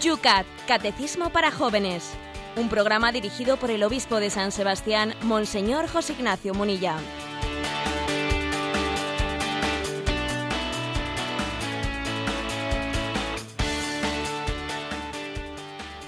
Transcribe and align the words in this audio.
Yucat, 0.00 0.46
Catecismo 0.66 1.30
para 1.30 1.50
Jóvenes. 1.50 2.12
Un 2.56 2.68
programa 2.68 3.10
dirigido 3.10 3.56
por 3.56 3.70
el 3.70 3.82
obispo 3.82 4.20
de 4.20 4.30
San 4.30 4.52
Sebastián, 4.52 5.14
Monseñor 5.22 5.88
José 5.88 6.12
Ignacio 6.12 6.54
Munilla. 6.54 6.96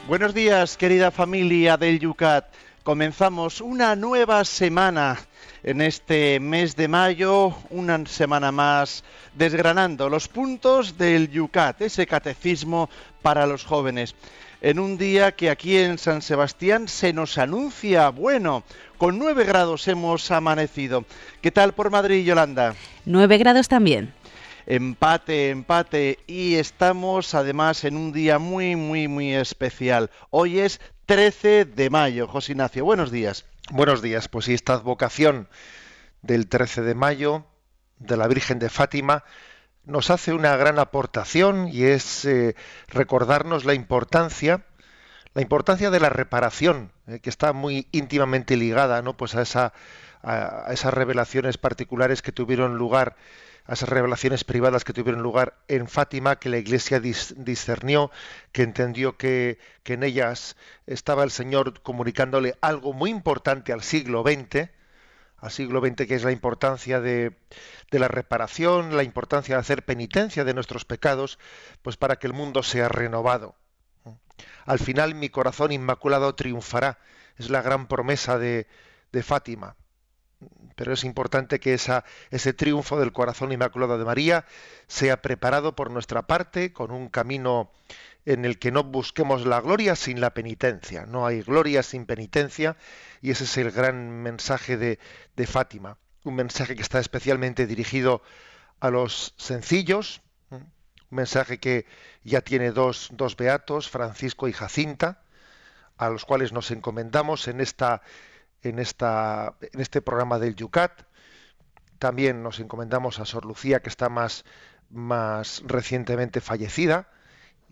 Buenos 0.07 0.34
días, 0.34 0.77
querida 0.77 1.11
familia 1.11 1.77
del 1.77 1.99
Yucat. 1.99 2.46
Comenzamos 2.85 3.61
una 3.61 3.96
nueva 3.96 4.44
semana 4.44 5.18
en 5.63 5.81
este 5.81 6.41
mes 6.41 6.77
de 6.77 6.89
mayo, 6.89 7.55
una 7.71 8.05
semana 8.07 8.50
más 8.53 9.05
desgranando 9.35 10.09
los 10.09 10.29
puntos 10.29 10.96
del 10.96 11.31
Yucat, 11.31 11.81
ese 11.83 12.07
catecismo 12.07 12.89
para 13.23 13.46
los 13.46 13.64
jóvenes. 13.64 14.14
En 14.63 14.79
un 14.79 14.99
día 14.99 15.33
que 15.33 15.49
aquí 15.49 15.79
en 15.79 15.96
San 15.96 16.21
Sebastián 16.21 16.89
se 16.89 17.13
nos 17.13 17.39
anuncia 17.39 18.11
bueno, 18.11 18.63
con 18.99 19.19
nueve 19.19 19.45
grados 19.45 19.89
hemos 19.89 20.31
amanecido. 20.31 21.05
¿Qué 21.41 21.50
tal 21.50 21.72
por 21.72 21.91
Madrid, 21.91 22.25
Yolanda? 22.25 22.75
Nueve 23.07 23.39
grados 23.39 23.69
también. 23.69 24.13
Empate, 24.67 25.49
empate. 25.49 26.19
Y 26.27 26.57
estamos 26.57 27.35
además 27.35 27.85
en 27.85 27.97
un 27.97 28.13
día 28.13 28.39
muy, 28.39 28.77
muy, 28.77 29.08
muy 29.08 29.35
especial. 29.35 30.11
Hoy 30.29 30.61
es 30.61 30.81
13 31.07 31.64
de 31.64 31.91
mayo. 31.91 32.28
José 32.28 32.53
Ignacio, 32.53 32.84
buenos 32.84 33.11
días. 33.11 33.47
Buenos 33.72 34.02
días. 34.02 34.26
Pues 34.26 34.46
sí, 34.46 34.54
esta 34.54 34.78
vocación 34.78 35.48
del 36.22 36.48
13 36.48 36.82
de 36.82 36.96
mayo 36.96 37.46
de 37.98 38.16
la 38.16 38.27
Virgen 38.27 38.58
de 38.58 38.68
Fátima 38.68 39.22
nos 39.84 40.10
hace 40.10 40.32
una 40.32 40.56
gran 40.56 40.80
aportación 40.80 41.68
y 41.68 41.84
es 41.84 42.24
eh, 42.24 42.56
recordarnos 42.88 43.64
la 43.64 43.74
importancia 43.74 44.66
la 45.34 45.42
importancia 45.42 45.90
de 45.90 46.00
la 46.00 46.08
reparación 46.08 46.90
eh, 47.06 47.20
que 47.20 47.30
está 47.30 47.52
muy 47.52 47.86
íntimamente 47.92 48.56
ligada 48.56 49.02
no 49.02 49.16
pues 49.16 49.36
a 49.36 49.42
esa 49.42 49.72
a, 50.24 50.66
esas 50.72 50.92
revelaciones 50.92 51.56
particulares 51.56 52.22
que 52.22 52.32
tuvieron 52.32 52.77
lugar 52.77 53.14
a 53.70 53.74
esas 53.74 53.88
revelaciones 53.88 54.42
privadas 54.42 54.82
que 54.82 54.92
tuvieron 54.92 55.22
lugar 55.22 55.54
en 55.68 55.86
Fátima, 55.86 56.40
que 56.40 56.48
la 56.48 56.58
Iglesia 56.58 56.98
discernió, 56.98 58.10
que 58.50 58.64
entendió 58.64 59.16
que, 59.16 59.60
en 59.84 60.02
ellas 60.02 60.56
estaba 60.86 61.22
el 61.22 61.30
Señor 61.30 61.80
comunicándole 61.80 62.56
algo 62.62 62.92
muy 62.92 63.10
importante 63.10 63.72
al 63.72 63.84
siglo 63.84 64.24
XX, 64.24 64.70
al 65.36 65.50
siglo 65.52 65.80
XX, 65.80 66.08
que 66.08 66.16
es 66.16 66.24
la 66.24 66.32
importancia 66.32 67.00
de, 67.00 67.36
la 67.92 68.08
reparación, 68.08 68.96
la 68.96 69.04
importancia 69.04 69.54
de 69.54 69.60
hacer 69.60 69.84
penitencia 69.84 70.42
de 70.42 70.55
nuestros 70.55 70.84
pecados, 70.84 71.38
pues 71.80 71.96
para 71.96 72.16
que 72.16 72.27
el 72.27 72.32
mundo 72.32 72.64
sea 72.64 72.88
renovado. 72.88 73.55
Al 74.66 74.80
final 74.80 75.14
mi 75.14 75.28
corazón 75.28 75.70
inmaculado 75.70 76.34
triunfará, 76.34 76.98
es 77.38 77.50
la 77.50 77.62
gran 77.62 77.86
promesa 77.86 78.36
de, 78.36 78.66
de 79.12 79.22
Fátima. 79.22 79.77
Pero 80.77 80.94
es 80.94 81.05
importante 81.05 81.60
que 81.60 81.74
ese 81.74 82.52
triunfo 82.55 82.98
del 82.98 83.12
corazón 83.12 83.52
inmaculado 83.52 83.98
de 83.98 84.05
María 84.05 84.46
sea 84.86 85.20
preparado 85.20 85.77
por 85.77 85.91
nuestra 85.91 86.27
parte 86.27 86.72
con 86.72 86.91
un 86.91 87.08
camino 87.08 87.70
en 88.24 88.44
el 88.44 88.58
que 88.58 88.70
no 88.70 88.84
busquemos 88.84 89.46
la 89.46 89.61
gloria 89.61 89.96
sin 89.96 90.20
la 90.20 90.33
penitencia. 90.33 91.06
No 91.06 91.27
hay 91.27 91.42
gloria 91.42 91.83
sin 91.83 92.06
penitencia 92.06 92.77
y 93.20 93.30
ese 93.30 93.44
es 93.44 93.56
el 93.58 93.70
gran 93.70 94.22
mensaje 94.22 94.77
de, 94.77 94.98
de 95.36 95.46
Fátima. 95.46 95.98
Un 96.24 96.36
mensaje 96.36 96.77
que 96.77 96.83
está 96.83 97.00
especialmente 97.00 97.67
dirigido 97.67 98.22
a 98.80 98.90
los 98.90 99.34
sencillos, 99.36 100.22
un 100.51 100.70
mensaje 101.11 101.58
que 101.58 101.86
ya 102.24 102.40
tiene 102.40 102.72
dos, 102.72 103.08
dos 103.12 103.36
beatos, 103.36 103.89
Francisco 103.89 104.48
y 104.48 104.52
Jacinta, 104.52 105.22
a 105.96 106.08
los 106.08 106.24
cuales 106.24 106.52
nos 106.52 106.70
encomendamos 106.70 107.48
en, 107.48 107.61
esta, 107.61 108.02
en, 108.62 108.78
este 108.78 110.02
programa 110.02 110.38
del 110.38 110.54
Yucat. 110.56 111.02
También 111.98 112.42
nos 112.42 112.60
encomendamos 112.60 113.18
a 113.18 113.24
Sor 113.24 113.44
Lucía, 113.44 113.80
que 113.80 113.88
está 113.88 114.08
más, 114.08 114.44
más 114.90 115.62
recientemente 115.66 116.40
fallecida, 116.40 117.08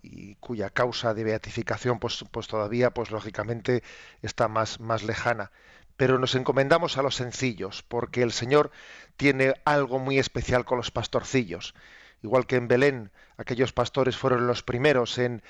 y 0.03 0.37
cuya 0.37 0.71
causa 0.71 1.15
de 1.15 1.25
beatificación 1.25 1.99
pues, 1.99 2.25
pues 2.31 2.47
todavía 2.47 2.91
pues 2.91 3.11
lógicamente 3.11 3.83
está 4.23 4.49
más, 4.49 4.81
más 4.81 5.03
lejana. 5.03 5.51
Pero 5.97 6.19
nos 6.19 6.35
encomendamos 6.35 6.97
a 6.97 7.03
los 7.03 7.17
sencillos, 7.17 7.83
porque 7.83 8.23
el 8.23 8.33
Señor 8.33 8.71
tiene 9.17 9.55
algo 9.65 9.99
muy 9.99 10.19
especial 10.19 10.65
con 10.65 10.79
los 10.79 10.91
pastorcillos. 10.91 11.75
Igual 12.23 12.47
que 12.47 12.57
en 12.57 12.69
Belén, 12.69 13.11
aquellos 13.37 13.73
pastores 13.73 14.17
fueron 14.17 14.47
los 14.47 14.63
primeros 14.63 15.19
en, 15.19 15.43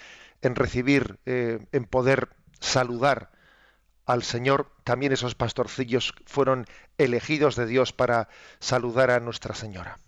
en 0.42 0.54
recibir, 0.54 1.18
eh, 1.26 1.58
en 1.72 1.84
poder 1.84 2.30
saludar 2.60 3.30
al 4.08 4.22
Señor, 4.22 4.72
también 4.84 5.12
esos 5.12 5.34
pastorcillos 5.34 6.14
fueron 6.24 6.66
elegidos 6.96 7.56
de 7.56 7.66
Dios 7.66 7.92
para 7.92 8.28
saludar 8.58 9.10
a 9.10 9.20
Nuestra 9.20 9.54
Señora. 9.54 10.00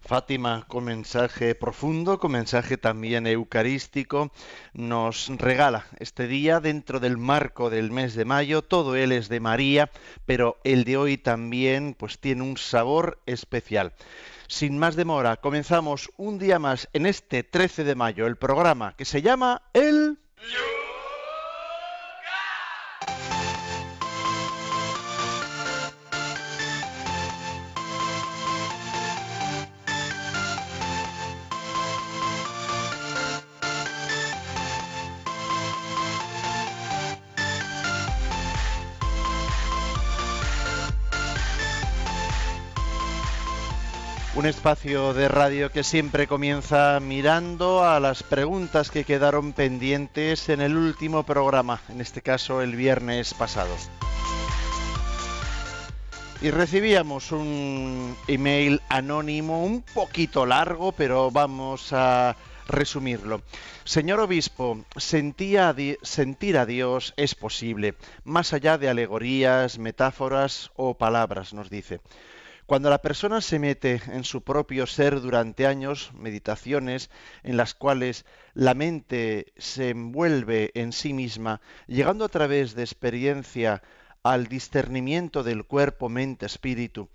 Fátima, 0.00 0.64
con 0.66 0.84
mensaje 0.84 1.54
profundo, 1.54 2.18
con 2.18 2.32
mensaje 2.32 2.76
también 2.78 3.26
eucarístico, 3.26 4.32
nos 4.72 5.28
regala 5.28 5.86
este 6.00 6.26
día 6.26 6.58
dentro 6.58 6.98
del 6.98 7.18
marco 7.18 7.70
del 7.70 7.92
mes 7.92 8.14
de 8.14 8.24
mayo. 8.24 8.62
Todo 8.62 8.96
él 8.96 9.12
es 9.12 9.28
de 9.28 9.40
María, 9.40 9.90
pero 10.26 10.58
el 10.64 10.84
de 10.84 10.96
hoy 10.96 11.18
también 11.18 11.94
pues 11.96 12.18
tiene 12.18 12.42
un 12.42 12.56
sabor 12.56 13.20
especial. 13.26 13.92
Sin 14.48 14.78
más 14.78 14.96
demora, 14.96 15.36
comenzamos 15.36 16.10
un 16.16 16.38
día 16.38 16.58
más 16.58 16.88
en 16.94 17.06
este 17.06 17.44
13 17.44 17.84
de 17.84 17.94
mayo 17.94 18.26
el 18.26 18.36
programa 18.36 18.96
que 18.96 19.04
se 19.04 19.22
llama 19.22 19.62
El... 19.74 20.18
Un 44.42 44.48
espacio 44.48 45.14
de 45.14 45.28
radio 45.28 45.70
que 45.70 45.84
siempre 45.84 46.26
comienza 46.26 46.98
mirando 46.98 47.84
a 47.84 48.00
las 48.00 48.24
preguntas 48.24 48.90
que 48.90 49.04
quedaron 49.04 49.52
pendientes 49.52 50.48
en 50.48 50.60
el 50.60 50.76
último 50.76 51.22
programa, 51.22 51.80
en 51.88 52.00
este 52.00 52.22
caso 52.22 52.60
el 52.60 52.74
viernes 52.74 53.34
pasado. 53.34 53.72
Y 56.40 56.50
recibíamos 56.50 57.30
un 57.30 58.16
email 58.26 58.82
anónimo 58.88 59.64
un 59.64 59.82
poquito 59.82 60.44
largo, 60.44 60.90
pero 60.90 61.30
vamos 61.30 61.92
a 61.92 62.34
resumirlo. 62.66 63.42
Señor 63.84 64.18
obispo, 64.18 64.84
sentir 64.96 65.60
a 65.60 66.66
Dios 66.66 67.14
es 67.16 67.36
posible, 67.36 67.94
más 68.24 68.52
allá 68.52 68.76
de 68.76 68.88
alegorías, 68.88 69.78
metáforas 69.78 70.72
o 70.74 70.94
palabras, 70.94 71.54
nos 71.54 71.70
dice. 71.70 72.00
Cuando 72.72 72.88
la 72.88 73.02
persona 73.02 73.42
se 73.42 73.58
mete 73.58 74.00
en 74.06 74.24
su 74.24 74.44
propio 74.44 74.86
ser 74.86 75.20
durante 75.20 75.66
años, 75.66 76.10
meditaciones 76.14 77.10
en 77.42 77.58
las 77.58 77.74
cuales 77.74 78.24
la 78.54 78.72
mente 78.72 79.52
se 79.58 79.90
envuelve 79.90 80.70
en 80.72 80.94
sí 80.94 81.12
misma, 81.12 81.60
llegando 81.86 82.24
a 82.24 82.30
través 82.30 82.74
de 82.74 82.82
experiencia 82.82 83.82
al 84.22 84.46
discernimiento 84.46 85.42
del 85.42 85.66
cuerpo, 85.66 86.08
mente, 86.08 86.46
espíritu. 86.46 87.10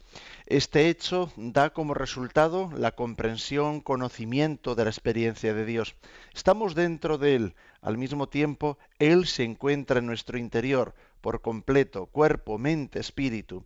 Este 0.45 0.89
hecho 0.89 1.33
da 1.38 1.71
como 1.71 1.95
resultado 1.95 2.69
la 2.77 2.92
comprensión, 2.92 3.81
conocimiento 3.81 4.75
de 4.75 4.83
la 4.83 4.92
experiencia 4.92 5.56
de 5.56 5.65
Dios. 5.65 5.95
Estamos 6.36 6.75
dentro 6.75 7.18
de 7.18 7.36
Él. 7.36 7.56
Al 7.81 7.98
mismo 7.98 8.30
tiempo, 8.30 8.77
Él 9.00 9.25
se 9.25 9.44
encuentra 9.44 9.98
en 9.98 10.06
nuestro 10.06 10.38
interior 10.38 10.94
por 11.19 11.42
completo, 11.42 12.06
cuerpo, 12.06 12.59
mente, 12.59 13.00
espíritu 13.00 13.65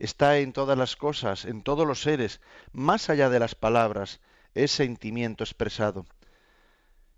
está 0.00 0.38
en 0.38 0.52
todas 0.52 0.76
las 0.76 0.96
cosas, 0.96 1.44
en 1.44 1.62
todos 1.62 1.86
los 1.86 2.00
seres, 2.02 2.40
más 2.72 3.10
allá 3.10 3.30
de 3.30 3.38
las 3.38 3.54
palabras, 3.54 4.20
es 4.54 4.72
sentimiento 4.72 5.44
expresado. 5.44 6.06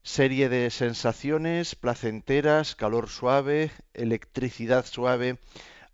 Serie 0.03 0.49
de 0.49 0.69
sensaciones 0.71 1.77
placenteras, 1.77 2.75
calor 2.75 3.09
suave, 3.09 3.71
electricidad 3.95 4.85
suave, 4.85 5.39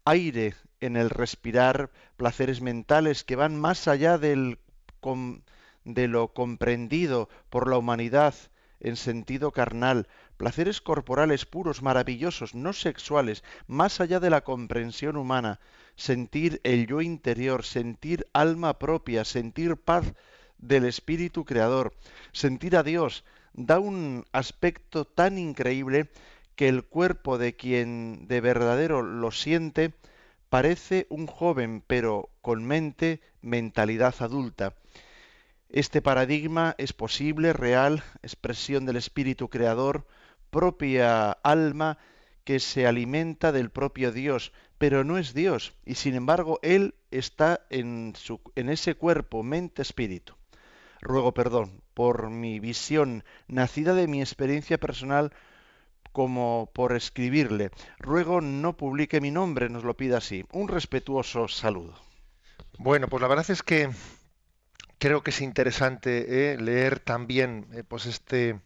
aire 0.06 0.54
en 0.80 0.96
el 0.96 1.10
respirar, 1.10 1.90
placeres 2.16 2.62
mentales 2.62 3.22
que 3.22 3.36
van 3.36 3.60
más 3.60 3.86
allá 3.86 4.16
de 4.16 4.56
lo 6.08 6.28
comprendido 6.32 7.28
por 7.50 7.68
la 7.68 7.76
humanidad 7.76 8.34
en 8.80 8.96
sentido 8.96 9.52
carnal, 9.52 10.08
placeres 10.38 10.80
corporales 10.80 11.44
puros, 11.44 11.82
maravillosos, 11.82 12.54
no 12.54 12.72
sexuales, 12.72 13.44
más 13.66 14.00
allá 14.00 14.20
de 14.20 14.30
la 14.30 14.42
comprensión 14.42 15.16
humana, 15.16 15.60
sentir 15.98 16.60
el 16.62 16.86
yo 16.86 17.02
interior, 17.02 17.64
sentir 17.64 18.26
alma 18.32 18.78
propia, 18.78 19.24
sentir 19.24 19.76
paz 19.76 20.14
del 20.56 20.84
Espíritu 20.84 21.44
Creador, 21.44 21.92
sentir 22.32 22.76
a 22.76 22.82
Dios 22.82 23.24
da 23.52 23.80
un 23.80 24.24
aspecto 24.32 25.04
tan 25.04 25.38
increíble 25.38 26.08
que 26.54 26.68
el 26.68 26.84
cuerpo 26.84 27.36
de 27.36 27.56
quien 27.56 28.28
de 28.28 28.40
verdadero 28.40 29.02
lo 29.02 29.32
siente 29.32 29.92
parece 30.48 31.06
un 31.10 31.26
joven, 31.26 31.82
pero 31.86 32.30
con 32.42 32.64
mente, 32.64 33.20
mentalidad 33.42 34.14
adulta. 34.20 34.74
Este 35.68 36.00
paradigma 36.00 36.76
es 36.78 36.92
posible, 36.92 37.52
real, 37.52 38.04
expresión 38.22 38.86
del 38.86 38.96
espíritu 38.96 39.48
creador, 39.48 40.06
propia 40.50 41.32
alma 41.32 41.98
que 42.44 42.60
se 42.60 42.86
alimenta 42.86 43.52
del 43.52 43.70
propio 43.70 44.10
Dios, 44.10 44.52
pero 44.78 45.04
no 45.04 45.18
es 45.18 45.34
Dios, 45.34 45.74
y 45.84 45.96
sin 45.96 46.14
embargo 46.14 46.58
Él 46.62 46.94
está 47.10 47.66
en, 47.70 48.14
su, 48.16 48.40
en 48.54 48.70
ese 48.70 48.94
cuerpo, 48.94 49.42
mente, 49.42 49.82
espíritu. 49.82 50.34
Ruego 51.00 51.34
perdón 51.34 51.82
por 51.94 52.30
mi 52.30 52.60
visión 52.60 53.24
nacida 53.46 53.94
de 53.94 54.08
mi 54.08 54.20
experiencia 54.20 54.78
personal 54.78 55.32
como 56.12 56.70
por 56.72 56.96
escribirle. 56.96 57.70
Ruego 57.98 58.40
no 58.40 58.76
publique 58.76 59.20
mi 59.20 59.30
nombre, 59.30 59.68
nos 59.68 59.84
lo 59.84 59.96
pida 59.96 60.18
así. 60.18 60.44
Un 60.52 60.68
respetuoso 60.68 61.48
saludo. 61.48 61.94
Bueno, 62.78 63.08
pues 63.08 63.20
la 63.20 63.28
verdad 63.28 63.50
es 63.50 63.62
que 63.62 63.90
creo 64.98 65.22
que 65.22 65.30
es 65.30 65.40
interesante 65.40 66.52
eh, 66.52 66.58
leer 66.58 67.00
también 67.00 67.66
eh, 67.72 67.84
pues 67.84 68.06
este, 68.06 68.60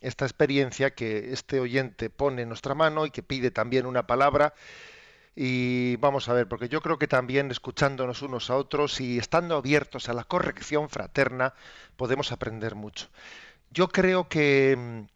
esta 0.00 0.24
experiencia 0.24 0.94
que 0.94 1.32
este 1.32 1.60
oyente 1.60 2.10
pone 2.10 2.42
en 2.42 2.48
nuestra 2.48 2.74
mano 2.74 3.06
y 3.06 3.10
que 3.10 3.22
pide 3.22 3.50
también 3.50 3.86
una 3.86 4.06
palabra. 4.06 4.54
Y 5.38 5.96
vamos 5.96 6.30
a 6.30 6.32
ver, 6.32 6.48
porque 6.48 6.70
yo 6.70 6.80
creo 6.80 6.98
que 6.98 7.08
también 7.08 7.50
escuchándonos 7.50 8.22
unos 8.22 8.48
a 8.48 8.56
otros 8.56 9.02
y 9.02 9.18
estando 9.18 9.56
abiertos 9.56 10.08
a 10.08 10.14
la 10.14 10.24
corrección 10.24 10.88
fraterna, 10.88 11.52
podemos 11.96 12.32
aprender 12.32 12.74
mucho. 12.74 13.08
Yo 13.70 13.88
creo 13.88 14.30
que, 14.30 15.06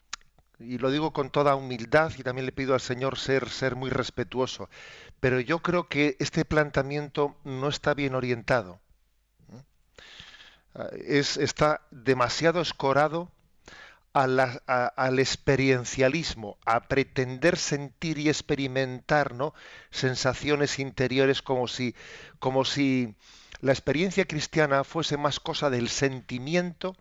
y 0.59 0.77
lo 0.77 0.91
digo 0.91 1.15
con 1.15 1.31
toda 1.31 1.57
humildad 1.57 2.13
y 2.19 2.23
también 2.23 2.45
le 2.45 2.53
pido 2.53 2.75
al 2.75 2.83
Señor 2.83 3.19
ser, 3.19 3.49
ser 3.49 3.77
muy 3.77 3.89
respetuoso, 3.89 4.69
pero 5.21 5.41
yo 5.41 5.61
creo 5.61 5.89
que 5.89 6.17
este 6.19 6.45
planteamiento 6.45 7.35
no 7.45 7.69
está 7.69 7.95
bien 7.95 8.15
orientado. 8.15 8.79
Es, 10.93 11.39
está 11.39 11.81
demasiado 11.91 12.61
escorado 12.61 13.33
al 14.13 15.19
experiencialismo, 15.19 16.59
a 16.65 16.89
pretender 16.89 17.57
sentir 17.57 18.19
y 18.19 18.29
experimentar 18.29 19.35
¿no? 19.35 19.55
sensaciones 19.91 20.79
interiores 20.79 21.43
como 21.43 21.69
si, 21.69 21.95
como 22.41 22.65
si 22.65 23.15
la 23.61 23.73
experiencia 23.73 24.25
cristiana 24.25 24.85
fuese 24.85 25.17
más 25.17 25.39
cosa 25.39 25.71
del 25.71 25.89
sentimiento 25.89 26.97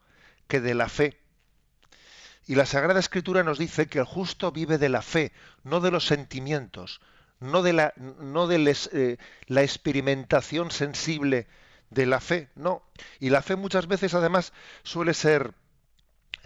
que 0.48 0.60
de 0.60 0.76
la 0.76 0.90
fe. 0.90 1.18
Y 2.46 2.56
la 2.56 2.66
Sagrada 2.66 3.00
Escritura 3.00 3.44
nos 3.44 3.58
dice 3.58 3.88
que 3.88 4.00
el 4.00 4.06
justo 4.06 4.52
vive 4.52 4.78
de 4.78 4.90
la 4.90 5.02
fe, 5.02 5.32
no 5.64 5.80
de 5.82 5.92
los 5.92 6.06
sentimientos, 6.06 7.00
no 7.40 7.62
de 7.62 7.74
la, 7.74 7.94
no 7.98 8.48
de 8.48 8.76
eh, 8.92 9.18
la 9.48 9.62
experimentación 9.62 10.72
sensible 10.72 11.48
de 11.90 12.06
la 12.06 12.20
fe, 12.20 12.50
no. 12.56 12.84
Y 13.20 13.30
la 13.30 13.42
fe 13.42 13.56
muchas 13.56 13.88
veces 13.88 14.14
además 14.14 14.52
suele 14.84 15.14
ser 15.14 15.54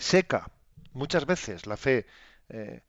seca. 0.03 0.51
Muchas 0.93 1.25
veces 1.25 1.65
la 1.65 1.77
fe 1.77 2.05
eh, 2.49 2.81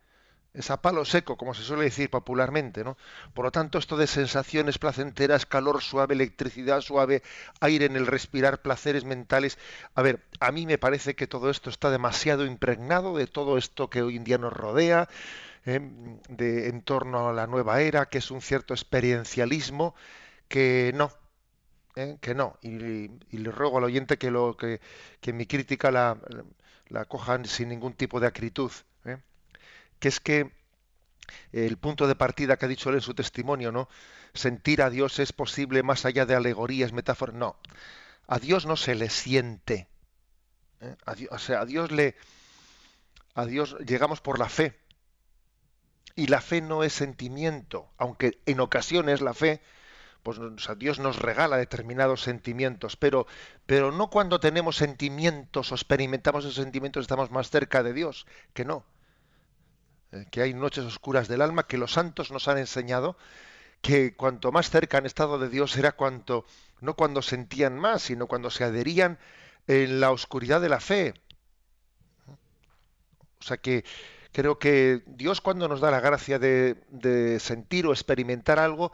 es 0.54 0.70
a 0.70 0.80
palo 0.80 1.04
seco, 1.04 1.36
como 1.36 1.52
se 1.52 1.62
suele 1.62 1.84
decir 1.84 2.10
popularmente, 2.10 2.84
¿no? 2.84 2.96
Por 3.34 3.44
lo 3.44 3.50
tanto, 3.50 3.78
esto 3.78 3.96
de 3.96 4.06
sensaciones 4.06 4.78
placenteras, 4.78 5.46
calor 5.46 5.82
suave, 5.82 6.14
electricidad 6.14 6.80
suave, 6.80 7.22
aire 7.60 7.86
en 7.86 7.96
el 7.96 8.06
respirar, 8.06 8.62
placeres 8.62 9.04
mentales. 9.04 9.58
A 9.94 10.02
ver, 10.02 10.20
a 10.40 10.52
mí 10.52 10.66
me 10.66 10.78
parece 10.78 11.16
que 11.16 11.26
todo 11.26 11.50
esto 11.50 11.70
está 11.70 11.90
demasiado 11.90 12.46
impregnado 12.46 13.16
de 13.16 13.26
todo 13.26 13.58
esto 13.58 13.90
que 13.90 14.02
hoy 14.02 14.16
en 14.16 14.24
día 14.24 14.38
nos 14.38 14.52
rodea, 14.52 15.08
¿eh? 15.66 15.80
de 16.28 16.68
en 16.68 16.82
torno 16.82 17.28
a 17.28 17.32
la 17.32 17.46
nueva 17.48 17.80
era, 17.80 18.06
que 18.06 18.18
es 18.18 18.30
un 18.30 18.40
cierto 18.40 18.74
experiencialismo 18.74 19.94
que 20.48 20.92
no, 20.94 21.10
¿eh? 21.96 22.18
que 22.20 22.34
no. 22.34 22.58
Y, 22.62 23.08
le 23.30 23.50
ruego 23.50 23.78
al 23.78 23.84
oyente 23.84 24.18
que, 24.18 24.30
lo, 24.30 24.56
que, 24.56 24.80
que 25.20 25.32
mi 25.32 25.46
crítica 25.46 25.90
la, 25.90 26.18
la 26.88 27.04
cojan 27.04 27.44
sin 27.46 27.68
ningún 27.68 27.94
tipo 27.94 28.20
de 28.20 28.26
acritud. 28.26 28.70
¿eh? 29.04 29.18
Que 29.98 30.08
es 30.08 30.20
que 30.20 30.52
el 31.52 31.76
punto 31.78 32.06
de 32.06 32.14
partida 32.14 32.56
que 32.56 32.66
ha 32.66 32.68
dicho 32.68 32.90
él 32.90 32.96
en 32.96 33.00
su 33.00 33.14
testimonio, 33.14 33.72
¿no? 33.72 33.88
Sentir 34.34 34.82
a 34.82 34.90
Dios 34.90 35.18
es 35.18 35.32
posible 35.32 35.82
más 35.82 36.04
allá 36.04 36.26
de 36.26 36.34
alegorías, 36.34 36.92
metáforas. 36.92 37.34
No, 37.34 37.56
a 38.26 38.38
Dios 38.38 38.66
no 38.66 38.76
se 38.76 38.94
le 38.94 39.10
siente. 39.10 39.88
¿eh? 40.80 40.96
o 41.30 41.38
sea, 41.38 41.60
a 41.60 41.66
Dios 41.66 41.92
le, 41.92 42.16
a 43.34 43.46
Dios 43.46 43.76
llegamos 43.86 44.20
por 44.20 44.38
la 44.38 44.48
fe. 44.48 44.78
Y 46.16 46.28
la 46.28 46.40
fe 46.40 46.60
no 46.60 46.84
es 46.84 46.92
sentimiento, 46.92 47.90
aunque 47.98 48.38
en 48.46 48.60
ocasiones 48.60 49.20
la 49.20 49.34
fe 49.34 49.60
pues 50.24 50.40
Dios 50.78 50.98
nos 50.98 51.18
regala 51.18 51.58
determinados 51.58 52.22
sentimientos, 52.22 52.96
pero, 52.96 53.26
pero 53.66 53.92
no 53.92 54.08
cuando 54.08 54.40
tenemos 54.40 54.76
sentimientos 54.76 55.70
o 55.70 55.74
experimentamos 55.74 56.44
esos 56.44 56.56
sentimientos 56.56 57.02
estamos 57.02 57.30
más 57.30 57.50
cerca 57.50 57.82
de 57.82 57.92
Dios, 57.92 58.26
que 58.54 58.64
no. 58.64 58.84
Eh, 60.12 60.24
que 60.30 60.40
hay 60.40 60.54
noches 60.54 60.84
oscuras 60.84 61.28
del 61.28 61.42
alma 61.42 61.66
que 61.66 61.76
los 61.76 61.92
santos 61.92 62.32
nos 62.32 62.48
han 62.48 62.56
enseñado 62.56 63.18
que 63.82 64.16
cuanto 64.16 64.50
más 64.50 64.70
cerca 64.70 64.96
han 64.96 65.04
estado 65.04 65.38
de 65.38 65.50
Dios 65.50 65.76
era 65.76 65.92
cuanto, 65.92 66.46
no 66.80 66.94
cuando 66.94 67.20
sentían 67.20 67.78
más, 67.78 68.02
sino 68.02 68.26
cuando 68.26 68.50
se 68.50 68.64
adherían 68.64 69.18
en 69.66 70.00
la 70.00 70.10
oscuridad 70.10 70.62
de 70.62 70.70
la 70.70 70.80
fe. 70.80 71.12
O 73.40 73.42
sea 73.42 73.58
que 73.58 73.84
creo 74.32 74.58
que 74.58 75.02
Dios 75.06 75.42
cuando 75.42 75.68
nos 75.68 75.80
da 75.80 75.90
la 75.90 76.00
gracia 76.00 76.38
de, 76.38 76.82
de 76.88 77.38
sentir 77.40 77.86
o 77.86 77.92
experimentar 77.92 78.58
algo, 78.58 78.90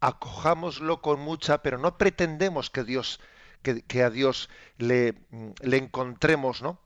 acojámoslo 0.00 1.02
con 1.02 1.20
mucha, 1.20 1.62
pero 1.62 1.78
no 1.78 1.98
pretendemos 1.98 2.70
que 2.70 2.84
Dios, 2.84 3.20
que, 3.62 4.02
a 4.02 4.10
Dios 4.10 4.48
le, 4.78 5.14
le 5.60 5.76
encontremos, 5.76 6.62
¿no? 6.62 6.80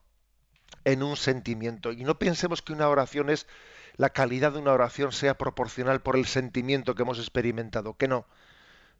en 0.84 1.02
un 1.02 1.16
sentimiento. 1.16 1.92
Y 1.92 2.04
no 2.04 2.18
pensemos 2.18 2.62
que 2.62 2.72
una 2.72 2.88
oración 2.88 3.30
es, 3.30 3.46
la 3.96 4.10
calidad 4.10 4.52
de 4.52 4.58
una 4.58 4.72
oración 4.72 5.12
sea 5.12 5.36
proporcional 5.38 6.02
por 6.02 6.16
el 6.16 6.26
sentimiento 6.26 6.94
que 6.94 7.02
hemos 7.02 7.18
experimentado, 7.18 7.96
que 7.96 8.08
no, 8.08 8.26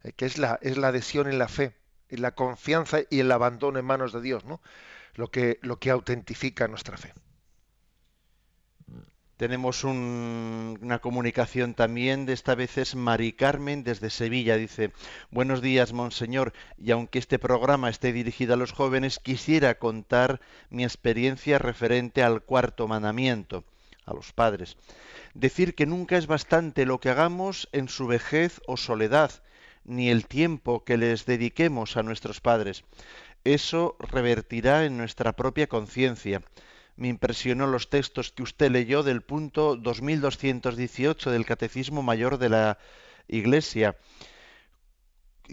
eh, 0.03 0.13
que 0.13 0.25
es 0.25 0.37
la, 0.37 0.59
es 0.61 0.77
la 0.77 0.89
adhesión 0.89 1.27
en 1.27 1.37
la 1.37 1.47
fe, 1.47 1.75
en 2.09 2.21
la 2.21 2.31
confianza 2.31 2.99
y 3.09 3.19
el 3.19 3.31
abandono 3.31 3.79
en 3.79 3.85
manos 3.85 4.13
de 4.13 4.21
Dios, 4.21 4.45
¿no? 4.45 4.61
lo, 5.15 5.29
que, 5.29 5.59
lo 5.61 5.79
que 5.79 5.91
autentifica 5.91 6.67
nuestra 6.67 6.97
fe. 6.97 7.13
Tenemos 9.37 9.83
una 9.83 10.99
comunicación 10.99 11.73
también, 11.73 12.25
de 12.25 12.31
esta 12.31 12.55
vez 12.55 12.77
es 12.77 12.95
Mari 12.95 13.33
Carmen 13.33 13.83
desde 13.83 14.09
Sevilla. 14.09 14.55
Dice, 14.55 14.93
buenos 15.29 15.61
días, 15.61 15.91
Monseñor, 15.91 16.53
y 16.77 16.91
aunque 16.91 17.19
este 17.19 17.37
programa 17.37 17.89
esté 17.89 18.13
dirigido 18.13 18.53
a 18.53 18.57
los 18.57 18.71
jóvenes, 18.71 19.19
quisiera 19.19 19.77
contar 19.77 20.39
mi 20.69 20.85
experiencia 20.85 21.59
referente 21.59 22.23
al 22.23 22.43
cuarto 22.43 22.87
mandamiento, 22.87 23.65
a 24.05 24.13
los 24.13 24.31
padres. 24.31 24.77
Decir 25.33 25.75
que 25.75 25.85
nunca 25.85 26.15
es 26.15 26.27
bastante 26.27 26.85
lo 26.85 27.01
que 27.01 27.09
hagamos 27.09 27.67
en 27.73 27.89
su 27.89 28.07
vejez 28.07 28.61
o 28.67 28.77
soledad, 28.77 29.31
ni 29.83 30.09
el 30.09 30.27
tiempo 30.27 30.85
que 30.85 30.95
les 30.95 31.25
dediquemos 31.25 31.97
a 31.97 32.03
nuestros 32.03 32.39
padres. 32.39 32.85
Eso 33.43 33.97
revertirá 33.99 34.85
en 34.85 34.95
nuestra 34.95 35.33
propia 35.33 35.67
conciencia 35.67 36.41
me 36.95 37.09
impresionó 37.09 37.67
los 37.67 37.89
textos 37.89 38.31
que 38.31 38.43
usted 38.43 38.71
leyó 38.71 39.03
del 39.03 39.21
punto 39.21 39.75
2218 39.75 41.31
del 41.31 41.45
Catecismo 41.45 42.01
Mayor 42.01 42.37
de 42.37 42.49
la 42.49 42.77
Iglesia, 43.27 43.97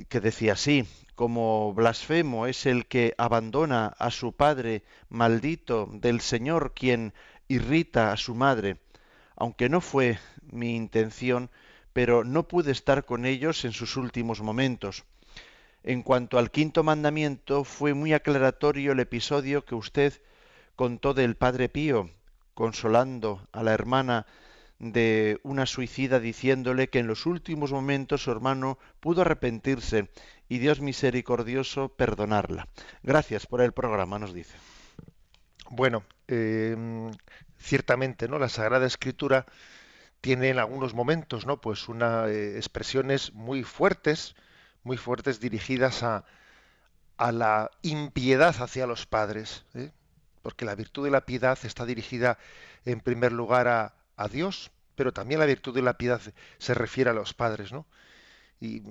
que 0.09 0.21
decía 0.21 0.53
así, 0.53 0.87
como 1.15 1.75
blasfemo 1.75 2.47
es 2.47 2.65
el 2.67 2.87
que 2.87 3.15
abandona 3.19 3.89
a 3.99 4.11
su 4.11 4.33
padre 4.33 4.83
maldito 5.09 5.89
del 5.93 6.21
Señor 6.21 6.73
quien 6.75 7.13
irrita 7.49 8.13
a 8.13 8.17
su 8.17 8.35
madre, 8.35 8.79
aunque 9.37 9.69
no 9.69 9.81
fue 9.81 10.19
mi 10.51 10.77
intención, 10.77 11.51
pero 11.93 12.25
no 12.25 12.49
pude 12.49 12.73
estar 12.73 13.05
con 13.05 13.27
ellos 13.27 13.65
en 13.65 13.73
sus 13.73 13.97
últimos 13.97 14.41
momentos. 14.41 15.05
En 15.83 16.03
cuanto 16.03 16.39
al 16.39 16.51
quinto 16.51 16.85
mandamiento, 16.85 17.65
fue 17.65 17.93
muy 17.93 18.13
aclaratorio 18.13 18.93
el 18.93 19.01
episodio 19.01 19.65
que 19.65 19.75
usted 19.75 20.23
contó 20.77 21.15
del 21.15 21.37
Padre 21.37 21.69
Pío, 21.69 22.11
consolando 22.55 23.47
a 23.53 23.63
la 23.63 23.73
hermana 23.73 24.27
de 24.79 25.39
una 25.45 25.65
suicida 25.67 26.19
diciéndole 26.19 26.89
que 26.89 26.99
en 26.99 27.07
los 27.07 27.25
últimos 27.27 27.71
momentos 27.71 28.25
su 28.25 28.33
hermano 28.33 28.79
pudo 28.99 29.23
arrepentirse 29.23 30.11
y 30.49 30.59
Dios 30.59 30.81
misericordioso 30.81 31.91
perdonarla. 31.91 32.69
Gracias 33.03 33.47
por 33.47 33.63
el 33.63 33.73
programa, 33.73 34.19
nos 34.19 34.35
dice. 34.35 34.57
Bueno, 35.71 36.03
eh, 36.27 36.77
ciertamente, 37.59 38.29
¿no? 38.29 38.39
La 38.39 38.49
Sagrada 38.49 38.87
Escritura 38.87 39.47
tiene 40.21 40.51
en 40.51 40.59
algunos 40.59 40.95
momentos, 40.95 41.47
¿no? 41.47 41.61
Pues 41.61 41.89
unas 41.89 42.29
eh, 42.29 42.57
expresiones 42.57 43.33
muy 43.35 43.63
fuertes, 43.63 44.35
muy 44.83 44.97
fuertes 44.97 45.41
dirigidas 45.41 46.03
a, 46.03 46.25
a 47.17 47.33
la 47.33 47.71
impiedad 47.83 48.55
hacia 48.61 48.87
los 48.87 49.07
padres. 49.07 49.65
¿eh? 49.75 49.91
Porque 50.43 50.65
la 50.65 50.75
virtud 50.75 51.05
de 51.05 51.11
la 51.11 51.25
piedad 51.25 51.59
está 51.63 51.87
dirigida 51.87 52.39
en 52.85 53.01
primer 53.01 53.33
lugar 53.33 53.69
a, 53.69 53.95
Dios, 54.31 54.71
pero 54.95 55.13
también 55.13 55.41
la 55.41 55.47
virtud 55.47 55.75
de 55.75 55.83
la 55.83 55.99
piedad 55.99 56.21
se 56.59 56.75
refiere 56.75 57.11
a 57.11 57.13
los 57.13 57.35
padres, 57.35 57.73
¿no? 57.73 57.87
Y, 58.61 58.83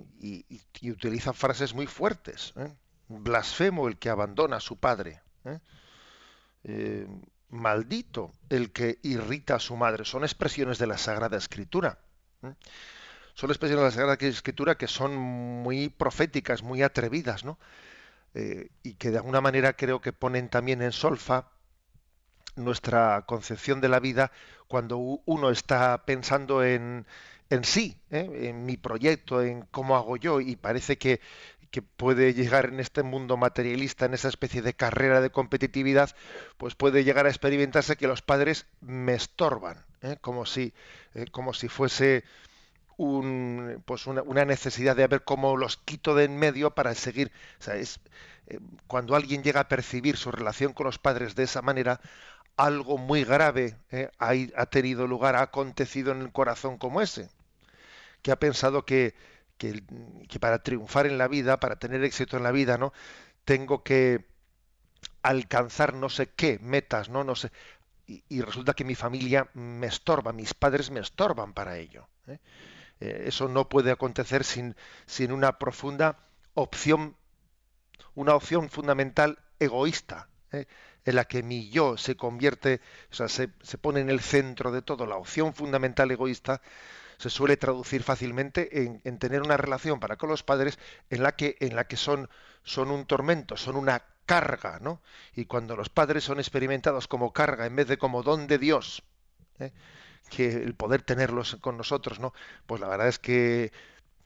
utiliza 0.89 1.31
frases 1.31 1.73
muy 1.73 1.87
fuertes. 1.87 2.53
¿eh? 2.57 2.73
Blasfemo 3.07 3.87
el 3.87 3.97
que 3.97 4.09
abandona 4.09 4.57
a 4.57 4.59
su 4.59 4.77
padre. 4.77 5.21
¿eh? 5.45 5.59
Eh, 6.65 7.07
maldito 7.47 8.33
el 8.49 8.71
que 8.71 8.99
irrita 9.03 9.55
a 9.55 9.59
su 9.59 9.77
madre. 9.77 10.03
Son 10.03 10.23
expresiones 10.23 10.77
de 10.77 10.87
la 10.87 10.97
Sagrada 10.97 11.37
Escritura. 11.37 11.99
Son 13.33 13.49
expresiones 13.49 13.83
de 13.83 13.85
la 13.85 13.91
Sagrada 13.91 14.17
Escritura 14.19 14.75
que 14.75 14.87
son 14.87 15.15
muy 15.15 15.87
proféticas, 15.87 16.63
muy 16.63 16.81
atrevidas, 16.81 17.45
¿no? 17.45 17.57
Eh, 18.33 18.69
y 18.81 18.93
que 18.93 19.11
de 19.11 19.17
alguna 19.17 19.41
manera 19.41 19.73
creo 19.73 19.99
que 19.99 20.13
ponen 20.13 20.47
también 20.47 20.81
en 20.81 20.93
solfa 20.93 21.51
nuestra 22.55 23.25
concepción 23.25 23.81
de 23.81 23.89
la 23.89 23.99
vida 23.99 24.31
cuando 24.67 24.97
uno 24.97 25.49
está 25.49 26.05
pensando 26.05 26.63
en, 26.63 27.05
en 27.49 27.63
sí, 27.65 27.97
¿eh? 28.09 28.49
en 28.49 28.65
mi 28.65 28.77
proyecto, 28.77 29.41
en 29.41 29.63
cómo 29.63 29.97
hago 29.97 30.15
yo, 30.15 30.39
y 30.39 30.55
parece 30.55 30.97
que, 30.97 31.19
que, 31.71 31.81
puede 31.81 32.33
llegar 32.33 32.67
en 32.67 32.79
este 32.79 33.03
mundo 33.03 33.35
materialista, 33.35 34.05
en 34.05 34.13
esa 34.13 34.29
especie 34.29 34.61
de 34.61 34.73
carrera 34.73 35.19
de 35.19 35.29
competitividad, 35.29 36.15
pues 36.57 36.75
puede 36.75 37.03
llegar 37.03 37.25
a 37.25 37.29
experimentarse 37.29 37.97
que 37.97 38.07
los 38.07 38.21
padres 38.21 38.65
me 38.79 39.13
estorban, 39.13 39.85
¿eh? 40.01 40.17
como, 40.21 40.45
si, 40.45 40.73
como 41.31 41.53
si 41.53 41.67
fuese 41.67 42.23
un, 43.01 43.81
pues 43.85 44.05
una, 44.05 44.45
necesidad 44.45 44.95
de 44.95 45.07
ver 45.07 45.23
cómo 45.23 45.57
los 45.57 45.77
quito 45.77 46.13
de 46.15 46.25
en 46.25 46.37
medio 46.37 46.71
para 46.71 46.93
seguir. 46.95 47.31
Eh, 47.67 48.59
cuando 48.87 49.15
alguien 49.15 49.43
llega 49.43 49.61
a 49.61 49.67
percibir 49.67 50.17
su 50.17 50.31
relación 50.31 50.73
con 50.73 50.85
los 50.85 50.99
padres 50.99 51.35
de 51.35 51.43
esa 51.43 51.61
manera, 51.61 51.99
algo 52.57 52.97
muy 52.97 53.23
grave 53.23 53.75
eh, 53.91 54.09
ha, 54.19 54.65
tenido 54.67 55.07
lugar, 55.07 55.35
ha 55.35 55.41
acontecido 55.41 56.11
en 56.11 56.21
el 56.21 56.31
corazón 56.31 56.77
como 56.77 57.01
ese, 57.01 57.29
que 58.21 58.31
ha 58.31 58.39
pensado 58.39 58.85
que, 58.85 59.15
que, 59.57 60.39
para 60.39 60.61
triunfar 60.61 61.07
en 61.07 61.17
la 61.17 61.27
vida, 61.27 61.59
para 61.59 61.77
tener 61.77 62.03
éxito 62.03 62.37
en 62.37 62.43
la 62.43 62.51
vida, 62.51 62.77
¿no? 62.77 62.93
Tengo 63.45 63.83
que 63.83 64.25
alcanzar 65.23 65.93
no 65.95 66.09
sé 66.09 66.29
qué 66.29 66.59
metas, 66.61 67.09
¿no? 67.09 67.23
No 67.23 67.35
sé. 67.35 67.51
Y, 68.05 68.41
resulta 68.41 68.73
que 68.73 68.83
mi 68.83 68.95
familia 68.95 69.49
me 69.53 69.87
estorba, 69.87 70.33
mis 70.33 70.53
padres 70.53 70.91
me 70.91 70.99
estorban 70.99 71.53
para 71.53 71.77
ello. 71.77 72.09
¿eh? 72.27 72.39
Eh, 73.01 73.23
eso 73.27 73.49
no 73.49 73.67
puede 73.67 73.91
acontecer 73.91 74.43
sin, 74.43 74.75
sin 75.05 75.31
una 75.31 75.57
profunda 75.57 76.19
opción, 76.53 77.17
una 78.15 78.35
opción 78.35 78.69
fundamental 78.69 79.39
egoísta, 79.59 80.29
¿eh? 80.51 80.67
en 81.03 81.15
la 81.15 81.25
que 81.25 81.41
mi 81.41 81.69
yo 81.69 81.97
se 81.97 82.15
convierte, 82.15 82.79
o 83.11 83.15
sea, 83.15 83.27
se, 83.27 83.47
pone 83.47 84.01
en 84.01 84.09
el 84.09 84.21
centro 84.21 84.71
de 84.71 84.83
todo. 84.83 85.07
La 85.07 85.15
opción 85.15 85.53
fundamental 85.53 86.11
egoísta 86.11 86.61
se 87.17 87.31
suele 87.31 87.57
traducir 87.57 88.03
fácilmente 88.03 88.83
en, 88.83 89.17
tener 89.17 89.41
una 89.41 89.57
relación 89.57 89.99
para 89.99 90.17
con 90.17 90.29
los 90.29 90.43
padres 90.43 90.77
en 91.09 91.23
la 91.23 91.35
que, 91.35 91.57
en 91.59 91.75
la 91.75 91.85
que 91.85 91.97
son, 91.97 92.29
son 92.63 92.91
un 92.91 93.05
tormento, 93.05 93.57
son 93.57 93.75
una 93.75 94.03
carga, 94.27 94.79
¿no? 94.79 95.01
Y 95.35 95.45
cuando 95.45 95.75
los 95.75 95.89
padres 95.89 96.23
son 96.23 96.39
experimentados 96.39 97.07
como 97.07 97.33
carga 97.33 97.65
en 97.65 97.75
vez 97.75 97.87
de 97.87 97.97
como 97.97 98.23
don 98.23 98.47
de 98.47 98.59
Dios, 98.59 99.03
¿eh? 99.59 99.71
Que 100.31 100.53
el 100.53 100.73
poder 100.73 101.01
tenerlos 101.03 101.57
con 101.61 101.77
nosotros, 101.77 102.19
¿no? 102.19 102.33
Pues 102.65 102.81
la 102.81 102.87
verdad 102.87 103.09
es 103.09 103.19
que 103.19 103.71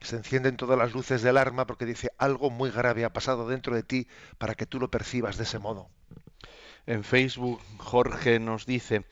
se 0.00 0.16
encienden 0.16 0.56
todas 0.56 0.78
las 0.78 0.92
luces 0.92 1.22
del 1.22 1.36
arma 1.36 1.66
porque 1.66 1.84
dice 1.84 2.10
algo 2.16 2.48
muy 2.48 2.70
grave 2.70 3.04
ha 3.04 3.12
pasado 3.12 3.48
dentro 3.48 3.74
de 3.74 3.82
ti 3.82 4.06
para 4.38 4.54
que 4.54 4.66
tú 4.66 4.78
lo 4.78 4.90
percibas 4.90 5.36
de 5.36 5.42
ese 5.44 5.58
modo. 5.58 5.90
En 6.86 7.02
Facebook 7.02 7.60
Jorge 7.78 8.38
nos 8.38 8.66
dice, 8.66 9.04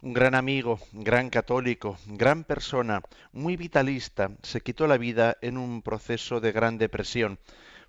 un 0.00 0.14
gran 0.14 0.34
amigo, 0.34 0.80
gran 0.92 1.28
católico, 1.28 1.98
gran 2.06 2.44
persona, 2.44 3.02
muy 3.32 3.56
vitalista, 3.56 4.30
se 4.42 4.62
quitó 4.62 4.86
la 4.86 4.96
vida 4.96 5.36
en 5.42 5.58
un 5.58 5.82
proceso 5.82 6.40
de 6.40 6.52
gran 6.52 6.78
depresión. 6.78 7.38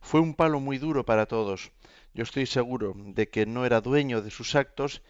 Fue 0.02 0.20
un 0.20 0.34
palo 0.34 0.60
muy 0.60 0.80
duro 0.80 1.06
para 1.06 1.28
todos. 1.28 1.72
Yo 2.14 2.24
estoy 2.24 2.46
seguro 2.46 2.94
de 2.98 3.30
que 3.30 3.46
no 3.46 3.66
era 3.66 3.80
dueño 3.80 4.22
de 4.22 4.32
sus 4.32 4.56
actos 4.56 5.02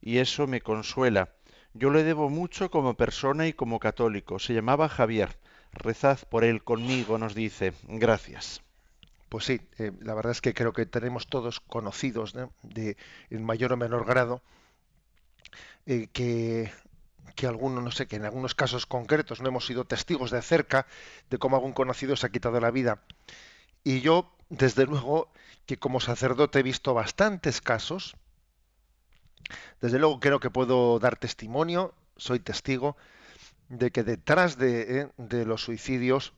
y 0.00 0.18
eso 0.18 0.46
me 0.46 0.60
consuela. 0.60 1.30
Yo 1.74 1.90
le 1.90 2.04
debo 2.04 2.28
mucho 2.28 2.70
como 2.70 2.94
persona 2.94 3.46
y 3.46 3.52
como 3.52 3.78
católico. 3.78 4.38
Se 4.38 4.54
llamaba 4.54 4.88
Javier. 4.88 5.38
Rezad 5.72 6.18
por 6.28 6.44
él 6.44 6.62
conmigo, 6.62 7.16
nos 7.18 7.34
dice. 7.34 7.72
Gracias. 7.88 8.62
Pues 9.30 9.46
sí, 9.46 9.60
eh, 9.78 9.92
la 10.00 10.12
verdad 10.14 10.32
es 10.32 10.42
que 10.42 10.52
creo 10.52 10.74
que 10.74 10.84
tenemos 10.84 11.26
todos 11.26 11.60
conocidos 11.60 12.34
de, 12.62 12.96
en 13.30 13.44
mayor 13.44 13.72
o 13.72 13.78
menor 13.78 14.04
grado 14.04 14.42
eh, 15.86 16.08
que, 16.12 16.70
que 17.34 17.46
algunos, 17.46 17.82
no 17.82 17.90
sé, 17.90 18.06
que 18.06 18.16
en 18.16 18.26
algunos 18.26 18.54
casos 18.54 18.84
concretos 18.84 19.40
no 19.40 19.48
hemos 19.48 19.64
sido 19.64 19.86
testigos 19.86 20.30
de 20.30 20.42
cerca 20.42 20.86
de 21.30 21.38
cómo 21.38 21.56
algún 21.56 21.72
conocido 21.72 22.14
se 22.16 22.26
ha 22.26 22.30
quitado 22.30 22.60
la 22.60 22.70
vida. 22.70 23.02
Y 23.82 24.02
yo, 24.02 24.30
desde 24.50 24.84
luego, 24.84 25.32
que 25.64 25.78
como 25.78 26.00
sacerdote 26.00 26.58
he 26.58 26.62
visto 26.62 26.92
bastantes 26.92 27.62
casos 27.62 28.14
desde 29.80 29.98
luego 29.98 30.20
creo 30.20 30.40
que 30.40 30.50
puedo 30.50 30.98
dar 30.98 31.16
testimonio, 31.16 31.94
soy 32.16 32.40
testigo, 32.40 32.96
de 33.68 33.90
que 33.90 34.02
detrás 34.02 34.58
de, 34.58 35.08
eh, 35.18 35.44
los 35.44 35.64
suicidios, 35.64 36.32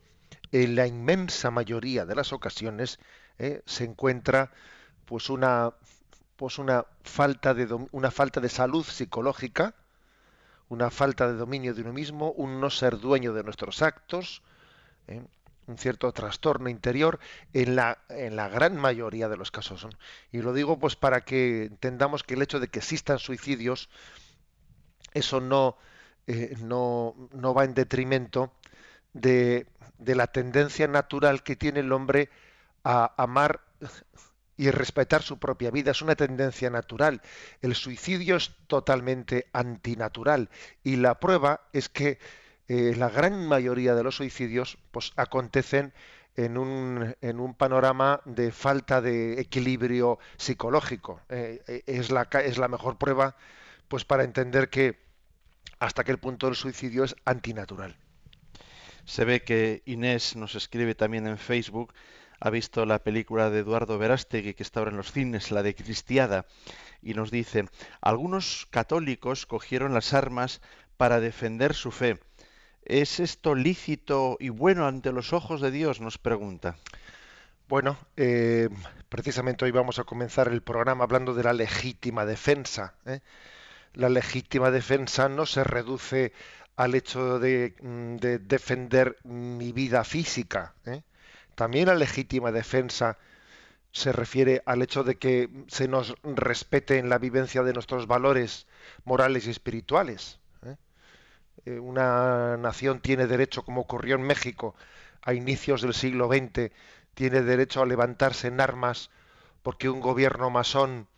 en 0.52 0.76
la 0.76 0.86
inmensa 0.86 1.50
mayoría 1.50 2.06
de 2.06 2.14
las 2.14 2.32
ocasiones, 2.32 2.98
eh, 3.38 3.62
se 3.66 3.84
encuentra 3.84 4.52
pues 5.04 5.28
una, 5.28 5.72
pues 6.36 6.58
una 6.58 6.86
falta 7.02 7.54
de 7.54 7.66
una 7.92 8.10
falta 8.10 8.40
de 8.40 8.48
salud 8.48 8.84
psicológica, 8.84 9.74
una 10.68 10.90
falta 10.90 11.26
de 11.26 11.34
dominio 11.34 11.74
de 11.74 11.82
uno 11.82 11.92
mismo, 11.92 12.32
un 12.32 12.60
no 12.60 12.70
ser 12.70 12.98
dueño 12.98 13.32
de 13.32 13.42
nuestros 13.42 13.82
actos, 13.82 14.42
eh, 15.08 15.22
un 15.66 15.78
cierto 15.78 16.12
trastorno 16.12 16.68
interior 16.68 17.18
en 17.52 17.76
la, 17.76 17.98
en 18.08 18.36
la 18.36 18.48
gran 18.48 18.76
mayoría 18.76 19.28
de 19.28 19.36
los 19.36 19.50
casos. 19.50 19.86
Y 20.32 20.42
lo 20.42 20.52
digo 20.52 20.78
pues 20.78 20.96
para 20.96 21.22
que 21.22 21.64
entendamos 21.64 22.22
que 22.22 22.34
el 22.34 22.42
hecho 22.42 22.60
de 22.60 22.68
que 22.68 22.78
existan 22.78 23.18
suicidios, 23.18 23.88
eso 25.12 25.40
no, 25.40 25.76
eh, 26.26 26.56
no, 26.60 27.14
no, 27.32 27.54
va 27.54 27.64
en 27.64 27.74
detrimento 27.74 28.52
de, 29.12 29.66
de, 29.98 30.14
la 30.14 30.26
tendencia 30.26 30.88
natural 30.88 31.42
que 31.42 31.56
tiene 31.56 31.80
el 31.80 31.92
hombre 31.92 32.30
a 32.82 33.14
amar 33.16 33.60
y 34.56 34.70
respetar 34.70 35.22
su 35.22 35.38
propia 35.38 35.70
vida. 35.70 35.90
Es 35.90 36.02
una 36.02 36.14
tendencia 36.14 36.70
natural. 36.70 37.22
El 37.60 37.74
suicidio 37.74 38.36
es 38.36 38.52
totalmente 38.66 39.48
antinatural. 39.52 40.48
Y 40.82 40.96
la 40.96 41.18
prueba 41.18 41.62
es 41.72 41.88
que 41.88 42.18
eh, 42.68 42.94
la 42.96 43.10
gran 43.10 43.46
mayoría 43.46 43.94
de 43.94 44.02
los 44.02 44.16
suicidios 44.16 44.78
pues, 44.90 45.12
acontecen 45.16 45.92
en 46.36 46.58
un, 46.58 47.14
en 47.20 47.40
un 47.40 47.54
panorama 47.54 48.20
de 48.24 48.52
falta 48.52 49.00
de 49.00 49.40
equilibrio 49.40 50.18
psicológico. 50.36 51.20
Eh, 51.28 51.62
eh, 51.66 51.82
es, 51.86 52.10
la, 52.10 52.22
es 52.44 52.58
la 52.58 52.68
mejor 52.68 52.96
prueba 52.96 53.36
pues, 53.88 54.04
para 54.04 54.24
entender 54.24 54.70
que 54.70 54.98
hasta 55.78 56.04
qué 56.04 56.16
punto 56.16 56.48
el 56.48 56.56
suicidio 56.56 57.04
es 57.04 57.14
antinatural. 57.24 57.96
Se 59.04 59.24
ve 59.24 59.42
que 59.42 59.82
Inés 59.84 60.34
nos 60.34 60.54
escribe 60.54 60.94
también 60.94 61.26
en 61.26 61.36
Facebook, 61.36 61.92
ha 62.40 62.48
visto 62.48 62.86
la 62.86 63.00
película 63.00 63.50
de 63.50 63.60
Eduardo 63.60 63.98
Verástegui 63.98 64.54
que 64.54 64.62
está 64.62 64.80
ahora 64.80 64.92
en 64.92 64.96
los 64.96 65.12
cines, 65.12 65.50
la 65.50 65.62
de 65.62 65.74
Cristiada, 65.74 66.46
y 67.02 67.12
nos 67.12 67.30
dice, 67.30 67.66
algunos 68.00 68.66
católicos 68.70 69.44
cogieron 69.44 69.92
las 69.92 70.14
armas 70.14 70.62
para 70.96 71.20
defender 71.20 71.74
su 71.74 71.90
fe 71.90 72.18
¿Es 72.84 73.18
esto 73.18 73.54
lícito 73.54 74.36
y 74.38 74.50
bueno 74.50 74.86
ante 74.86 75.10
los 75.10 75.32
ojos 75.32 75.62
de 75.62 75.70
Dios? 75.70 76.00
Nos 76.02 76.18
pregunta. 76.18 76.76
Bueno, 77.66 77.96
eh, 78.18 78.68
precisamente 79.08 79.64
hoy 79.64 79.70
vamos 79.70 79.98
a 79.98 80.04
comenzar 80.04 80.48
el 80.48 80.62
programa 80.62 81.04
hablando 81.04 81.32
de 81.32 81.44
la 81.44 81.54
legítima 81.54 82.26
defensa. 82.26 82.94
¿eh? 83.06 83.20
La 83.94 84.10
legítima 84.10 84.70
defensa 84.70 85.30
no 85.30 85.46
se 85.46 85.64
reduce 85.64 86.32
al 86.76 86.94
hecho 86.94 87.38
de, 87.38 87.74
mm, 87.80 88.16
defender 88.46 89.16
mi 89.24 89.72
vida 89.72 90.04
física. 90.04 90.74
¿eh? 90.84 91.02
También 91.54 91.86
la 91.86 91.94
legítima 91.94 92.52
defensa 92.52 93.16
se 93.92 94.12
refiere 94.12 94.62
al 94.66 94.82
hecho 94.82 95.04
de 95.04 95.16
que 95.16 95.48
se 95.68 95.88
nos 95.88 96.16
respete 96.22 96.98
en 96.98 97.08
la 97.08 97.18
vivencia 97.18 97.62
de 97.62 97.72
nuestros 97.72 98.06
valores 98.06 98.66
morales 99.04 99.46
y 99.46 99.50
espirituales. 99.50 100.38
Eh, 101.66 101.78
una 101.78 102.56
nación 102.56 103.00
tiene 103.00 103.26
derecho, 103.26 103.64
como 103.64 103.82
ocurrió 103.82 104.16
en 104.16 104.22
México 104.22 104.74
a 105.22 105.34
inicios 105.34 105.82
del 105.82 105.94
siglo 105.94 106.28
XX, 106.28 106.70
tiene 107.14 107.42
derecho 107.42 107.82
a 107.82 107.86
levantarse 107.86 108.48
en 108.48 108.60
armas 108.60 109.10
porque 109.62 109.88
un 109.88 110.00
gobierno 110.00 110.50
masón 110.50 111.08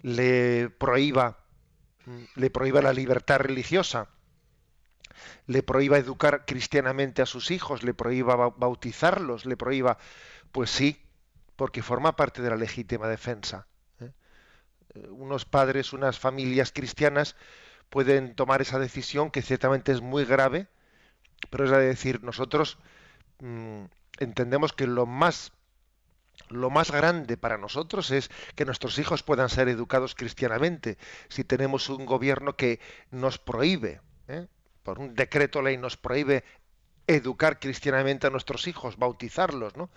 le 0.00 0.70
prohíba 0.70 1.44
le 2.34 2.50
prohíba 2.50 2.82
la 2.82 2.92
libertad 2.92 3.38
religiosa, 3.38 4.08
le 5.46 5.62
prohíba 5.62 5.98
educar 5.98 6.44
cristianamente 6.46 7.22
a 7.22 7.26
sus 7.26 7.50
hijos, 7.50 7.82
le 7.82 7.94
prohíba 7.94 8.36
bautizarlos, 8.36 9.46
le 9.46 9.56
prohíba, 9.56 9.98
pues 10.52 10.70
sí, 10.70 11.00
porque 11.56 11.82
forma 11.82 12.16
parte 12.16 12.42
de 12.42 12.50
la 12.50 12.56
legítima 12.56 13.08
defensa. 13.08 13.66
¿eh? 14.00 14.10
Eh, 14.94 15.08
unos 15.10 15.44
padres, 15.44 15.92
unas 15.92 16.18
familias 16.18 16.72
cristianas 16.72 17.36
pueden 17.94 18.34
tomar 18.34 18.60
esa 18.60 18.80
decisión 18.80 19.30
que 19.30 19.40
ciertamente 19.40 19.92
es 19.92 20.00
muy 20.00 20.24
grave, 20.24 20.66
pero 21.48 21.64
es 21.64 21.70
decir, 21.70 22.24
nosotros 22.24 22.76
mm, 23.38 23.84
entendemos 24.18 24.72
que 24.72 24.88
lo 24.88 25.06
más 25.06 25.52
lo 26.48 26.70
más 26.70 26.90
grande 26.90 27.36
para 27.36 27.56
nosotros 27.56 28.10
es 28.10 28.32
que 28.56 28.64
nuestros 28.64 28.98
hijos 28.98 29.22
puedan 29.22 29.48
ser 29.48 29.68
educados 29.68 30.16
cristianamente. 30.16 30.98
Si 31.28 31.44
tenemos 31.44 31.88
un 31.88 32.04
gobierno 32.04 32.56
que 32.56 32.80
nos 33.12 33.38
prohíbe, 33.38 34.00
¿eh? 34.26 34.48
por 34.82 34.98
un 34.98 35.14
decreto 35.14 35.62
ley 35.62 35.76
nos 35.76 35.96
prohíbe 35.96 36.42
educar 37.06 37.60
cristianamente 37.60 38.26
a 38.26 38.30
nuestros 38.30 38.66
hijos, 38.66 38.96
bautizarlos, 38.96 39.76
¿no? 39.76 39.88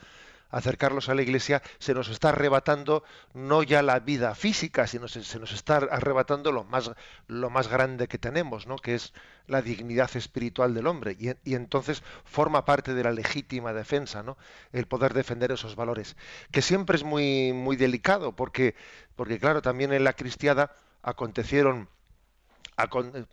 Acercarlos 0.50 1.10
a 1.10 1.16
la 1.16 1.22
iglesia, 1.22 1.62
se 1.80 1.94
nos 1.94 2.10
está 2.10 2.30
arrebatando 2.30 3.04
no 3.34 3.63
ya 3.63 3.82
la 3.82 4.00
vida 4.00 4.36
física, 4.36 4.88
sino 4.88 5.08
se, 5.08 5.39
nos 5.39 5.51
está 5.51 5.77
arrebatando 5.77 6.51
lo 6.51 6.63
más, 6.63 6.92
lo 7.27 7.50
más 7.50 7.68
grande 7.68 8.08
que 8.08 8.18
tenemos, 8.18 8.68
¿no? 8.68 8.77
que 8.77 8.96
es 8.96 9.13
la 9.48 9.62
dignidad 9.62 10.10
espiritual 10.16 10.74
del 10.74 10.88
hombre. 10.88 11.16
Y, 11.20 11.30
y, 11.44 11.56
entonces 11.56 12.04
forma 12.25 12.66
parte 12.66 12.94
de 12.94 13.04
la 13.04 13.12
legítima 13.12 13.74
defensa, 13.74 14.24
¿no? 14.24 14.38
el 14.72 14.88
poder 14.88 15.13
defender 15.13 15.51
esos 15.51 15.75
valores, 15.75 16.16
que 16.51 16.62
siempre 16.62 16.98
es 16.98 17.04
muy, 17.04 17.54
muy 17.54 17.75
delicado, 17.75 18.36
porque, 18.36 18.75
porque 19.16 19.39
claro, 19.39 19.62
también 19.62 19.94
en 19.94 20.04
la 20.04 20.13
cristiada 20.13 20.75
acontecieron 21.01 21.89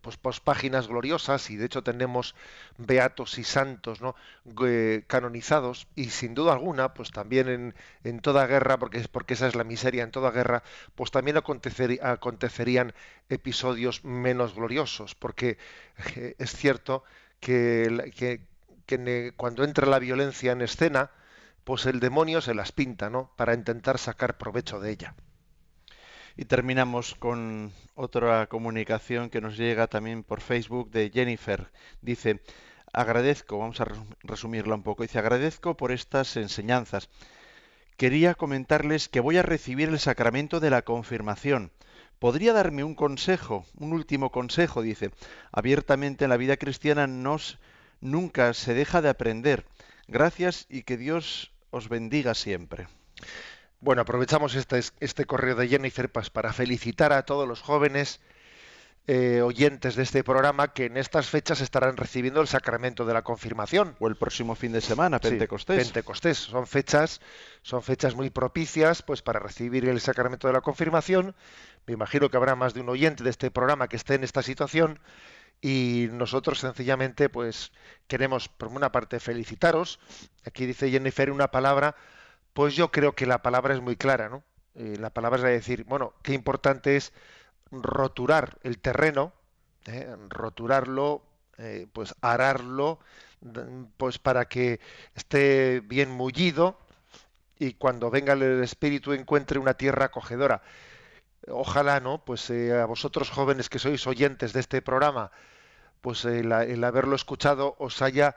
pues, 0.00 0.16
pues, 0.16 0.40
páginas 0.40 0.88
gloriosas 0.88 1.50
y 1.50 1.56
de 1.56 1.66
hecho 1.66 1.82
tenemos 1.82 2.34
beatos 2.78 3.38
y 3.38 3.44
santos 3.44 4.00
¿no? 4.00 4.14
canonizados 5.06 5.86
y 5.94 6.06
sin 6.06 6.34
duda 6.34 6.54
alguna 6.54 6.94
pues 6.94 7.10
también 7.10 7.48
en, 7.48 7.74
en, 8.04 8.20
toda 8.20 8.46
guerra 8.46 8.78
porque 8.78 9.06
porque 9.12 9.34
esa 9.34 9.46
es 9.46 9.54
la 9.54 9.64
miseria 9.64 10.02
en 10.02 10.10
toda 10.10 10.30
guerra 10.30 10.62
pues 10.94 11.10
también 11.10 11.36
acontecerían 11.36 12.94
episodios 13.28 14.02
menos 14.02 14.54
gloriosos 14.54 15.14
porque 15.14 15.58
eh, 16.16 16.34
es 16.38 16.52
cierto 16.52 17.04
que, 17.40 18.12
que, 18.16 18.40
que 18.86 19.34
cuando 19.36 19.64
entra 19.64 19.86
la 19.86 19.98
violencia 19.98 20.52
en 20.52 20.62
escena 20.62 21.10
pues 21.64 21.84
el 21.84 22.00
demonio 22.00 22.40
se 22.40 22.54
las 22.54 22.72
pinta 22.72 23.10
no 23.10 23.30
para 23.36 23.52
intentar 23.52 23.98
sacar 23.98 24.38
provecho 24.38 24.80
de 24.80 24.90
ella 24.90 25.14
y 26.36 26.46
terminamos 26.46 27.14
con 27.14 27.72
otra 27.94 28.46
comunicación 28.46 29.30
que 29.30 29.40
nos 29.40 29.56
llega 29.56 29.86
también 29.86 30.24
por 30.24 30.40
Facebook 30.40 30.90
de 30.90 31.10
Jennifer. 31.12 31.70
Dice, 32.02 32.40
agradezco, 32.92 33.58
vamos 33.58 33.80
a 33.80 33.86
resumirla 34.22 34.74
un 34.74 34.82
poco, 34.82 35.02
dice, 35.02 35.18
agradezco 35.18 35.76
por 35.76 35.92
estas 35.92 36.36
enseñanzas. 36.36 37.08
Quería 37.96 38.34
comentarles 38.34 39.08
que 39.08 39.20
voy 39.20 39.36
a 39.36 39.42
recibir 39.42 39.88
el 39.88 40.00
sacramento 40.00 40.58
de 40.58 40.70
la 40.70 40.82
confirmación. 40.82 41.70
¿Podría 42.18 42.52
darme 42.52 42.82
un 42.82 42.94
consejo, 42.94 43.66
un 43.78 43.92
último 43.92 44.30
consejo? 44.30 44.82
Dice, 44.82 45.10
abiertamente 45.52 46.24
en 46.24 46.30
la 46.30 46.36
vida 46.36 46.56
cristiana 46.56 47.06
nos, 47.06 47.58
nunca 48.00 48.54
se 48.54 48.74
deja 48.74 49.02
de 49.02 49.10
aprender. 49.10 49.64
Gracias 50.08 50.66
y 50.68 50.82
que 50.82 50.96
Dios 50.96 51.52
os 51.70 51.88
bendiga 51.88 52.34
siempre. 52.34 52.88
Bueno, 53.84 54.00
aprovechamos 54.00 54.54
este, 54.54 54.80
este 55.00 55.26
correo 55.26 55.56
de 55.56 55.68
Jennifer 55.68 56.10
para 56.10 56.54
felicitar 56.54 57.12
a 57.12 57.26
todos 57.26 57.46
los 57.46 57.60
jóvenes 57.60 58.18
eh, 59.06 59.42
oyentes 59.42 59.94
de 59.94 60.04
este 60.04 60.24
programa 60.24 60.72
que 60.72 60.86
en 60.86 60.96
estas 60.96 61.28
fechas 61.28 61.60
estarán 61.60 61.98
recibiendo 61.98 62.40
el 62.40 62.48
sacramento 62.48 63.04
de 63.04 63.12
la 63.12 63.20
confirmación. 63.20 63.94
O 63.98 64.08
el 64.08 64.16
próximo 64.16 64.54
fin 64.54 64.72
de 64.72 64.80
semana, 64.80 65.18
Pentecostés. 65.18 65.84
Pentecostés. 65.84 66.38
Son 66.38 66.66
fechas, 66.66 67.20
son 67.60 67.82
fechas 67.82 68.14
muy 68.14 68.30
propicias 68.30 69.02
pues 69.02 69.20
para 69.20 69.38
recibir 69.38 69.86
el 69.86 70.00
sacramento 70.00 70.46
de 70.46 70.54
la 70.54 70.62
confirmación. 70.62 71.34
Me 71.86 71.92
imagino 71.92 72.30
que 72.30 72.38
habrá 72.38 72.56
más 72.56 72.72
de 72.72 72.80
un 72.80 72.88
oyente 72.88 73.22
de 73.22 73.28
este 73.28 73.50
programa 73.50 73.88
que 73.88 73.96
esté 73.96 74.14
en 74.14 74.24
esta 74.24 74.42
situación 74.42 74.98
y 75.60 76.08
nosotros 76.10 76.60
sencillamente 76.60 77.28
pues 77.28 77.70
queremos 78.08 78.48
por 78.48 78.68
una 78.68 78.90
parte 78.90 79.20
felicitaros. 79.20 80.00
Aquí 80.46 80.64
dice 80.64 80.90
Jennifer 80.90 81.30
una 81.30 81.50
palabra 81.50 81.94
pues 82.54 82.74
yo 82.76 82.90
creo 82.90 83.14
que 83.14 83.26
la 83.26 83.42
palabra 83.42 83.74
es 83.74 83.82
muy 83.82 83.96
clara, 83.96 84.28
¿no? 84.28 84.42
Eh, 84.76 84.96
la 84.98 85.10
palabra 85.10 85.38
es 85.52 85.60
decir, 85.60 85.84
bueno, 85.84 86.14
qué 86.22 86.32
importante 86.32 86.96
es 86.96 87.12
roturar 87.70 88.58
el 88.62 88.78
terreno, 88.78 89.32
¿eh? 89.86 90.14
roturarlo, 90.28 91.22
eh, 91.58 91.86
pues 91.92 92.14
ararlo, 92.20 93.00
pues 93.96 94.18
para 94.18 94.46
que 94.46 94.80
esté 95.14 95.80
bien 95.80 96.10
mullido 96.10 96.78
y 97.58 97.74
cuando 97.74 98.10
venga 98.10 98.32
el 98.32 98.62
espíritu 98.62 99.12
encuentre 99.12 99.58
una 99.58 99.74
tierra 99.74 100.06
acogedora. 100.06 100.62
Ojalá, 101.48 102.00
¿no? 102.00 102.24
Pues 102.24 102.50
a 102.50 102.86
vosotros 102.86 103.30
jóvenes 103.30 103.68
que 103.68 103.78
sois 103.78 104.06
oyentes 104.06 104.52
de 104.52 104.60
este 104.60 104.80
programa, 104.80 105.30
pues 106.00 106.24
el 106.24 106.84
haberlo 106.84 107.16
escuchado 107.16 107.76
os 107.78 108.00
haya 108.02 108.36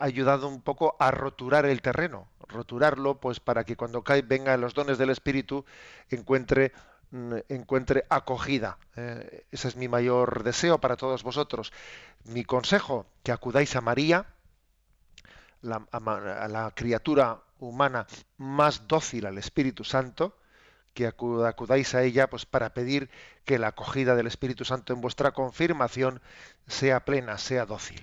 ayudado 0.00 0.48
un 0.48 0.60
poco 0.60 0.96
a 0.98 1.10
roturar 1.10 1.66
el 1.66 1.82
terreno, 1.82 2.28
roturarlo, 2.48 3.20
pues 3.20 3.40
para 3.40 3.64
que 3.64 3.76
cuando 3.76 4.02
cae, 4.02 4.22
vengan 4.22 4.60
los 4.60 4.74
dones 4.74 4.98
del 4.98 5.10
Espíritu 5.10 5.64
encuentre 6.10 6.72
mm, 7.10 7.34
encuentre 7.48 8.04
acogida. 8.08 8.78
Eh, 8.96 9.46
ese 9.50 9.68
es 9.68 9.76
mi 9.76 9.88
mayor 9.88 10.42
deseo 10.44 10.78
para 10.78 10.96
todos 10.96 11.22
vosotros. 11.22 11.72
Mi 12.24 12.44
consejo, 12.44 13.06
que 13.22 13.32
acudáis 13.32 13.74
a 13.76 13.80
María, 13.80 14.26
la, 15.62 15.86
a, 15.92 16.48
la 16.48 16.72
criatura 16.74 17.40
humana 17.58 18.06
más 18.36 18.86
dócil 18.88 19.26
al 19.26 19.38
Espíritu 19.38 19.84
Santo, 19.84 20.36
que 20.94 21.06
acudáis 21.06 21.94
a 21.94 22.02
ella 22.02 22.28
pues 22.28 22.46
para 22.46 22.74
pedir 22.74 23.10
que 23.44 23.58
la 23.58 23.68
acogida 23.68 24.16
del 24.16 24.26
Espíritu 24.26 24.64
Santo 24.64 24.92
en 24.92 25.00
vuestra 25.00 25.32
confirmación 25.32 26.20
sea 26.66 27.04
plena, 27.04 27.38
sea 27.38 27.64
dócil. 27.66 28.02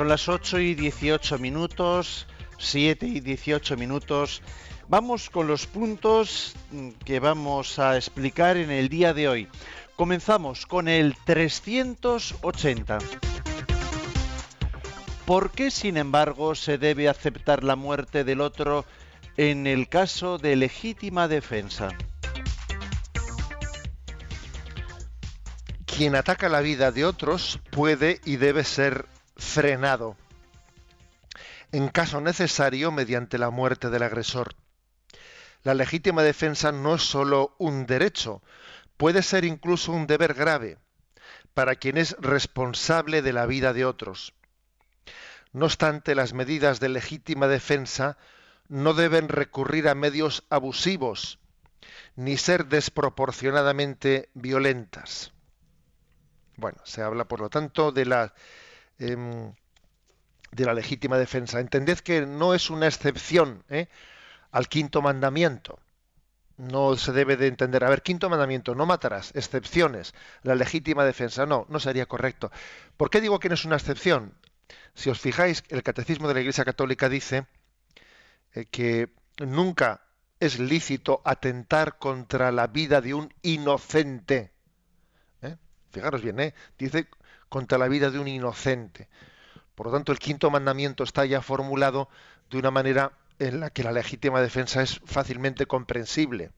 Son 0.00 0.08
las 0.08 0.30
8 0.30 0.60
y 0.60 0.74
18 0.74 1.38
minutos, 1.38 2.26
7 2.56 3.04
y 3.06 3.20
18 3.20 3.76
minutos. 3.76 4.40
Vamos 4.88 5.28
con 5.28 5.46
los 5.46 5.66
puntos 5.66 6.54
que 7.04 7.20
vamos 7.20 7.78
a 7.78 7.96
explicar 7.96 8.56
en 8.56 8.70
el 8.70 8.88
día 8.88 9.12
de 9.12 9.28
hoy. 9.28 9.48
Comenzamos 9.96 10.64
con 10.64 10.88
el 10.88 11.14
380. 11.26 12.96
¿Por 15.26 15.50
qué, 15.50 15.70
sin 15.70 15.98
embargo, 15.98 16.54
se 16.54 16.78
debe 16.78 17.10
aceptar 17.10 17.62
la 17.62 17.76
muerte 17.76 18.24
del 18.24 18.40
otro 18.40 18.86
en 19.36 19.66
el 19.66 19.86
caso 19.90 20.38
de 20.38 20.56
legítima 20.56 21.28
defensa? 21.28 21.90
Quien 25.84 26.16
ataca 26.16 26.48
la 26.48 26.62
vida 26.62 26.90
de 26.90 27.04
otros 27.04 27.60
puede 27.70 28.22
y 28.24 28.36
debe 28.36 28.64
ser 28.64 29.04
frenado, 29.40 30.16
en 31.72 31.88
caso 31.88 32.20
necesario 32.20 32.92
mediante 32.92 33.38
la 33.38 33.50
muerte 33.50 33.90
del 33.90 34.02
agresor. 34.02 34.54
La 35.62 35.74
legítima 35.74 36.22
defensa 36.22 36.72
no 36.72 36.94
es 36.94 37.02
sólo 37.02 37.54
un 37.58 37.86
derecho, 37.86 38.42
puede 38.96 39.22
ser 39.22 39.44
incluso 39.44 39.92
un 39.92 40.06
deber 40.06 40.34
grave 40.34 40.78
para 41.54 41.74
quien 41.74 41.96
es 41.96 42.16
responsable 42.20 43.22
de 43.22 43.32
la 43.32 43.46
vida 43.46 43.72
de 43.72 43.84
otros. 43.84 44.34
No 45.52 45.66
obstante, 45.66 46.14
las 46.14 46.32
medidas 46.32 46.78
de 46.78 46.90
legítima 46.90 47.48
defensa 47.48 48.16
no 48.68 48.94
deben 48.94 49.28
recurrir 49.28 49.88
a 49.88 49.94
medios 49.94 50.44
abusivos 50.48 51.40
ni 52.14 52.36
ser 52.36 52.66
desproporcionadamente 52.66 54.28
violentas. 54.34 55.32
Bueno, 56.56 56.78
se 56.84 57.02
habla 57.02 57.24
por 57.24 57.40
lo 57.40 57.48
tanto 57.48 57.90
de 57.90 58.04
la 58.04 58.34
Em, 59.00 59.54
de 60.52 60.64
la 60.64 60.74
legítima 60.74 61.16
defensa. 61.18 61.60
Entended 61.60 61.98
que 62.00 62.26
no 62.26 62.54
es 62.54 62.70
una 62.70 62.86
excepción 62.86 63.64
¿eh? 63.68 63.88
al 64.50 64.68
quinto 64.68 65.00
mandamiento. 65.02 65.78
No 66.58 66.96
se 66.96 67.12
debe 67.12 67.38
de 67.38 67.46
entender, 67.46 67.82
a 67.84 67.88
ver, 67.88 68.02
quinto 68.02 68.28
mandamiento, 68.28 68.74
no 68.74 68.84
matarás, 68.84 69.32
excepciones, 69.34 70.12
la 70.42 70.54
legítima 70.54 71.04
defensa, 71.04 71.46
no, 71.46 71.64
no 71.70 71.80
sería 71.80 72.04
correcto. 72.04 72.52
¿Por 72.98 73.08
qué 73.08 73.22
digo 73.22 73.38
que 73.38 73.48
no 73.48 73.54
es 73.54 73.64
una 73.64 73.76
excepción? 73.76 74.34
Si 74.94 75.08
os 75.08 75.18
fijáis, 75.18 75.64
el 75.70 75.82
Catecismo 75.82 76.28
de 76.28 76.34
la 76.34 76.40
Iglesia 76.40 76.66
Católica 76.66 77.08
dice 77.08 77.46
eh, 78.52 78.66
que 78.66 79.14
nunca 79.38 80.02
es 80.38 80.58
lícito 80.58 81.22
atentar 81.24 81.96
contra 81.96 82.52
la 82.52 82.66
vida 82.66 83.00
de 83.00 83.14
un 83.14 83.32
inocente. 83.40 84.52
¿eh? 85.40 85.56
Fijaros 85.90 86.20
bien, 86.20 86.40
¿eh? 86.40 86.54
dice 86.78 87.08
contra 87.50 87.76
la 87.76 87.88
vida 87.88 88.10
de 88.10 88.18
un 88.18 88.28
inocente. 88.28 89.08
Por 89.74 89.86
lo 89.86 89.92
tanto, 89.92 90.12
el 90.12 90.18
quinto 90.18 90.50
mandamiento 90.50 91.04
está 91.04 91.26
ya 91.26 91.42
formulado 91.42 92.08
de 92.48 92.56
una 92.56 92.70
manera 92.70 93.12
en 93.38 93.60
la 93.60 93.70
que 93.70 93.82
la 93.82 93.92
legítima 93.92 94.40
defensa 94.40 94.82
es 94.82 95.00
fácilmente 95.04 95.66
comprensible. 95.66 96.52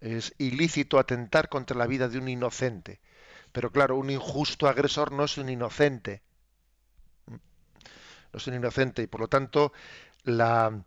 Es 0.00 0.34
ilícito 0.38 0.98
atentar 0.98 1.48
contra 1.48 1.76
la 1.76 1.86
vida 1.86 2.08
de 2.08 2.18
un 2.18 2.28
inocente. 2.28 3.00
Pero 3.50 3.72
claro, 3.72 3.96
un 3.96 4.10
injusto 4.10 4.68
agresor 4.68 5.10
no 5.12 5.24
es 5.24 5.38
un 5.38 5.48
inocente. 5.48 6.22
No 7.26 8.36
es 8.36 8.46
un 8.46 8.54
inocente 8.54 9.02
y 9.02 9.06
por 9.06 9.22
lo 9.22 9.28
tanto 9.28 9.72
la 10.24 10.84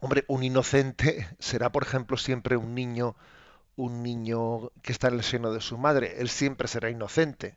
hombre, 0.00 0.24
un 0.28 0.42
inocente 0.42 1.28
será 1.38 1.70
por 1.70 1.82
ejemplo 1.82 2.16
siempre 2.16 2.56
un 2.56 2.74
niño 2.74 3.14
un 3.76 4.02
niño 4.02 4.70
que 4.82 4.92
está 4.92 5.08
en 5.08 5.14
el 5.14 5.22
seno 5.22 5.52
de 5.52 5.60
su 5.60 5.76
madre, 5.76 6.20
él 6.20 6.28
siempre 6.28 6.68
será 6.68 6.90
inocente. 6.90 7.56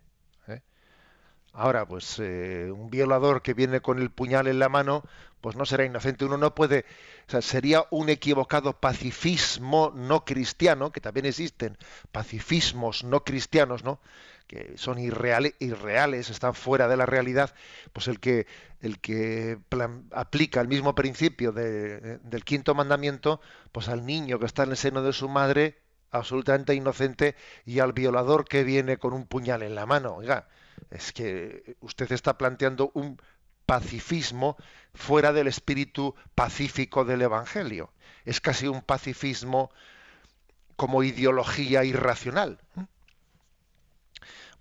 ¿Eh? 1.57 1.61
Ahora, 1.61 1.87
pues 1.87 2.19
eh, 2.19 2.71
un 2.71 2.89
violador 2.89 3.41
que 3.41 3.53
viene 3.53 3.81
con 3.81 3.99
el 3.99 4.11
puñal 4.11 4.47
en 4.47 4.59
la 4.59 4.69
mano, 4.69 5.03
pues 5.41 5.55
no 5.55 5.65
será 5.65 5.85
inocente. 5.85 6.25
Uno 6.25 6.37
no 6.37 6.55
puede, 6.55 6.85
o 7.27 7.31
sea, 7.31 7.41
sería 7.41 7.85
un 7.91 8.09
equivocado 8.09 8.73
pacifismo 8.79 9.91
no 9.95 10.25
cristiano, 10.25 10.91
que 10.91 11.01
también 11.01 11.25
existen 11.25 11.77
pacifismos 12.11 13.03
no 13.03 13.23
cristianos, 13.23 13.83
¿no? 13.83 13.99
que 14.47 14.77
son 14.77 14.97
irreales, 14.97 15.53
irreales, 15.59 16.29
están 16.29 16.53
fuera 16.53 16.87
de 16.87 16.97
la 16.97 17.05
realidad, 17.05 17.53
pues 17.93 18.07
el 18.07 18.19
que, 18.19 18.47
el 18.81 18.99
que 18.99 19.59
aplica 20.11 20.61
el 20.61 20.69
mismo 20.69 20.95
principio 20.95 21.51
del 21.51 22.43
quinto 22.45 22.73
mandamiento, 22.73 23.41
pues 23.73 23.89
al 23.89 24.05
niño 24.05 24.39
que 24.39 24.45
está 24.45 24.63
en 24.63 24.71
el 24.71 24.77
seno 24.77 25.03
de 25.03 25.13
su 25.13 25.27
madre, 25.27 25.77
absolutamente 26.11 26.73
inocente, 26.73 27.35
y 27.65 27.79
al 27.79 27.91
violador 27.93 28.47
que 28.47 28.63
viene 28.63 28.97
con 28.97 29.13
un 29.13 29.25
puñal 29.27 29.63
en 29.63 29.75
la 29.75 29.85
mano. 29.85 30.15
Oiga, 30.15 30.47
es 30.89 31.11
que 31.11 31.75
usted 31.81 32.11
está 32.11 32.37
planteando 32.37 32.91
un 32.93 33.19
pacifismo 33.65 34.57
fuera 34.93 35.33
del 35.33 35.47
espíritu 35.47 36.15
pacífico 36.35 37.05
del 37.05 37.21
Evangelio. 37.21 37.91
Es 38.25 38.41
casi 38.41 38.67
un 38.67 38.81
pacifismo 38.81 39.69
como 40.75 41.03
ideología 41.03 41.83
irracional. 41.83 42.59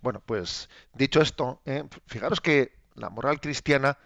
Bueno, 0.01 0.21
pues 0.25 0.69
dicho 0.93 1.21
esto, 1.21 1.61
eh, 1.65 1.83
fijaros 2.05 2.41
que 2.41 2.73
la 2.95 3.09
moral 3.09 3.39
cristiana 3.39 3.97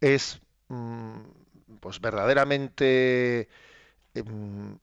es 0.00 0.40
mm, 0.68 1.20
pues 1.80 2.00
verdaderamente 2.00 3.48
em, 4.14 4.78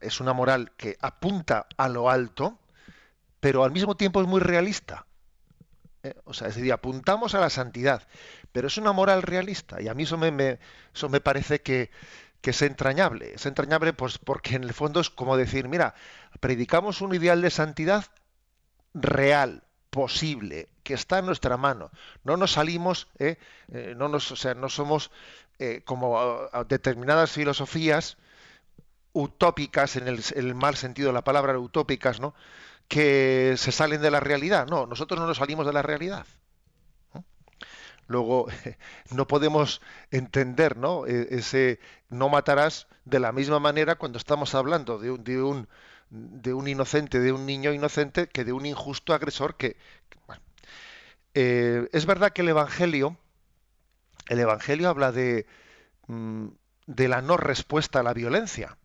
es 0.00 0.20
una 0.20 0.32
moral 0.32 0.72
que 0.76 0.96
apunta 1.00 1.66
a 1.76 1.88
lo 1.88 2.10
alto, 2.10 2.58
pero 3.40 3.64
al 3.64 3.72
mismo 3.72 3.96
tiempo 3.96 4.20
es 4.20 4.28
muy 4.28 4.40
realista. 4.40 5.06
Eh, 6.02 6.14
o 6.24 6.34
sea, 6.34 6.48
es 6.48 6.56
decir, 6.56 6.72
apuntamos 6.72 7.34
a 7.34 7.40
la 7.40 7.50
santidad, 7.50 8.06
pero 8.50 8.66
es 8.66 8.76
una 8.76 8.92
moral 8.92 9.22
realista 9.22 9.80
y 9.80 9.88
a 9.88 9.94
mí 9.94 10.02
eso 10.02 10.18
me, 10.18 10.58
eso 10.94 11.08
me 11.08 11.20
parece 11.20 11.60
que, 11.62 11.90
es 12.42 12.62
entrañable. 12.62 13.34
Es 13.34 13.46
entrañable 13.46 13.92
pues, 13.92 14.18
porque 14.18 14.56
en 14.56 14.64
el 14.64 14.74
fondo 14.74 15.00
es 15.00 15.10
como 15.10 15.36
decir, 15.36 15.68
mira, 15.68 15.94
predicamos 16.40 17.00
un 17.00 17.14
ideal 17.14 17.40
de 17.40 17.50
santidad 17.50 18.06
real, 18.94 19.62
posible, 19.90 20.68
que 20.82 20.94
está 20.94 21.18
en 21.18 21.26
nuestra 21.26 21.56
mano. 21.56 21.90
No 22.24 22.36
nos 22.36 22.52
salimos, 22.52 23.08
eh, 23.18 23.36
eh, 23.72 23.94
no 23.96 24.08
nos, 24.08 24.32
o 24.32 24.36
sea, 24.36 24.54
no 24.54 24.68
somos 24.68 25.10
como 25.84 26.48
determinadas 26.66 27.30
filosofías 27.30 28.16
utópicas 29.12 29.96
en 29.96 30.08
el, 30.08 30.54
mal 30.54 30.76
sentido 30.76 31.08
de 31.08 31.14
la 31.14 31.24
palabra 31.24 31.58
utópicas, 31.58 32.20
¿no? 32.20 32.34
Que 32.92 33.54
se 33.56 33.72
salen 33.72 34.02
de 34.02 34.10
la 34.10 34.20
realidad. 34.20 34.66
No, 34.66 34.84
nosotros 34.84 35.18
no 35.18 35.26
nos 35.26 35.38
salimos 35.38 35.64
de 35.64 35.72
la 35.72 35.80
realidad. 35.80 36.26
Luego, 38.06 38.48
no 39.12 39.26
podemos 39.26 39.80
entender 40.10 40.76
¿no? 40.76 41.06
E, 41.06 41.38
ese 41.38 41.80
no 42.10 42.28
matarás 42.28 42.88
de 43.06 43.18
la 43.18 43.32
misma 43.32 43.60
manera 43.60 43.94
cuando 43.94 44.18
estamos 44.18 44.54
hablando 44.54 44.98
de 44.98 45.10
un, 45.10 45.24
de 45.24 45.42
un, 45.42 45.68
de 46.10 46.52
un 46.52 46.68
inocente, 46.68 47.18
de 47.18 47.32
un 47.32 47.46
niño 47.46 47.72
inocente, 47.72 48.28
que 48.28 48.44
de 48.44 48.52
un 48.52 48.66
injusto 48.66 49.14
agresor 49.14 49.56
que... 49.56 49.78
Eh, 51.32 51.88
es 51.92 52.04
verdad 52.04 52.34
que 52.34 52.42
el 52.42 52.50
Evangelio, 52.50 53.16
el 54.28 54.38
Evangelio 54.38 54.90
habla 54.90 55.12
de, 55.12 55.46
mm, 56.08 56.48
de 56.86 57.08
la 57.08 57.22
no 57.22 57.38
respuesta 57.38 58.00
a 58.00 58.02
la 58.02 58.12
violencia. 58.12 58.76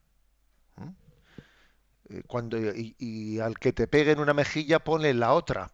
Eh, 2.10 2.24
cuando 2.28 2.58
y, 2.58 3.40
al 3.40 3.60
que 3.60 3.74
te 3.74 3.88
pegue 3.88 4.12
en 4.12 4.20
una 4.20 4.34
mejilla 4.34 4.80
pone 4.80 5.14
la 5.14 5.34
otra. 5.34 5.72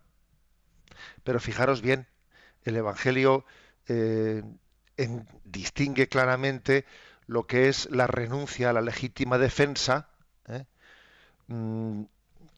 Pero 1.24 1.40
fijaros 1.40 1.82
bien, 1.82 2.08
el 2.64 2.76
Evangelio 2.78 3.46
eh, 3.88 4.44
distingue 5.44 6.08
claramente 6.08 6.86
lo 7.28 7.48
que 7.48 7.70
es 7.70 7.90
la 7.92 8.08
renuncia 8.08 8.70
a 8.70 8.74
la 8.74 8.82
legítima 8.82 9.38
defensa, 9.38 10.10
¿eh? 10.48 10.66
mm, 11.48 12.04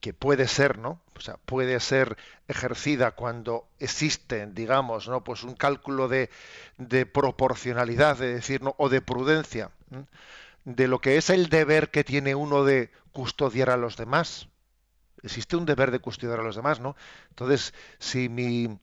que 0.00 0.14
puede 0.14 0.48
ser, 0.48 0.78
¿no? 0.78 1.00
O 1.16 1.20
sea, 1.20 1.36
puede 1.44 1.80
ser 1.80 2.16
ejercida 2.48 3.12
cuando 3.12 3.68
existe, 3.78 4.46
digamos, 4.46 5.08
¿no? 5.08 5.24
Pues 5.24 5.42
un 5.44 5.54
cálculo 5.54 6.08
de, 6.08 6.30
de 6.78 7.06
proporcionalidad, 7.06 8.18
de 8.18 8.34
decir, 8.34 8.62
¿no? 8.62 8.74
o 8.78 8.88
de 8.88 9.00
prudencia 9.00 9.70
de 10.66 10.88
lo 10.88 11.00
que 11.00 11.16
es 11.16 11.30
el 11.30 11.48
deber 11.48 11.90
que 11.90 12.04
tiene 12.04 12.34
uno 12.34 12.64
de 12.64 12.90
custodiar 13.12 13.70
a 13.70 13.76
los 13.78 13.96
demás. 13.96 14.48
Existe 15.22 15.56
un 15.56 15.64
deber 15.64 15.90
de 15.92 16.00
custodiar 16.00 16.40
a 16.40 16.42
los 16.42 16.56
demás, 16.56 16.80
¿no? 16.80 16.96
Entonces, 17.30 17.72
si 17.98 18.28
mi 18.28 18.78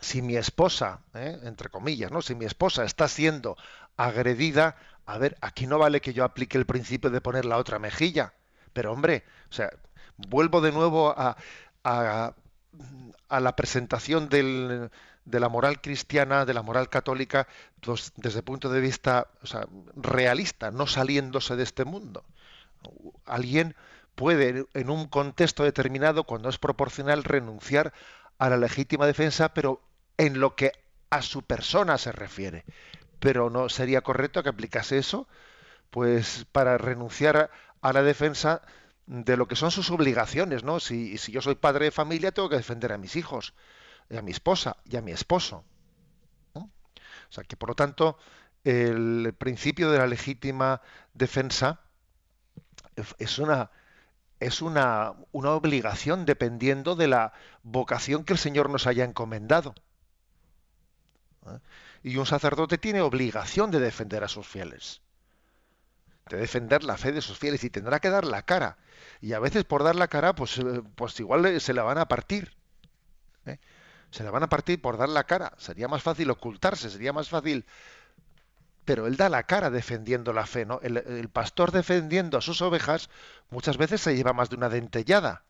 si 0.00 0.22
mi 0.22 0.36
esposa, 0.36 1.02
¿eh? 1.14 1.38
entre 1.42 1.68
comillas, 1.68 2.10
¿no? 2.10 2.22
Si 2.22 2.34
mi 2.34 2.46
esposa 2.46 2.84
está 2.84 3.06
siendo 3.06 3.56
agredida, 3.98 4.76
a 5.04 5.18
ver, 5.18 5.36
aquí 5.42 5.66
no 5.66 5.78
vale 5.78 6.00
que 6.00 6.14
yo 6.14 6.24
aplique 6.24 6.56
el 6.56 6.64
principio 6.64 7.10
de 7.10 7.20
poner 7.20 7.44
la 7.44 7.58
otra 7.58 7.78
mejilla. 7.78 8.32
Pero 8.72 8.92
hombre, 8.92 9.24
o 9.50 9.52
sea, 9.52 9.70
vuelvo 10.16 10.62
de 10.62 10.72
nuevo 10.72 11.10
a, 11.10 11.36
a, 11.84 12.34
a 13.28 13.40
la 13.40 13.56
presentación 13.56 14.30
del, 14.30 14.90
de 15.24 15.40
la 15.40 15.48
moral 15.48 15.80
cristiana, 15.80 16.44
de 16.44 16.54
la 16.54 16.62
moral 16.62 16.88
católica, 16.88 17.46
pues, 17.80 18.12
desde 18.16 18.38
el 18.38 18.44
punto 18.44 18.70
de 18.70 18.80
vista 18.80 19.28
realista, 19.94 20.70
no 20.70 20.86
saliéndose 20.86 21.56
de 21.56 21.62
este 21.62 21.84
mundo. 21.84 22.24
Alguien 23.26 23.76
puede, 24.14 24.66
en 24.74 24.90
un 24.90 25.06
contexto 25.06 25.64
determinado, 25.64 26.24
cuando 26.24 26.48
es 26.48 26.58
proporcional, 26.58 27.24
renunciar 27.24 27.92
a 28.38 28.48
la 28.48 28.56
legítima 28.56 29.06
defensa, 29.06 29.54
pero 29.54 29.80
en 30.16 30.40
lo 30.40 30.56
que 30.56 30.72
a 31.10 31.22
su 31.22 31.42
persona 31.42 31.98
se 31.98 32.12
refiere. 32.12 32.64
Pero 33.18 33.50
no 33.50 33.68
sería 33.68 34.00
correcto 34.00 34.42
que 34.42 34.48
aplicase 34.48 34.98
eso, 34.98 35.28
pues 35.90 36.46
para 36.52 36.78
renunciar 36.78 37.50
a 37.82 37.92
la 37.92 38.02
defensa 38.02 38.62
de 39.06 39.36
lo 39.36 39.48
que 39.48 39.56
son 39.56 39.70
sus 39.70 39.90
obligaciones, 39.90 40.64
¿no? 40.64 40.80
Si, 40.80 41.18
si 41.18 41.32
yo 41.32 41.42
soy 41.42 41.56
padre 41.56 41.86
de 41.86 41.90
familia, 41.90 42.32
tengo 42.32 42.48
que 42.48 42.56
defender 42.56 42.92
a 42.92 42.98
mis 42.98 43.16
hijos 43.16 43.54
a 44.16 44.22
mi 44.22 44.30
esposa 44.32 44.76
y 44.84 44.96
a 44.96 45.02
mi 45.02 45.12
esposo. 45.12 45.64
O 46.54 47.32
sea 47.32 47.44
que, 47.44 47.56
por 47.56 47.68
lo 47.68 47.74
tanto, 47.76 48.18
el 48.64 49.34
principio 49.38 49.90
de 49.90 49.98
la 49.98 50.06
legítima 50.06 50.82
defensa 51.14 51.80
es 53.18 53.38
una 53.38 53.70
es 54.40 54.62
una, 54.62 55.12
una 55.32 55.50
obligación 55.50 56.24
dependiendo 56.24 56.96
de 56.96 57.06
la 57.06 57.34
vocación 57.62 58.24
que 58.24 58.32
el 58.32 58.38
Señor 58.38 58.70
nos 58.70 58.86
haya 58.86 59.04
encomendado. 59.04 59.74
¿Eh? 61.46 61.58
Y 62.02 62.16
un 62.16 62.26
sacerdote 62.26 62.78
tiene 62.78 63.02
obligación 63.02 63.70
de 63.70 63.80
defender 63.80 64.24
a 64.24 64.28
sus 64.28 64.46
fieles, 64.46 65.02
de 66.30 66.38
defender 66.38 66.84
la 66.84 66.96
fe 66.96 67.12
de 67.12 67.20
sus 67.20 67.38
fieles 67.38 67.62
y 67.64 67.70
tendrá 67.70 68.00
que 68.00 68.08
dar 68.08 68.24
la 68.24 68.42
cara. 68.42 68.78
Y 69.20 69.34
a 69.34 69.40
veces 69.40 69.64
por 69.64 69.84
dar 69.84 69.96
la 69.96 70.08
cara, 70.08 70.34
pues, 70.34 70.56
eh, 70.58 70.82
pues 70.94 71.20
igual 71.20 71.60
se 71.60 71.74
la 71.74 71.82
van 71.82 71.98
a 71.98 72.08
partir. 72.08 72.56
Se 74.10 74.24
la 74.24 74.30
van 74.30 74.42
a 74.42 74.48
partir 74.48 74.80
por 74.80 74.96
dar 74.96 75.08
la 75.08 75.24
cara. 75.24 75.52
Sería 75.58 75.88
más 75.88 76.02
fácil 76.02 76.30
ocultarse, 76.30 76.90
sería 76.90 77.12
más 77.12 77.28
fácil. 77.28 77.64
Pero 78.84 79.06
él 79.06 79.16
da 79.16 79.28
la 79.28 79.44
cara 79.44 79.70
defendiendo 79.70 80.32
la 80.32 80.46
fe, 80.46 80.64
¿no? 80.64 80.80
El, 80.82 81.28
pastor 81.28 81.70
defendiendo 81.70 82.38
a 82.38 82.40
sus 82.40 82.60
ovejas 82.62 83.08
muchas 83.50 83.76
veces 83.76 84.00
se 84.00 84.16
lleva 84.16 84.32
más 84.32 84.50
de 84.50 84.56
una 84.56 84.68
dentellada. 84.68 85.44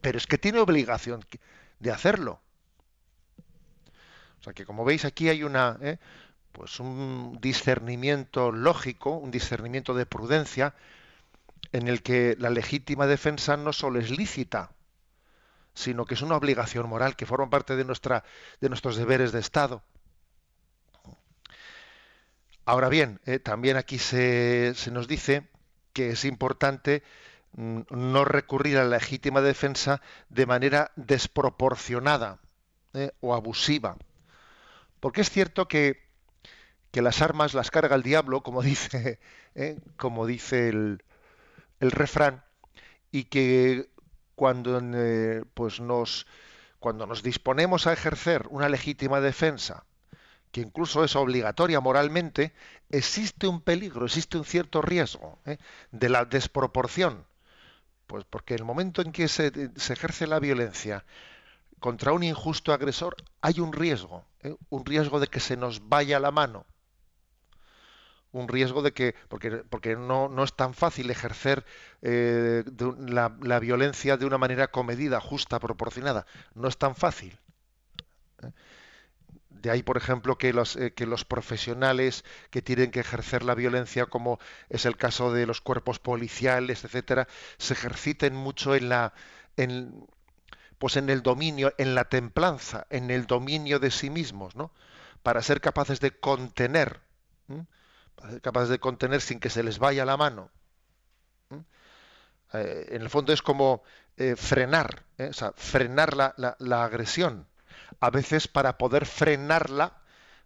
Pero 0.00 0.18
es 0.18 0.26
que 0.26 0.38
tiene 0.38 0.58
obligación 0.58 1.24
de 1.78 1.90
hacerlo. 1.92 2.40
O 4.40 4.44
sea 4.44 4.52
que 4.52 4.66
como 4.66 4.84
veis 4.84 5.04
aquí 5.04 5.28
hay 5.28 5.44
una, 5.44 5.78
¿eh? 5.82 5.98
pues 6.50 6.80
un 6.80 7.38
discernimiento 7.40 8.50
lógico, 8.50 9.16
un 9.16 9.30
discernimiento 9.30 9.94
de 9.94 10.06
prudencia, 10.06 10.74
en 11.70 11.86
el 11.86 12.02
que 12.02 12.36
la 12.40 12.50
legítima 12.50 13.06
defensa 13.06 13.56
no 13.56 13.72
solo 13.72 14.00
es 14.00 14.10
lícita, 14.10 14.72
sino 15.74 16.04
que 16.04 16.14
es 16.14 16.22
una 16.22 16.36
obligación 16.36 16.88
moral 16.88 17.16
que 17.16 17.26
forma 17.26 17.50
parte 17.50 17.76
de, 17.76 17.84
nuestra, 17.84 18.24
de 18.60 18.68
nuestros 18.68 18.96
deberes 18.96 19.32
de 19.32 19.40
Estado. 19.40 19.82
Ahora 22.64 22.88
bien, 22.88 23.20
eh, 23.26 23.38
también 23.38 23.76
aquí 23.76 23.98
se, 23.98 24.74
se, 24.74 24.90
nos 24.90 25.08
dice 25.08 25.48
que 25.92 26.10
es 26.10 26.24
importante 26.24 27.02
mm, 27.52 27.80
no 27.90 28.24
recurrir 28.24 28.78
a 28.78 28.84
la 28.84 28.98
legítima 28.98 29.40
defensa 29.40 30.00
de 30.28 30.46
manera 30.46 30.92
desproporcionada 30.96 32.40
eh, 32.94 33.10
o 33.20 33.34
abusiva. 33.34 33.96
Porque 35.00 35.22
es 35.22 35.30
cierto 35.30 35.66
que, 35.66 36.08
que, 36.92 37.02
las 37.02 37.20
armas 37.22 37.54
las 37.54 37.70
carga 37.70 37.96
el 37.96 38.02
diablo, 38.02 38.42
como 38.42 38.62
dice, 38.62 39.18
eh, 39.54 39.80
como 39.96 40.26
dice 40.26 40.68
el, 40.68 41.02
el 41.80 41.90
refrán 41.90 42.44
y 43.10 43.24
que 43.24 43.90
cuando 44.34 44.80
eh, 44.94 45.44
pues 45.54 45.80
nos 45.80 46.26
cuando 46.78 47.06
nos 47.06 47.22
disponemos 47.22 47.86
a 47.86 47.92
ejercer 47.92 48.46
una 48.50 48.68
legítima 48.68 49.20
defensa 49.20 49.84
que 50.52 50.60
incluso 50.60 51.02
es 51.02 51.16
obligatoria 51.16 51.80
moralmente, 51.80 52.52
existe 52.90 53.46
un 53.46 53.62
peligro, 53.62 54.04
existe 54.04 54.36
un 54.36 54.44
cierto 54.44 54.82
riesgo 54.82 55.38
¿eh? 55.46 55.56
de 55.90 56.08
la 56.10 56.26
desproporción. 56.26 57.24
Pues 58.06 58.24
porque 58.28 58.54
el 58.54 58.64
momento 58.64 59.00
en 59.00 59.12
que 59.12 59.28
se, 59.28 59.50
ejerce 59.76 60.26
la 60.26 60.38
violencia 60.38 61.04
contra 61.80 62.12
un 62.12 62.22
injusto 62.22 62.74
agresor, 62.74 63.16
hay 63.40 63.60
un 63.60 63.72
riesgo, 63.72 64.26
¿eh? 64.42 64.54
un 64.68 64.84
riesgo 64.84 65.18
de 65.18 65.28
que 65.28 65.40
se 65.40 65.56
nos 65.56 65.88
vaya 65.88 66.20
la 66.20 66.30
mano. 66.30 66.66
Un 68.32 68.48
riesgo 68.48 68.82
de 68.82 68.92
que, 68.92 69.14
porque, 69.28 69.50
porque 69.50 69.94
no, 69.96 70.28
no 70.28 70.42
es 70.44 70.54
tan 70.54 70.74
fácil 70.74 71.10
ejercer 71.10 71.64
eh, 72.00 72.64
la, 72.98 73.36
la, 73.42 73.58
violencia 73.60 74.16
de 74.16 74.26
una 74.26 74.38
manera 74.38 74.68
comedida, 74.68 75.20
justa, 75.20 75.60
proporcionada. 75.60 76.26
No 76.54 76.68
es 76.68 76.78
tan 76.78 76.96
fácil. 76.96 77.38
De 79.62 79.70
ahí, 79.70 79.82
por 79.82 79.96
ejemplo, 79.96 80.38
que 80.38 80.52
los, 80.52 80.74
eh, 80.76 80.92
que 80.92 81.06
los 81.06 81.24
profesionales 81.24 82.24
que 82.50 82.62
tienen 82.62 82.90
que 82.90 83.00
ejercer 83.00 83.44
la 83.44 83.54
violencia, 83.54 84.06
como 84.06 84.40
es 84.68 84.86
el 84.86 84.96
caso 84.96 85.32
de 85.32 85.46
los 85.46 85.60
cuerpos 85.60 86.00
policiales, 86.00 86.84
etcétera, 86.84 87.28
se 87.58 87.74
ejerciten 87.74 88.34
mucho 88.34 88.74
en 88.74 88.88
la, 88.88 89.12
en, 89.56 90.06
pues 90.78 90.96
en 90.96 91.10
el 91.10 91.22
dominio, 91.22 91.72
en 91.78 91.94
la 91.94 92.06
templanza, 92.06 92.88
en 92.90 93.12
el 93.12 93.26
dominio 93.26 93.78
de 93.78 93.92
sí 93.92 94.10
mismos, 94.10 94.56
¿no? 94.56 94.72
Para 95.22 95.42
ser 95.42 95.60
capaces 95.60 96.00
de 96.00 96.10
contener, 96.10 96.98
capaces 98.42 98.68
de 98.68 98.78
contener 98.78 99.20
sin 99.20 99.40
que 99.40 99.50
se 99.50 99.62
les 99.62 99.78
vaya 99.78 100.04
la 100.04 100.16
mano. 100.16 100.50
Eh, 102.52 102.86
en 102.90 103.02
el 103.02 103.10
fondo 103.10 103.32
es 103.32 103.42
como 103.42 103.82
eh, 104.16 104.36
frenar, 104.36 105.04
sea, 105.32 105.52
frenar 105.56 106.16
la, 106.16 106.34
la, 106.58 106.84
agresión 106.84 107.46
a 108.00 108.10
veces 108.10 108.46
para 108.46 108.76
poder 108.76 109.06
frenarla 109.06 110.02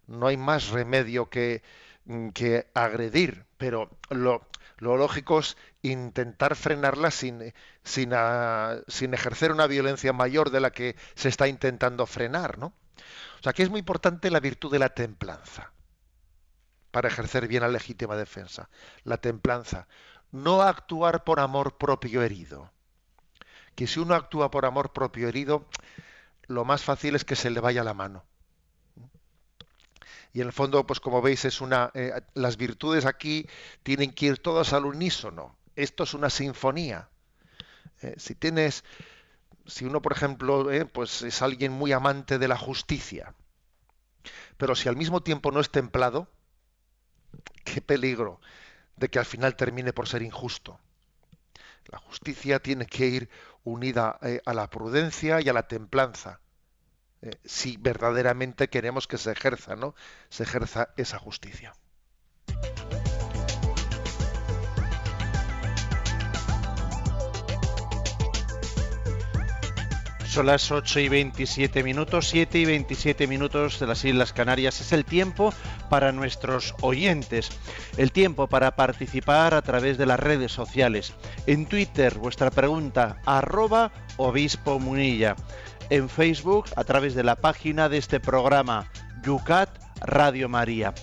no 0.07 0.27
hay 0.27 0.37
más 0.37 0.69
remedio 0.69 1.29
que, 1.29 1.63
mm, 2.05 2.29
que 2.29 2.67
agredir, 2.73 3.45
pero 3.57 3.89
lo, 4.09 4.47
lógico 4.79 5.39
es 5.39 5.57
intentar 5.81 6.55
frenarla 6.55 7.11
sin, 7.11 7.53
sin, 7.83 8.11
ah, 8.13 8.77
sin, 8.87 9.13
ejercer 9.13 9.51
una 9.51 9.67
violencia 9.67 10.13
mayor 10.13 10.49
de 10.49 10.61
la 10.61 10.71
que 10.71 10.95
se 11.15 11.29
está 11.29 11.47
intentando 11.49 12.05
frenar, 12.05 12.57
¿no? 12.57 12.67
O 13.39 13.43
sea, 13.43 13.53
que 13.53 13.63
es 13.63 13.69
muy 13.69 13.79
importante 13.79 14.31
la 14.31 14.39
virtud 14.39 14.71
de 14.71 14.79
la 14.79 14.89
templanza 14.89 15.73
para 16.91 17.07
ejercer 17.07 17.47
bien 17.47 17.61
la 17.61 17.69
legítima 17.69 18.15
defensa. 18.15 18.69
La 19.03 19.17
templanza. 19.17 19.87
No 20.31 20.61
actuar 20.61 21.23
por 21.23 21.39
amor 21.39 21.77
propio 21.77 22.21
herido. 22.23 22.71
Que 23.75 23.87
si 23.87 23.99
uno 23.99 24.15
actúa 24.15 24.51
por 24.51 24.65
amor 24.65 24.93
propio 24.93 25.27
herido, 25.27 25.67
lo 26.47 26.65
más 26.65 26.83
fácil 26.83 27.15
es 27.15 27.25
que 27.25 27.35
se 27.35 27.49
le 27.49 27.59
vaya 27.59 27.83
la 27.83 27.93
mano. 27.93 28.25
Y 30.33 30.41
en 30.41 30.47
el 30.47 30.53
fondo, 30.53 30.85
pues 30.85 30.99
como 30.99 31.21
veis, 31.21 31.45
es 31.45 31.61
una, 31.61 31.91
eh, 31.93 32.21
las 32.33 32.57
virtudes 32.57 33.05
aquí 33.05 33.47
tienen 33.83 34.11
que 34.11 34.27
ir 34.27 34.39
todas 34.39 34.73
al 34.73 34.85
unísono. 34.85 35.57
Esto 35.75 36.03
es 36.03 36.13
una 36.13 36.29
sinfonía. 36.29 37.09
Eh, 38.01 38.15
si 38.17 38.35
tienes, 38.35 38.83
si 39.65 39.85
uno, 39.85 40.01
por 40.01 40.11
ejemplo, 40.11 40.71
eh, 40.71 40.85
pues 40.85 41.21
es 41.23 41.41
alguien 41.41 41.71
muy 41.71 41.91
amante 41.91 42.37
de 42.37 42.47
la 42.47 42.57
justicia, 42.57 43.33
pero 44.57 44.75
si 44.75 44.89
al 44.89 44.95
mismo 44.95 45.21
tiempo 45.21 45.51
no 45.51 45.59
es 45.59 45.71
templado, 45.71 46.29
qué 47.73 47.81
peligro 47.81 48.39
de 48.95 49.09
que 49.09 49.19
al 49.19 49.25
final 49.25 49.55
termine 49.55 49.93
por 49.93 50.07
ser 50.07 50.21
injusto. 50.21 50.79
La 51.85 51.99
justicia 51.99 52.59
tiene 52.59 52.85
que 52.85 53.07
ir 53.07 53.29
unida 53.63 54.17
eh, 54.21 54.41
a 54.45 54.53
la 54.53 54.69
prudencia 54.69 55.41
y 55.41 55.49
a 55.49 55.53
la 55.53 55.67
templanza, 55.67 56.39
eh, 57.21 57.31
si 57.45 57.77
verdaderamente 57.77 58.69
queremos 58.69 59.07
que 59.07 59.17
se 59.17 59.31
ejerza, 59.31 59.75
¿no? 59.75 59.95
Se 60.29 60.43
ejerza 60.43 60.89
esa 60.97 61.19
justicia. 61.19 61.73
Son 70.27 70.45
las 70.45 70.71
8 70.71 70.99
y 70.99 71.09
27 71.09 71.83
minutos, 71.83 72.27
7 72.27 72.59
y 72.59 72.65
27 72.65 73.27
minutos 73.27 73.79
de 73.79 73.87
las 73.87 74.03
Islas 74.03 74.33
Canarias. 74.33 74.81
Es 74.81 74.91
el 74.91 75.05
tiempo 75.05 75.53
para 75.89 76.11
nuestros 76.11 76.75
oyentes, 76.81 77.49
el 77.95 78.11
tiempo 78.11 78.47
para 78.47 78.75
participar 78.75 79.53
a 79.53 79.61
través 79.61 79.97
de 79.97 80.05
las 80.05 80.19
redes 80.19 80.51
sociales. 80.51 81.13
En 81.47 81.65
Twitter, 81.65 82.15
vuestra 82.19 82.51
pregunta, 82.51 83.21
arroba 83.25 83.91
obispo 84.17 84.79
munilla. 84.79 85.35
En 85.89 86.09
Facebook, 86.09 86.65
a 86.75 86.83
través 86.83 87.15
de 87.15 87.23
la 87.23 87.37
página 87.37 87.87
de 87.87 87.97
este 87.97 88.19
programa, 88.19 88.91
Yucat 89.23 89.69
Radio 90.01 90.49
María. 90.49 90.93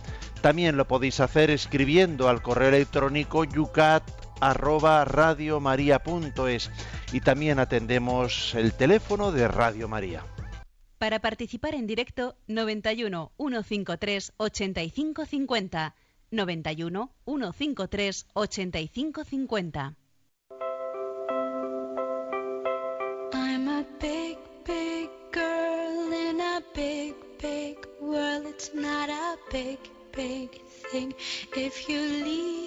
También 0.42 0.76
lo 0.76 0.87
podéis 0.87 1.20
hacer 1.20 1.50
escribiendo 1.50 2.28
al 2.28 2.42
correo 2.42 2.68
electrónico 2.68 3.44
yucat 3.44 4.04
arroba 4.40 5.04
radiomaria.es 5.04 6.70
y 7.12 7.20
también 7.20 7.58
atendemos 7.58 8.54
el 8.54 8.72
teléfono 8.72 9.32
de 9.32 9.48
Radio 9.48 9.88
María. 9.88 10.24
Para 10.98 11.20
participar 11.20 11.74
en 11.74 11.86
directo 11.86 12.36
91 12.46 13.32
153 13.36 14.32
8550 14.36 15.94
91 16.30 17.10
153 17.24 18.26
8550 18.32 19.94
I'm 23.32 23.68
a 23.68 23.84
big 24.00 24.38
big 24.64 25.10
girl 25.32 26.12
in 26.12 26.40
a 26.40 26.62
big 26.74 27.14
big 27.40 27.76
world. 28.00 28.46
It's 28.46 28.70
not 28.74 29.10
a 29.10 29.36
big 29.52 29.78
big 30.12 30.50
thing. 30.90 31.12
If 31.54 31.88
you 31.88 32.00
leave 32.00 32.63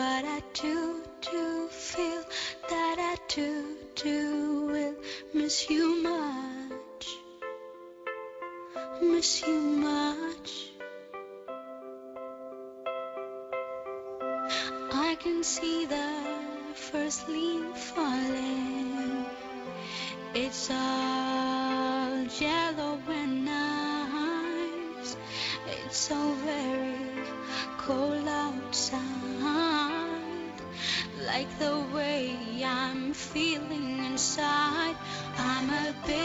but 0.00 0.24
I 0.24 0.40
do 0.54 1.02
do 1.20 1.68
feel 1.68 2.22
that 2.70 2.96
I 3.12 3.16
do 3.28 3.76
do 3.94 4.66
will 4.72 4.94
miss 5.34 5.68
you 5.68 5.84
much. 6.02 7.04
Miss 9.02 9.30
you 9.46 9.60
much. 9.90 10.50
I 15.08 15.10
can 15.22 15.42
see 15.44 15.84
the 15.84 16.10
first 16.74 17.28
leaf 17.28 17.76
falling. 17.76 19.26
It's 20.34 20.70
all 20.70 20.89
feeling 33.32 33.98
inside. 34.04 34.96
I'm 35.38 35.70
a 35.70 35.94
big, 36.04 36.19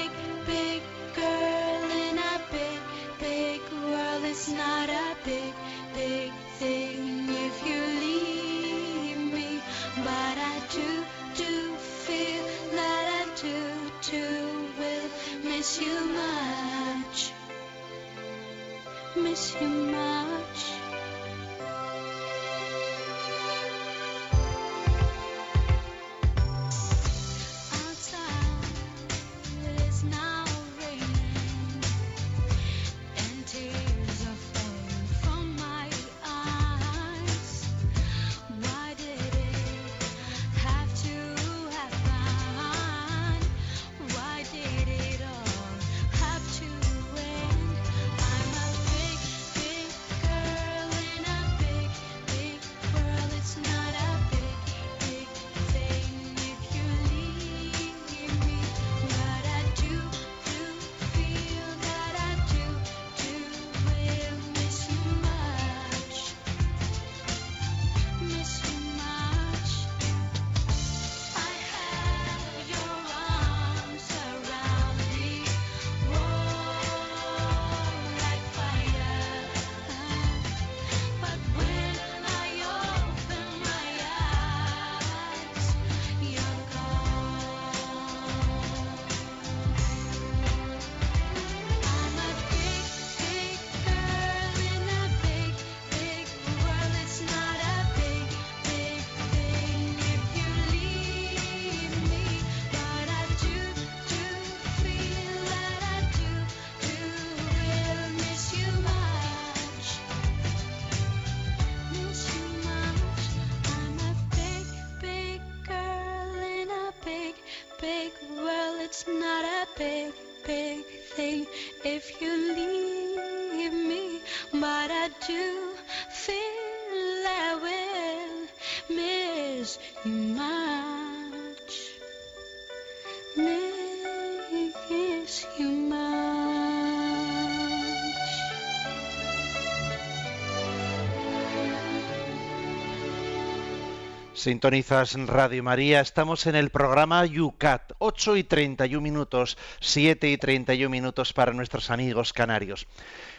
Sintonizas 144.45 145.15
Radio 145.25 145.63
María, 145.63 146.01
estamos 146.01 146.45
en 146.45 146.53
el 146.53 146.69
programa 146.69 147.25
Yucat, 147.25 147.93
8 147.97 148.37
y 148.37 148.43
31 148.43 149.01
minutos, 149.01 149.57
7 149.79 150.29
y 150.29 150.37
31 150.37 150.87
minutos 150.87 151.33
para 151.33 151.51
nuestros 151.51 151.89
amigos 151.89 152.31
canarios. 152.31 152.85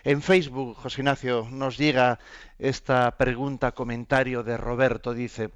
En 0.02 0.20
Facebook, 0.20 0.74
José 0.74 1.02
Ignacio, 1.02 1.46
nos 1.48 1.78
llega 1.78 2.18
esta 2.58 3.16
pregunta, 3.16 3.70
comentario 3.70 4.42
de 4.42 4.56
Roberto, 4.56 5.14
dice, 5.14 5.50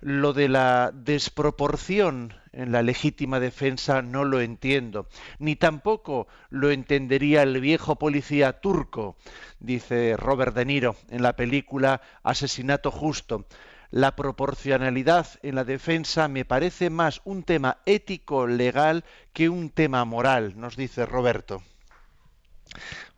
lo 0.00 0.32
de 0.32 0.48
la 0.48 0.90
desproporción 0.92 2.34
en 2.52 2.72
la 2.72 2.82
legítima 2.82 3.38
defensa 3.38 4.02
no 4.02 4.24
lo 4.24 4.40
entiendo, 4.40 5.06
ni 5.38 5.54
tampoco 5.54 6.26
lo 6.50 6.72
entendería 6.72 7.44
el 7.44 7.60
viejo 7.60 7.94
policía 7.94 8.54
turco, 8.54 9.14
dice 9.60 10.16
Robert 10.16 10.56
De 10.56 10.64
Niro 10.64 10.96
en 11.10 11.22
la 11.22 11.36
película 11.36 12.00
Asesinato 12.24 12.90
Justo 12.90 13.46
la 13.90 14.16
proporcionalidad 14.16 15.26
en 15.42 15.54
la 15.54 15.64
defensa 15.64 16.28
me 16.28 16.44
parece 16.44 16.90
más 16.90 17.20
un 17.24 17.42
tema 17.42 17.78
ético 17.86 18.46
legal 18.46 19.04
que 19.32 19.48
un 19.48 19.70
tema 19.70 20.04
moral, 20.04 20.54
nos 20.56 20.76
dice 20.76 21.06
Roberto. 21.06 21.62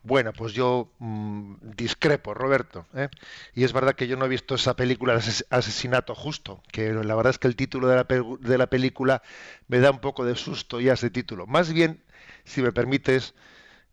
Bueno, 0.03 0.31
pues 0.31 0.53
yo 0.53 0.91
mmm, 0.99 1.55
discrepo, 1.75 2.33
Roberto. 2.33 2.85
¿eh? 2.93 3.09
Y 3.53 3.63
es 3.63 3.73
verdad 3.73 3.95
que 3.95 4.07
yo 4.07 4.15
no 4.15 4.25
he 4.25 4.29
visto 4.29 4.55
esa 4.55 4.75
película 4.75 5.19
Asesinato 5.49 6.15
Justo, 6.15 6.63
que 6.71 6.93
la 6.93 7.15
verdad 7.15 7.31
es 7.31 7.39
que 7.39 7.47
el 7.47 7.55
título 7.55 7.87
de 7.87 7.95
la, 7.95 8.07
de 8.39 8.57
la 8.57 8.67
película 8.67 9.21
me 9.67 9.79
da 9.79 9.91
un 9.91 9.99
poco 9.99 10.23
de 10.25 10.35
susto 10.35 10.79
ya 10.79 10.93
ese 10.93 11.09
título. 11.09 11.47
Más 11.47 11.73
bien, 11.73 12.01
si 12.45 12.61
me 12.61 12.71
permites, 12.71 13.33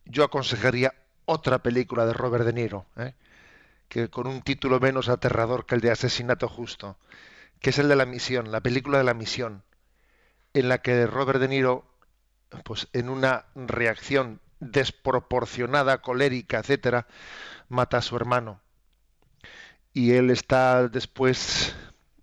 yo 0.05 0.25
aconsejaría 0.25 0.95
otra 1.25 1.59
película 1.63 2.07
de 2.07 2.13
Robert 2.13 2.45
De 2.45 2.53
Niro, 2.53 2.87
¿eh? 2.97 3.15
Que 3.89 4.09
con 4.09 4.27
un 4.27 4.43
título 4.43 4.81
menos 4.81 5.09
aterrador 5.09 5.67
que 5.67 5.75
el 5.75 5.81
de 5.81 5.91
Asesinato 5.91 6.49
Justo, 6.49 6.99
que 7.61 7.71
es 7.71 7.79
el 7.79 7.89
de 7.89 7.97
la 7.97 8.07
misión, 8.07 8.53
la 8.53 8.61
película 8.61 8.99
de 8.99 9.05
la 9.05 9.15
misión, 9.15 9.63
en 10.55 10.69
la 10.69 10.79
que 10.79 11.07
Robert 11.07 11.41
De 11.41 11.49
Niro, 11.49 11.85
pues 12.65 12.89
en 12.93 13.09
una 13.09 13.47
reacción 13.55 14.41
desproporcionada, 14.61 16.01
colérica, 16.01 16.59
etcétera, 16.59 17.07
mata 17.69 17.99
a 17.99 18.03
su 18.03 18.17
hermano. 18.17 18.61
Y 19.93 20.13
él 20.13 20.31
está 20.31 20.89
después 20.89 21.75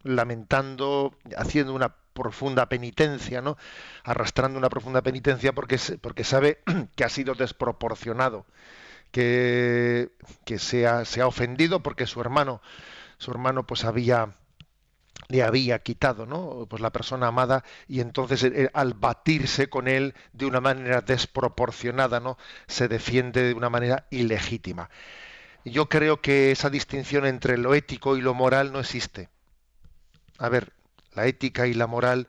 lamentando, 0.04 1.17
haciendo 1.38 1.73
una 1.73 1.95
profunda 2.13 2.69
penitencia, 2.69 3.41
¿no? 3.41 3.58
Arrastrando 4.04 4.60
una 4.60 4.69
profunda 4.69 5.02
penitencia 5.02 5.54
porque, 5.54 5.80
porque 6.02 6.23
sabe 6.23 6.60
que 6.95 7.04
ha 7.04 7.10
sido 7.10 7.34
desproporcionado 7.34 8.45
que, 9.13 10.12
que 10.43 10.58
se, 10.58 10.88
ha, 10.88 11.06
se, 11.06 11.21
ha, 11.21 11.28
ofendido 11.28 11.84
porque 11.84 12.08
su 12.08 12.19
hermano, 12.19 12.62
su 13.19 13.30
hermano 13.30 13.63
pues 13.63 13.86
había 13.86 14.34
le 15.30 15.43
había 15.43 15.80
quitado 15.80 16.26
¿no? 16.26 16.65
pues 16.67 16.82
la 16.82 16.91
persona 16.91 17.28
amada 17.28 17.63
y 17.88 17.99
entonces 18.02 18.43
eh, 18.43 18.71
al 18.73 18.95
batirse 18.95 19.69
con 19.69 19.88
él 19.88 20.15
de 20.34 20.47
una 20.47 20.62
manera 20.62 21.02
desproporcionada 21.02 22.19
no 22.19 22.38
se 22.67 22.88
defiende 22.88 23.43
de 23.43 23.54
una 23.54 23.69
manera 23.69 24.08
ilegítima. 24.10 24.89
Yo 25.63 25.88
creo 25.88 26.19
que 26.19 26.52
esa 26.52 26.71
distinción 26.71 27.26
entre 27.28 27.58
lo 27.58 27.76
ético 27.76 28.17
y 28.17 28.21
lo 28.21 28.34
moral 28.34 28.73
no 28.73 28.80
existe. 28.80 29.30
A 30.39 30.49
ver 30.49 30.73
la 31.13 31.28
ética 31.28 31.67
y 31.67 31.76
la 31.76 31.86
moral 31.86 32.28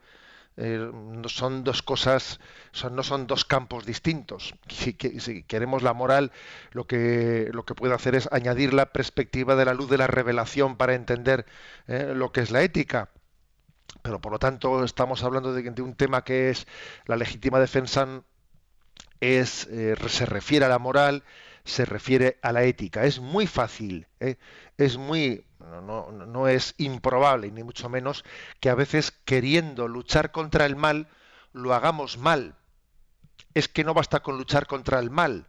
eh, 0.57 0.91
son 1.27 1.65
dos 1.65 1.83
cosas, 1.83 2.41
son, 2.73 2.95
no 2.97 3.03
son 3.03 3.27
dos 3.27 3.45
campos 3.45 3.87
distintos. 3.87 4.55
Si, 4.69 4.95
queremos 4.95 5.83
la 5.83 5.93
moral, 5.95 6.33
lo 6.73 6.87
que, 6.87 7.51
lo 7.53 7.65
que 7.65 7.75
puede 7.75 7.95
hacer 7.95 8.15
es 8.15 8.29
añadir 8.33 8.75
la 8.75 8.93
perspectiva 8.93 9.57
de 9.57 9.65
la 9.65 9.75
luz 9.75 9.91
de 9.91 9.99
la 9.99 10.07
revelación 10.07 10.77
para 10.77 10.95
entender 10.95 11.47
eh, 11.89 12.13
lo 12.15 12.33
que 12.33 12.41
es 12.41 12.51
la 12.51 12.63
ética. 12.63 13.11
Pero 14.03 14.21
por 14.21 14.33
lo 14.33 14.39
tanto 14.39 14.85
estamos 14.85 15.23
hablando 15.25 15.55
de 15.55 15.83
un 15.83 15.95
tema 15.95 16.25
que 16.25 16.51
es 16.51 16.67
la 17.07 17.17
legítima 17.17 17.59
defensa, 17.59 18.23
es, 19.25 19.67
eh, 19.71 19.97
se 20.09 20.27
refiere 20.27 20.65
a 20.65 20.69
la 20.69 20.79
moral, 20.79 21.25
se 21.65 21.85
refiere 21.85 22.39
a 22.43 22.53
la 22.53 22.65
ética. 22.65 23.05
Es 23.05 23.21
muy 23.21 23.47
fácil, 23.47 24.07
¿eh? 24.21 24.37
es 24.77 24.97
muy 24.97 25.45
no, 25.83 26.13
no, 26.13 26.49
es 26.49 26.75
improbable, 26.77 27.51
ni 27.51 27.63
mucho 27.63 27.89
menos, 27.89 28.25
que 28.61 28.69
a 28.69 28.75
veces 28.75 29.13
queriendo 29.25 29.89
luchar 29.89 30.31
contra 30.31 30.67
el 30.67 30.77
mal, 30.77 31.09
lo 31.53 31.73
hagamos 31.75 32.19
mal. 32.19 32.55
Es 33.55 33.69
que 33.69 33.85
no 33.85 33.95
basta 33.95 34.21
con 34.21 34.37
luchar 34.37 34.67
contra 34.67 34.99
el 34.99 35.11
mal, 35.11 35.47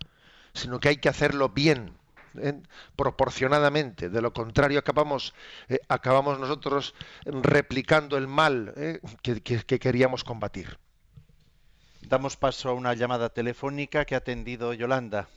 sino 0.54 0.80
que 0.80 0.90
hay 0.90 0.98
que 0.98 1.10
hacerlo 1.10 1.50
bien, 1.50 1.98
¿eh? 2.38 2.62
proporcionadamente. 2.96 4.10
De 4.10 4.22
lo 4.22 4.32
contrario, 4.32 4.80
acabamos, 4.80 5.34
acabamos 5.90 6.40
nosotros 6.40 6.96
replicando 7.26 8.18
el 8.18 8.28
mal 8.28 8.74
que 9.22 9.80
queríamos 9.80 10.24
combatir. 10.24 10.78
Damos 12.10 12.38
paso 12.38 12.70
a 12.70 12.74
una 12.74 12.94
llamada 12.94 13.30
telefónica 13.30 14.06
que 14.06 14.16
ha 14.16 14.20
atendido 14.20 14.74
Yolanda. 14.74 15.28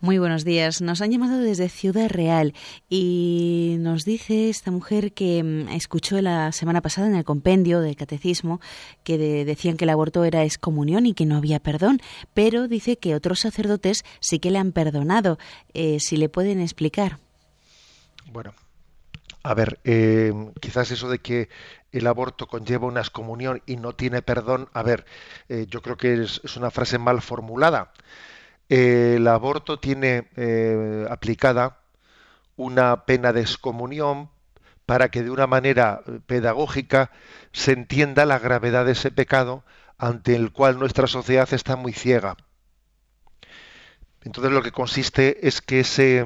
Muy 0.00 0.18
buenos 0.18 0.44
días. 0.44 0.80
Nos 0.80 1.00
han 1.00 1.10
llamado 1.10 1.38
desde 1.38 1.68
Ciudad 1.68 2.08
Real 2.08 2.54
y 2.88 3.76
nos 3.80 4.04
dice 4.04 4.48
esta 4.48 4.70
mujer 4.70 5.12
que 5.12 5.42
mm, 5.42 5.68
escuchó 5.70 6.20
la 6.20 6.52
semana 6.52 6.82
pasada 6.82 7.08
en 7.08 7.16
el 7.16 7.24
compendio 7.24 7.80
del 7.80 7.96
catecismo 7.96 8.60
que 9.04 9.18
decían 9.44 9.76
que 9.76 9.84
el 9.84 9.90
aborto 9.90 10.24
era 10.24 10.44
excomunión 10.44 11.06
y 11.06 11.14
que 11.14 11.26
no 11.26 11.36
había 11.36 11.60
perdón, 11.60 12.00
pero 12.34 12.68
dice 12.68 12.98
que 12.98 13.14
otros 13.14 13.40
sacerdotes 13.40 14.04
sí 14.20 14.38
que 14.38 14.50
le 14.50 14.58
han 14.58 14.72
perdonado. 14.72 15.38
Eh, 15.74 15.98
si 16.00 16.16
le 16.16 16.28
pueden 16.28 16.60
explicar. 16.60 17.18
Bueno, 18.30 18.52
a 19.50 19.54
ver, 19.54 19.80
eh, 19.84 20.32
quizás 20.60 20.90
eso 20.90 21.08
de 21.08 21.18
que 21.20 21.48
el 21.92 22.06
aborto 22.06 22.46
conlleva 22.46 22.86
una 22.86 23.00
excomunión 23.00 23.62
y 23.66 23.76
no 23.76 23.94
tiene 23.94 24.22
perdón, 24.22 24.68
a 24.72 24.82
ver, 24.82 25.06
eh, 25.48 25.66
yo 25.68 25.82
creo 25.82 25.96
que 25.96 26.22
es, 26.22 26.56
una 26.56 26.70
frase 26.70 26.98
mal 26.98 27.22
formulada 27.22 27.92
el 28.68 29.26
aborto 29.28 29.78
tiene 29.78 30.28
eh, 30.36 31.06
aplicada 31.08 31.78
una 32.56 33.04
pena 33.04 33.32
de 33.32 33.42
excomunión 33.42 34.30
para 34.86 35.10
que 35.10 35.22
de 35.22 35.30
una 35.30 35.46
manera 35.46 36.02
eh, 36.06 36.20
pedagógica 36.26 37.12
se 37.52 37.72
entienda 37.72 38.26
la 38.26 38.38
gravedad 38.38 38.84
de 38.84 38.92
ese 38.92 39.10
pecado 39.10 39.64
ante 39.98 40.34
el 40.34 40.52
cual 40.52 40.78
nuestra 40.78 41.06
sociedad 41.06 41.48
está 41.52 41.76
muy 41.76 41.92
ciega. 41.92 42.36
Entonces 44.22 44.52
lo 44.52 44.62
que 44.62 44.72
consiste 44.72 45.46
es 45.46 45.60
que 45.60 45.80
ese, 45.80 46.24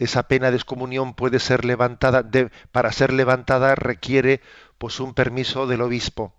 esa 0.00 0.24
pena 0.24 0.50
de 0.50 0.56
excomunión 0.56 1.14
puede 1.14 1.38
ser 1.38 1.64
levantada, 1.64 2.28
para 2.72 2.90
ser 2.90 3.12
levantada 3.12 3.76
requiere 3.76 4.40
pues 4.78 4.98
un 4.98 5.14
permiso 5.14 5.68
del 5.68 5.82
obispo 5.82 6.34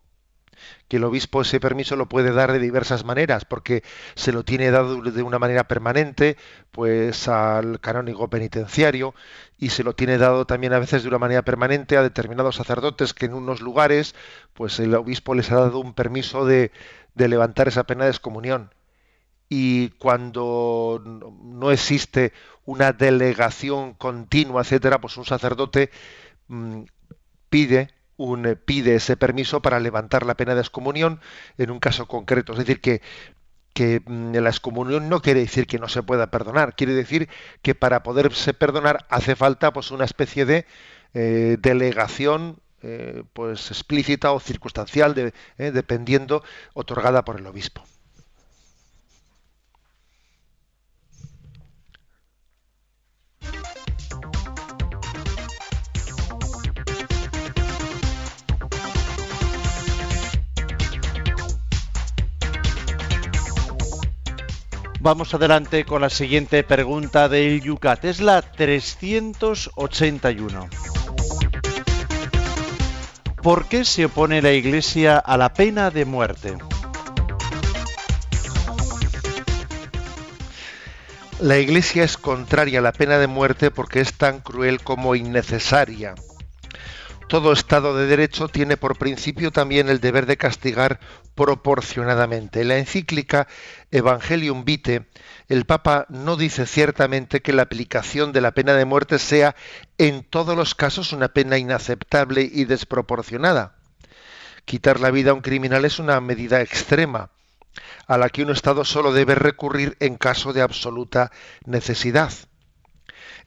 que 0.88 0.98
el 0.98 1.04
obispo 1.04 1.42
ese 1.42 1.60
permiso 1.60 1.96
lo 1.96 2.08
puede 2.10 2.32
dar 2.32 2.52
de 2.52 2.60
diversas 2.60 3.06
maneras, 3.06 3.46
porque 3.46 3.84
se 4.16 4.32
lo 4.32 4.44
tiene 4.44 4.72
dado 4.72 5.02
de 5.02 5.24
una 5.24 5.40
manera 5.40 5.68
permanente, 5.68 6.38
pues 6.72 7.28
al 7.28 7.80
canónigo 7.80 8.30
penitenciario, 8.30 9.16
y 9.58 9.70
se 9.70 9.84
lo 9.84 9.96
tiene 9.96 10.18
dado 10.18 10.46
también 10.46 10.74
a 10.74 10.80
veces 10.80 11.04
de 11.04 11.10
una 11.10 11.20
manera 11.20 11.44
permanente 11.44 11.98
a 11.98 12.04
determinados 12.04 12.56
sacerdotes 12.56 13.14
que 13.14 13.26
en 13.26 13.34
unos 13.34 13.62
lugares, 13.62 14.16
pues 14.54 14.80
el 14.80 14.94
obispo 14.96 15.34
les 15.36 15.52
ha 15.52 15.56
dado 15.56 15.80
un 15.80 15.94
permiso 15.94 16.46
de, 16.46 16.72
de 17.16 17.28
levantar 17.28 17.68
esa 17.68 17.86
pena 17.86 18.06
de 18.06 18.12
excomunión. 18.12 18.74
Y 19.50 19.90
cuando 19.92 21.02
no 21.04 21.72
existe 21.72 22.32
una 22.72 22.94
delegación 22.94 23.94
continua, 23.94 24.62
etcétera, 24.62 25.02
pues 25.02 25.18
un 25.18 25.26
sacerdote 25.26 25.92
mmm, 26.48 26.84
pide 27.50 27.90
un, 28.18 28.60
pide 28.66 28.96
ese 28.96 29.18
permiso 29.18 29.62
para 29.62 29.80
levantar 29.80 30.26
la 30.26 30.36
pena 30.36 30.56
de 30.56 30.62
excomunión 30.62 31.20
en 31.58 31.72
un 31.72 31.80
caso 31.80 32.08
concreto. 32.08 32.54
Es 32.54 32.60
decir, 32.60 32.82
que, 32.82 33.02
mm, 34.06 34.36
la 34.36 34.50
excomunión 34.50 35.10
no 35.10 35.22
quiere 35.22 35.42
decir 35.42 35.68
que 35.68 35.80
no 35.80 35.88
se 35.90 36.04
pueda 36.04 36.30
perdonar, 36.32 36.76
quiere 36.76 36.94
decir 36.94 37.30
que 37.62 37.76
para 37.76 38.04
poderse 38.04 38.54
perdonar 38.54 39.06
hace 39.10 39.36
falta 39.36 39.74
pues 39.74 39.92
una 39.92 40.06
especie 40.06 40.46
de 40.46 40.66
eh, 41.14 41.58
delegación 41.60 42.60
eh, 42.84 43.24
pues 43.34 43.70
explícita 43.72 44.32
o 44.32 44.40
circunstancial, 44.40 45.14
de, 45.14 45.34
eh, 45.58 45.72
dependiendo, 45.72 46.44
otorgada 46.74 47.24
por 47.26 47.40
el 47.40 47.48
obispo. 47.48 47.84
Vamos 65.04 65.34
adelante 65.34 65.84
con 65.84 66.02
la 66.02 66.12
siguiente 66.12 66.64
pregunta 66.64 67.28
del 67.28 67.60
Yucat. 67.60 68.06
Es 68.06 68.22
la 68.22 68.44
381. 68.44 70.70
¿Por 73.42 73.66
qué 73.66 73.84
se 73.84 74.06
opone 74.06 74.44
la 74.44 74.52
Iglesia 74.52 75.18
a 75.18 75.38
la 75.38 75.56
pena 75.56 75.90
de 75.90 76.06
muerte? 76.06 76.56
La 81.40 81.58
Iglesia 81.58 82.04
es 82.04 82.18
contraria 82.18 82.78
a 82.78 82.84
la 82.84 82.92
pena 82.92 83.18
de 83.18 83.26
muerte 83.26 83.72
porque 83.72 84.02
es 84.02 84.14
tan 84.14 84.40
cruel 84.40 84.84
como 84.84 85.16
innecesaria. 85.16 86.14
Todo 87.32 87.54
Estado 87.54 87.96
de 87.96 88.08
Derecho 88.08 88.50
tiene 88.50 88.76
por 88.76 88.98
principio 88.98 89.52
también 89.52 89.88
el 89.88 90.02
deber 90.02 90.26
de 90.26 90.36
castigar 90.36 91.00
proporcionadamente. 91.34 92.60
En 92.60 92.68
la 92.68 92.78
encíclica 92.78 93.48
Evangelium 93.90 94.66
Vitae, 94.66 95.06
el 95.48 95.64
Papa 95.64 96.08
no 96.10 96.36
dice 96.36 96.66
ciertamente 96.66 97.42
que 97.42 97.54
la 97.54 97.62
aplicación 97.62 98.34
de 98.34 98.42
la 98.42 98.52
pena 98.52 98.74
de 98.74 98.84
muerte 98.84 99.18
sea 99.18 99.56
en 99.98 100.26
todos 100.26 100.58
los 100.58 100.76
casos 100.76 101.14
una 101.14 101.30
pena 101.30 101.58
inaceptable 101.58 102.42
y 102.42 102.66
desproporcionada. 102.66 103.78
Quitar 104.66 105.00
la 105.00 105.10
vida 105.10 105.32
a 105.32 105.34
un 105.34 105.42
criminal 105.42 105.86
es 105.86 106.00
una 106.00 106.20
medida 106.20 106.60
extrema 106.60 107.30
a 108.08 108.18
la 108.18 108.28
que 108.28 108.44
un 108.44 108.50
Estado 108.50 108.84
solo 108.84 109.14
debe 109.14 109.36
recurrir 109.36 109.96
en 110.02 110.18
caso 110.18 110.52
de 110.52 110.64
absoluta 110.64 111.32
necesidad. 111.64 112.34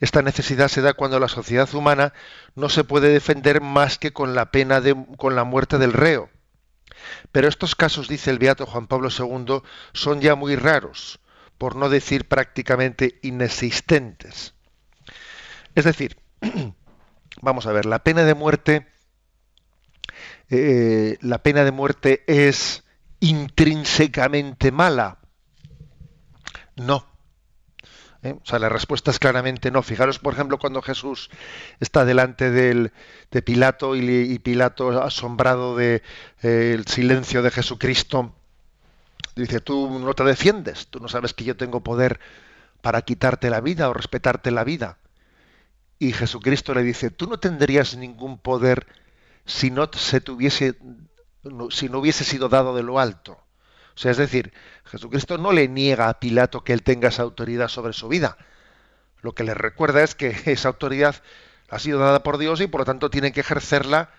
Esta 0.01 0.23
necesidad 0.23 0.69
se 0.69 0.83
da 0.83 0.95
cuando 0.95 1.21
la 1.21 1.29
sociedad 1.29 1.73
humana 1.75 2.13
no 2.55 2.69
se 2.69 2.85
puede 2.85 3.09
defender 3.09 3.61
más 3.61 3.99
que 3.99 4.13
con 4.13 4.35
la 4.35 4.51
pena 4.51 4.81
de, 4.81 4.97
con 5.17 5.37
la 5.37 5.45
muerte 5.45 5.79
del 5.79 5.93
reo. 5.93 6.31
Pero 7.33 7.49
estos 7.49 7.75
casos, 7.75 8.09
dice 8.09 8.31
el 8.31 8.39
beato 8.39 8.67
Juan 8.67 8.87
Pablo 8.87 9.09
II, 9.11 9.63
son 9.93 10.21
ya 10.21 10.35
muy 10.35 10.57
raros, 10.57 11.21
por 11.59 11.77
no 11.77 11.89
decir 11.89 12.29
prácticamente 12.29 13.19
inexistentes. 13.23 14.55
Es 15.75 15.85
decir, 15.85 16.17
vamos 17.43 17.67
a 17.67 17.73
ver, 17.73 17.87
la 17.87 18.03
pena 18.03 18.25
de 18.25 18.35
muerte, 18.35 18.87
eh, 20.51 21.19
la 21.21 21.43
pena 21.43 21.65
de 21.65 21.73
muerte 21.73 22.25
es 22.27 22.85
intrínsecamente 23.21 24.71
mala? 24.71 25.19
No. 26.77 27.14
¿Eh? 28.25 28.35
O 28.43 28.47
sea, 28.47 28.59
la 28.59 28.71
respuesta 28.71 29.11
es 29.11 29.19
claramente 29.19 29.71
no. 29.71 29.83
Fijaros, 29.83 30.19
por 30.19 30.33
ejemplo, 30.33 30.59
cuando 30.59 30.81
Jesús 30.81 31.31
está 31.79 32.07
delante 32.07 32.51
del, 32.51 32.93
de 33.31 33.43
Pilato 33.43 33.95
y, 33.95 34.39
Pilato, 34.39 35.03
asombrado 35.03 35.77
del 35.77 36.03
de, 36.43 36.73
el 36.73 36.87
silencio 36.87 37.43
de 37.43 37.51
Jesucristo, 37.51 38.35
dice, 39.37 39.61
tú 39.61 39.99
no 39.99 40.15
te 40.15 40.25
defiendes, 40.25 40.89
tú 40.89 41.01
no 41.01 41.09
sabes 41.09 41.35
que 41.35 41.45
yo 41.45 41.57
tengo 41.57 41.83
poder 41.83 42.19
para 42.81 43.03
quitarte 43.03 43.51
la 43.51 43.61
vida 43.61 43.91
o 43.91 43.93
respetarte 43.93 44.51
la 44.51 44.65
vida. 44.65 44.97
Y 45.99 46.13
Jesucristo 46.13 46.73
le 46.73 46.83
dice, 46.83 47.11
tú 47.11 47.27
no 47.27 47.39
tendrías 47.39 47.95
ningún 47.95 48.39
poder 48.39 48.87
si 49.45 49.71
no 49.71 49.91
se 49.93 50.23
tuviese 50.23 50.77
si 51.71 51.91
no 51.91 51.99
hubiese 51.99 52.25
sido 52.25 52.49
dado 52.49 52.75
de 52.75 52.83
lo 52.83 52.99
alto. 52.99 53.44
O 53.95 53.99
sea, 53.99 54.11
es 54.11 54.17
decir, 54.17 54.53
Jesucristo 54.85 55.39
no 55.39 55.53
le 55.53 55.69
niega 55.69 56.09
a 56.09 56.19
Pilato 56.19 56.65
que 56.65 56.73
él 56.73 56.83
tenga 56.83 57.09
esa 57.09 57.23
autoridad 57.23 57.69
sobre 57.69 57.93
su 57.93 58.09
vida. 58.09 58.37
Lo 59.21 59.33
que 59.33 59.45
le 59.45 59.55
recuerda 59.55 60.03
es 60.03 60.15
que 60.15 60.37
esa 60.47 60.69
autoridad 60.69 61.17
ha 61.69 61.79
sido 61.79 61.99
dada 61.99 62.23
por 62.23 62.39
Dios 62.39 62.61
y 62.61 62.67
por 62.67 62.81
lo 62.81 62.85
tanto 62.85 63.11
tiene 63.11 63.33
que 63.33 63.41
ejercerla 63.41 64.11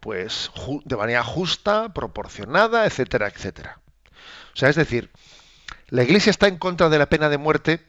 pues 0.00 0.50
de 0.84 0.96
manera 0.96 1.22
justa, 1.22 1.92
proporcionada, 1.92 2.86
etcétera, 2.86 3.28
etcétera. 3.28 3.80
O 4.54 4.56
sea, 4.56 4.70
es 4.70 4.76
decir, 4.76 5.10
la 5.88 6.02
Iglesia 6.02 6.30
está 6.30 6.48
en 6.48 6.56
contra 6.56 6.88
de 6.88 6.98
la 6.98 7.08
pena 7.08 7.28
de 7.28 7.36
muerte, 7.36 7.86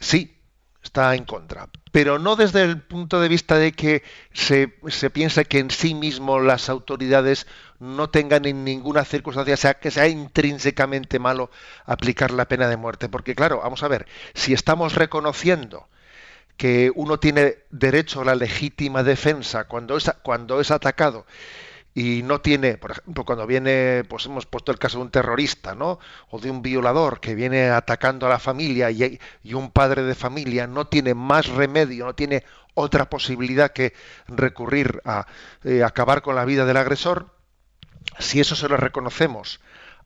sí, 0.00 0.39
está 0.82 1.14
en 1.14 1.24
contra, 1.24 1.68
pero 1.92 2.18
no 2.18 2.36
desde 2.36 2.62
el 2.62 2.80
punto 2.80 3.20
de 3.20 3.28
vista 3.28 3.56
de 3.56 3.72
que 3.72 4.02
se, 4.32 4.74
se 4.88 5.10
piensa 5.10 5.44
que 5.44 5.58
en 5.58 5.70
sí 5.70 5.94
mismo 5.94 6.40
las 6.40 6.68
autoridades 6.68 7.46
no 7.78 8.10
tengan 8.10 8.44
en 8.46 8.64
ninguna 8.64 9.04
circunstancia, 9.04 9.56
sea 9.56 9.74
que 9.74 9.90
sea 9.90 10.08
intrínsecamente 10.08 11.18
malo 11.18 11.50
aplicar 11.84 12.30
la 12.30 12.46
pena 12.46 12.68
de 12.68 12.76
muerte. 12.76 13.08
Porque 13.08 13.34
claro, 13.34 13.60
vamos 13.62 13.82
a 13.82 13.88
ver, 13.88 14.06
si 14.34 14.52
estamos 14.52 14.94
reconociendo 14.94 15.88
que 16.56 16.92
uno 16.94 17.18
tiene 17.18 17.56
derecho 17.70 18.20
a 18.20 18.24
la 18.24 18.34
legítima 18.34 19.02
defensa 19.02 19.64
cuando 19.64 19.96
es, 19.96 20.10
cuando 20.22 20.60
es 20.60 20.70
atacado 20.70 21.26
y 21.94 22.22
no 22.22 22.40
tiene, 22.40 22.78
por 22.78 22.92
ejemplo, 22.92 23.24
cuando 23.24 23.46
viene, 23.46 24.04
pues 24.08 24.26
hemos 24.26 24.46
puesto 24.46 24.70
el 24.70 24.78
caso 24.78 24.98
de 24.98 25.04
un 25.04 25.10
terrorista, 25.10 25.74
¿no? 25.74 25.98
O 26.30 26.38
de 26.38 26.50
un 26.50 26.62
violador 26.62 27.20
que 27.20 27.34
viene 27.34 27.70
atacando 27.70 28.26
a 28.26 28.28
la 28.28 28.38
familia 28.38 28.90
y, 28.90 29.18
y, 29.42 29.54
un 29.54 29.70
padre 29.70 30.04
de 30.04 30.14
familia 30.14 30.66
no 30.66 30.86
tiene 30.86 31.14
más 31.14 31.48
remedio, 31.48 32.06
no 32.06 32.14
tiene 32.14 32.44
otra 32.74 33.10
posibilidad 33.10 33.72
que 33.72 33.92
recurrir 34.28 35.02
a 35.04 35.26
eh, 35.64 35.82
acabar 35.82 36.22
con 36.22 36.36
la 36.36 36.44
vida 36.44 36.64
del 36.64 36.76
agresor, 36.76 37.34
si 38.18 38.40
eso 38.40 38.54
se 38.54 38.68
lo 38.68 38.76
reconocemos 38.76 39.60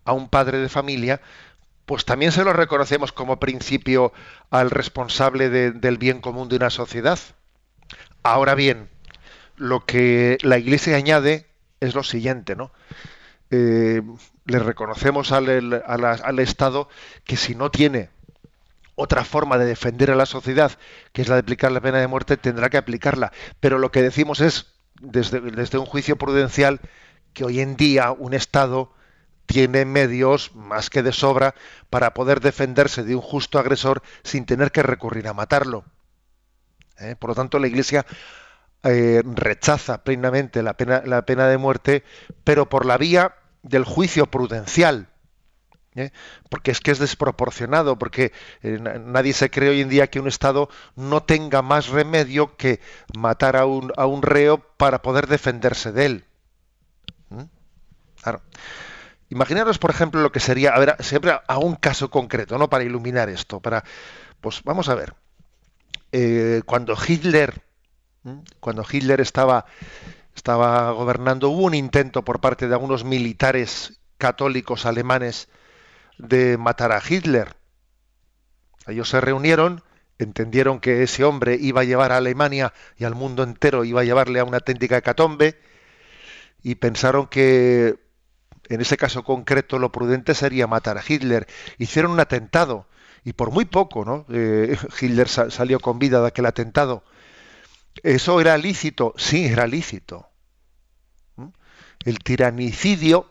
a 0.05 0.13
un 0.13 0.29
padre 0.29 0.59
de 0.59 0.69
familia, 0.69 1.21
pues 1.87 2.05
también 2.05 2.33
se 2.33 2.45
lo 2.45 2.53
reconocemos 2.53 3.13
como 3.13 3.41
principio 3.41 4.13
al 4.51 4.71
responsable 4.71 5.51
de, 5.51 5.73
del 5.73 5.99
bien 5.99 6.21
común 6.21 6.49
de 6.49 6.57
una 6.57 6.71
sociedad. 6.71 7.19
Ahora 8.23 8.55
bien, 8.55 8.89
lo 9.57 9.85
que 9.85 10.39
la 10.43 10.59
Iglesia 10.59 10.97
añade 10.97 11.47
es 11.81 11.95
lo 11.95 12.03
siguiente, 12.03 12.57
¿no? 12.57 12.73
Eh, 13.51 14.03
le 14.47 14.59
reconocemos 14.59 15.33
al, 15.33 15.83
al, 15.87 16.39
Estado 16.39 16.89
que 17.25 17.37
si 17.37 17.55
no 17.55 17.71
tiene 17.71 18.11
otra 18.95 19.25
forma 19.25 19.59
de 19.59 19.67
defender 19.67 20.11
a 20.11 20.17
la 20.17 20.27
sociedad, 20.27 20.73
que 21.13 21.23
es 21.23 21.29
la 21.29 21.37
de 21.37 21.41
aplicar 21.41 21.71
la 21.73 21.81
pena 21.81 21.99
de 21.99 22.07
muerte, 22.07 22.37
tendrá 22.37 22.71
que 22.71 22.77
aplicarla. 22.77 23.33
Pero 23.61 23.79
lo 23.79 23.91
que 23.93 24.03
decimos 24.03 24.41
es, 24.41 24.75
desde, 25.01 25.41
desde 25.41 25.79
un 25.79 25.87
juicio 25.87 26.17
prudencial, 26.17 26.81
que 27.33 27.45
hoy 27.45 27.61
en 27.61 27.77
día 27.77 28.13
un 28.13 28.35
Estado 28.35 28.93
tiene 29.47 29.85
medios 29.85 30.55
más 30.55 30.91
que 30.91 31.03
de 31.03 31.13
sobra 31.13 31.55
para 31.91 32.15
poder 32.15 32.41
defenderse 32.41 33.03
de 33.03 33.15
un 33.15 33.21
justo 33.21 33.59
agresor 33.59 34.03
sin 34.23 34.47
tener 34.47 34.73
que 34.73 34.83
recurrir 34.83 35.29
a 35.29 35.35
matarlo. 35.35 35.85
¿Eh? 36.99 37.17
Por 37.19 37.31
lo 37.31 37.35
tanto, 37.35 37.59
la 37.59 37.67
Iglesia 37.67 38.07
eh, 38.85 39.23
rechaza 39.25 40.05
plenamente 40.05 40.63
la 40.63 40.75
pena, 40.75 41.03
la 41.07 41.25
pena 41.25 41.47
de 41.47 41.57
muerte, 41.57 42.05
pero 42.45 42.69
por 42.69 42.85
la 42.85 42.99
vía 42.99 43.35
del 43.63 43.85
juicio 43.85 44.27
prudencial. 44.27 45.09
¿eh? 45.95 46.11
Porque 46.51 46.71
es 46.71 46.81
que 46.81 46.91
es 46.91 46.99
desproporcionado, 46.99 47.99
porque 47.99 48.33
eh, 48.63 48.79
nadie 48.79 49.33
se 49.33 49.49
cree 49.49 49.71
hoy 49.71 49.81
en 49.81 49.89
día 49.89 50.09
que 50.09 50.21
un 50.21 50.29
Estado 50.29 50.69
no 50.97 51.23
tenga 51.23 51.63
más 51.63 51.89
remedio 51.89 52.57
que 52.59 52.81
matar 53.17 53.57
a 53.57 53.65
un, 53.65 53.91
a 53.97 54.05
un 54.05 54.21
reo 54.21 54.59
para 54.77 55.01
poder 55.01 55.29
defenderse 55.29 55.91
de 55.91 56.05
él. 56.05 56.25
¿Mm? 57.31 57.45
Imaginaros, 59.31 59.79
por 59.79 59.93
ejemplo, 59.93 60.21
lo 60.21 60.31
que 60.31 60.41
sería, 60.41 60.75
a 60.75 60.79
ver, 60.79 60.97
siempre 61.01 61.33
a 61.47 61.59
un 61.59 61.77
caso 61.77 62.11
concreto, 62.11 62.59
¿no? 62.59 62.69
Para 62.69 62.85
iluminar 62.85 63.31
esto, 63.31 63.61
para, 63.61 63.83
pues 64.43 64.63
vamos 64.63 64.91
a 64.91 64.95
ver. 64.95 65.15
cuando 66.67 66.95
Hitler 67.09 67.64
cuando 68.61 68.85
Hitler 68.91 69.21
estaba, 69.21 69.67
estaba 70.35 70.91
gobernando, 70.93 71.51
hubo 71.51 71.65
un 71.65 71.75
intento 71.75 72.25
por 72.25 72.41
parte 72.41 72.69
de 72.69 72.75
algunos 72.75 73.05
militares 73.05 74.01
católicos 74.19 74.87
alemanes 74.87 75.49
de 76.19 76.57
matar 76.57 76.93
a 76.93 77.03
Hitler. 77.07 77.57
Ellos 78.87 79.09
se 79.09 79.21
reunieron, 79.21 79.83
entendieron 80.19 80.81
que 80.81 81.03
ese 81.03 81.25
hombre 81.25 81.57
iba 81.61 81.83
a 81.83 81.85
llevar 81.85 82.13
a 82.13 82.19
Alemania 82.19 82.73
y 82.97 83.05
al 83.05 83.15
mundo 83.15 83.43
entero, 83.43 83.85
iba 83.85 84.01
a 84.03 84.05
llevarle 84.05 84.41
a 84.41 84.45
una 84.45 84.59
auténtica 84.59 84.99
hecatombe, 84.99 85.59
y 86.63 86.77
pensaron 86.77 87.27
que 87.27 87.97
en 88.69 88.81
ese 88.81 88.97
caso 88.97 89.23
concreto 89.23 89.79
lo 89.79 89.93
prudente 89.93 90.35
sería 90.35 90.67
matar 90.67 90.97
a 90.97 91.03
Hitler. 91.07 91.47
Hicieron 91.79 92.13
un 92.13 92.21
atentado, 92.21 92.87
y 93.25 93.35
por 93.35 93.51
muy 93.51 93.65
poco, 93.65 94.05
¿no? 94.05 94.27
Eh, 94.31 94.77
Hitler 95.01 95.29
salió 95.29 95.81
con 95.81 95.99
vida 95.99 96.21
de 96.21 96.29
aquel 96.29 96.47
atentado. 96.47 97.05
¿Eso 98.03 98.41
era 98.41 98.57
lícito? 98.59 99.15
Sí, 99.17 99.47
era 99.47 99.67
lícito. 99.67 100.29
¿Mm? 101.37 101.49
El 102.05 102.19
tiranicidio, 102.19 103.31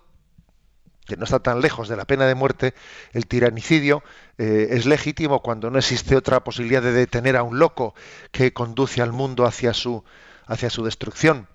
que 1.05 1.17
no 1.17 1.25
está 1.25 1.39
tan 1.39 1.61
lejos 1.61 1.89
de 1.89 1.97
la 1.97 2.05
pena 2.05 2.25
de 2.25 2.35
muerte, 2.35 2.73
el 3.11 3.27
tiranicidio 3.27 4.03
eh, 4.37 4.69
es 4.71 4.85
legítimo 4.85 5.41
cuando 5.41 5.69
no 5.69 5.79
existe 5.79 6.15
otra 6.15 6.43
posibilidad 6.43 6.81
de 6.81 6.93
detener 6.93 7.35
a 7.35 7.43
un 7.43 7.59
loco 7.59 7.93
que 8.31 8.53
conduce 8.53 9.01
al 9.01 9.11
mundo 9.11 9.45
hacia 9.45 9.73
su, 9.73 10.03
hacia 10.45 10.69
su 10.69 10.83
destrucción. 10.83 11.47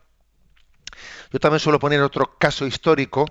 Yo 1.33 1.41
también 1.41 1.61
suelo 1.61 1.79
poner 1.79 2.01
otro 2.01 2.37
caso 2.39 2.67
histórico, 2.67 3.27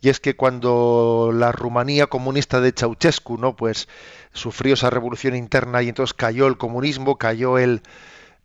y 0.00 0.10
es 0.10 0.20
que 0.20 0.36
cuando 0.36 1.30
la 1.32 1.52
Rumanía 1.52 2.06
comunista 2.06 2.60
de 2.60 2.72
Ceausescu, 2.72 3.38
¿no? 3.38 3.56
pues 3.56 3.88
sufrió 4.32 4.74
esa 4.74 4.90
revolución 4.90 5.34
interna 5.34 5.82
y 5.82 5.88
entonces 5.88 6.14
cayó 6.14 6.46
el 6.46 6.58
comunismo, 6.58 7.16
cayó 7.16 7.58
el, 7.58 7.82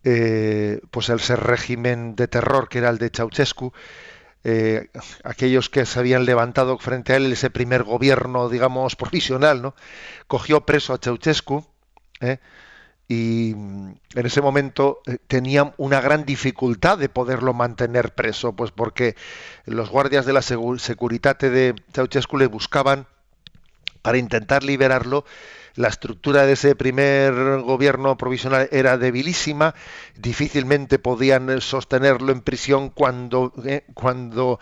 eh, 0.03 0.81
pues 0.91 1.09
el 1.09 1.19
régimen 1.19 2.15
de 2.15 2.27
terror 2.27 2.69
que 2.69 2.79
era 2.79 2.89
el 2.89 2.97
de 2.97 3.09
Ceausescu, 3.09 3.73
eh, 4.43 4.89
aquellos 5.23 5.69
que 5.69 5.85
se 5.85 5.99
habían 5.99 6.25
levantado 6.25 6.77
frente 6.79 7.13
a 7.13 7.17
él, 7.17 7.31
ese 7.31 7.49
primer 7.51 7.83
gobierno, 7.83 8.49
digamos, 8.49 8.95
provisional, 8.97 9.61
¿no? 9.61 9.75
Cogió 10.27 10.65
preso 10.65 10.93
a 10.93 10.97
Ceausescu, 10.97 11.65
¿eh? 12.21 12.39
y 13.11 13.51
en 13.51 13.99
ese 14.15 14.41
momento 14.41 15.01
eh, 15.05 15.17
tenían 15.27 15.73
una 15.75 15.99
gran 15.99 16.23
dificultad 16.23 16.97
de 16.97 17.09
poderlo 17.09 17.53
mantener 17.53 18.15
preso, 18.15 18.53
pues 18.53 18.71
porque 18.71 19.17
los 19.65 19.89
guardias 19.89 20.25
de 20.25 20.31
la 20.31 20.41
Securitate 20.41 21.49
de 21.49 21.75
Ceausescu 21.93 22.37
le 22.37 22.47
buscaban 22.47 23.07
para 24.01 24.17
intentar 24.17 24.63
liberarlo 24.63 25.25
la 25.75 25.87
estructura 25.87 26.45
de 26.45 26.53
ese 26.53 26.75
primer 26.75 27.33
gobierno 27.61 28.17
provisional 28.17 28.67
era 28.71 28.97
debilísima, 28.97 29.73
difícilmente 30.17 30.99
podían 30.99 31.61
sostenerlo 31.61 32.31
en 32.31 32.41
prisión 32.41 32.89
cuando, 32.89 33.53
eh, 33.65 33.85
cuando 33.93 34.59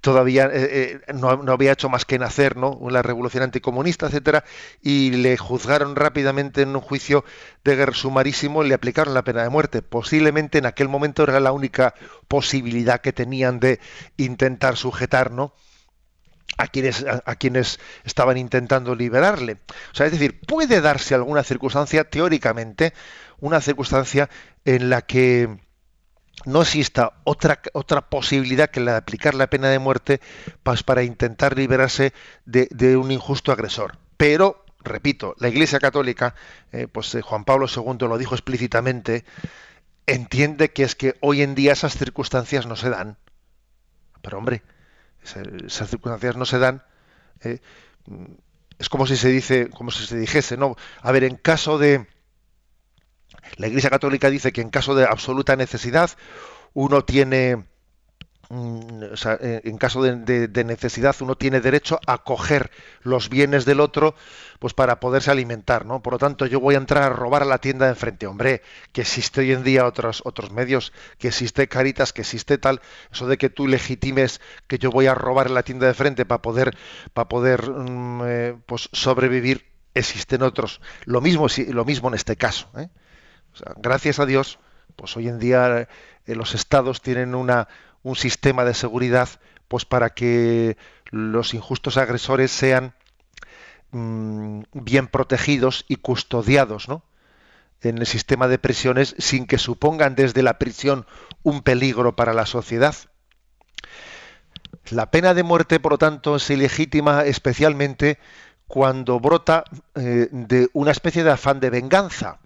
todavía 0.00 0.46
eh, 0.52 1.00
eh, 1.06 1.12
no, 1.14 1.30
había 1.30 1.72
hecho 1.72 1.88
más 1.88 2.04
que 2.04 2.18
nacer 2.18 2.56
¿no? 2.56 2.78
la 2.90 3.02
revolución 3.02 3.42
anticomunista, 3.42 4.06
etcétera, 4.06 4.44
y 4.80 5.10
le 5.12 5.36
juzgaron 5.36 5.96
rápidamente 5.96 6.62
en 6.62 6.76
un 6.76 6.80
juicio 6.80 7.24
de 7.64 7.76
guerra 7.76 7.94
sumarísimo 7.94 8.64
y 8.64 8.68
le 8.68 8.74
aplicaron 8.74 9.14
la 9.14 9.24
pena 9.24 9.42
de 9.42 9.48
muerte. 9.48 9.82
Posiblemente 9.82 10.58
en 10.58 10.66
aquel 10.66 10.88
momento 10.88 11.22
era 11.24 11.40
la 11.40 11.52
única 11.52 11.94
posibilidad 12.28 13.00
que 13.00 13.12
tenían 13.12 13.60
de 13.60 13.80
intentar 14.16 14.76
sujetar, 14.76 15.30
¿no? 15.30 15.54
A 16.58 16.66
quienes, 16.66 17.04
a, 17.04 17.34
quienes 17.36 17.80
estaban 18.04 18.36
intentando 18.36 18.94
liberarle. 18.94 19.58
O 19.92 19.94
sea, 19.94 20.06
es 20.06 20.12
decir, 20.12 20.40
puede 20.40 20.80
darse 20.80 21.14
alguna 21.14 21.42
circunstancia, 21.42 22.04
teóricamente, 22.04 22.92
una 23.40 23.60
circunstancia 23.60 24.28
en 24.64 24.90
la 24.90 25.02
que 25.02 25.58
no 26.44 26.62
exista 26.62 27.14
otra, 27.24 27.60
otra 27.72 28.08
posibilidad 28.08 28.70
que 28.70 28.80
la 28.80 28.92
de 28.92 28.98
aplicar 28.98 29.34
la 29.34 29.48
pena 29.48 29.68
de 29.68 29.78
muerte 29.78 30.20
para 30.84 31.02
intentar 31.02 31.56
liberarse 31.56 32.12
de, 32.44 32.96
un 32.96 33.10
injusto 33.10 33.52
agresor. 33.52 33.98
Pero, 34.16 34.64
repito, 34.80 35.34
la 35.38 35.48
Iglesia 35.48 35.78
Católica, 35.78 36.34
eh, 36.72 36.88
pues 36.90 37.14
eh, 37.14 37.22
Juan 37.22 37.44
Pablo 37.44 37.66
II 37.74 38.08
lo 38.08 38.18
dijo 38.18 38.34
explícitamente, 38.34 39.24
entiende 40.06 40.72
que 40.72 40.82
es 40.84 40.94
que 40.94 41.16
hoy 41.20 41.42
en 41.42 41.54
día 41.54 41.72
esas 41.72 41.96
circunstancias 41.96 42.66
no 42.66 42.76
se 42.76 42.90
dan. 42.90 43.18
Pero 44.20 44.38
hombre, 44.38 44.62
esas 45.24 45.88
circunstancias 45.88 46.36
no 46.36 46.44
se 46.44 46.58
dan, 46.58 46.82
eh, 47.42 47.60
es 48.78 48.88
como 48.88 49.06
si 49.06 49.16
se 49.16 49.28
dice, 49.28 49.70
como 49.70 49.90
si 49.90 50.06
se 50.06 50.16
dijese, 50.16 50.56
no, 50.56 50.76
a 51.00 51.12
ver, 51.12 51.24
en 51.24 51.36
caso 51.36 51.78
de 51.78 52.06
la 53.56 53.68
Iglesia 53.68 53.90
Católica 53.90 54.30
dice 54.30 54.52
que 54.52 54.60
en 54.60 54.70
caso 54.70 54.94
de 54.94 55.04
absoluta 55.04 55.56
necesidad 55.56 56.10
uno 56.74 57.04
tiene 57.04 57.64
Mm, 58.54 59.04
eh, 59.40 59.62
en 59.64 59.78
caso 59.78 60.02
de, 60.02 60.64
necesidad 60.64 61.16
uno 61.20 61.36
tiene 61.36 61.62
derecho 61.62 61.98
a 62.06 62.18
coger 62.18 62.70
los 63.00 63.30
bienes 63.30 63.64
del 63.64 63.80
otro 63.80 64.14
pues 64.58 64.74
para 64.74 65.00
poderse 65.00 65.30
alimentar 65.30 65.86
no 65.86 66.02
por 66.02 66.12
lo 66.12 66.18
tanto 66.18 66.44
yo 66.44 66.60
voy 66.60 66.74
a 66.74 66.78
entrar 66.78 67.04
a 67.04 67.08
robar 67.08 67.40
a 67.40 67.46
la 67.46 67.56
tienda 67.56 67.86
de 67.86 67.92
enfrente. 67.92 68.26
Hombre 68.26 68.60
que 68.92 69.00
existe 69.00 69.40
hoy 69.40 69.52
en 69.52 69.64
día 69.64 69.86
otros 69.86 70.20
otros 70.26 70.50
medios 70.52 70.92
que 71.16 71.28
existe 71.28 71.66
caritas 71.66 72.12
que 72.12 72.20
existe 72.20 72.58
tal 72.58 72.82
eso 73.10 73.26
de 73.26 73.38
que 73.38 73.48
tú 73.48 73.66
legitimes 73.66 74.42
que 74.66 74.76
yo 74.76 74.90
voy 74.90 75.06
a 75.06 75.14
robar 75.14 75.46
en 75.46 75.54
la 75.54 75.62
tienda 75.62 75.86
de 75.86 75.94
frente 75.94 76.26
para 76.26 76.42
poder 76.42 76.76
para 77.14 77.28
poder 77.30 77.70
mm, 77.70 78.20
eh, 78.26 78.56
pues 78.66 78.90
sobrevivir 78.92 79.64
existen 79.94 80.42
otros. 80.42 80.82
Lo 81.06 81.22
mismo 81.22 81.46
lo 81.68 81.84
mismo 81.86 82.08
en 82.08 82.14
este 82.16 82.36
caso 82.36 82.68
¿eh? 82.76 82.90
gracias 83.78 84.18
a 84.18 84.26
Dios 84.26 84.58
pues 84.94 85.16
hoy 85.16 85.28
en 85.28 85.38
día 85.38 85.88
los 86.26 86.54
estados 86.54 87.00
tienen 87.00 87.34
una 87.34 87.66
un 88.02 88.16
sistema 88.16 88.64
de 88.64 88.74
seguridad 88.74 89.28
pues 89.68 89.84
para 89.84 90.10
que 90.10 90.76
los 91.10 91.54
injustos 91.54 91.96
agresores 91.96 92.50
sean 92.50 92.94
mm, 93.92 94.62
bien 94.72 95.06
protegidos 95.06 95.84
y 95.88 95.96
custodiados 95.96 96.88
¿no? 96.88 97.04
en 97.80 97.98
el 97.98 98.06
sistema 98.06 98.48
de 98.48 98.58
prisiones 98.58 99.14
sin 99.18 99.46
que 99.46 99.58
supongan 99.58 100.14
desde 100.14 100.42
la 100.42 100.58
prisión 100.58 101.06
un 101.42 101.62
peligro 101.62 102.14
para 102.16 102.34
la 102.34 102.46
sociedad. 102.46 102.94
La 104.90 105.10
pena 105.10 105.32
de 105.34 105.42
muerte, 105.42 105.80
por 105.80 105.92
lo 105.92 105.98
tanto, 105.98 106.36
es 106.36 106.50
ilegítima 106.50 107.24
especialmente 107.24 108.18
cuando 108.66 109.20
brota 109.20 109.64
eh, 109.94 110.28
de 110.30 110.68
una 110.72 110.90
especie 110.90 111.24
de 111.24 111.30
afán 111.30 111.60
de 111.60 111.70
venganza, 111.70 112.40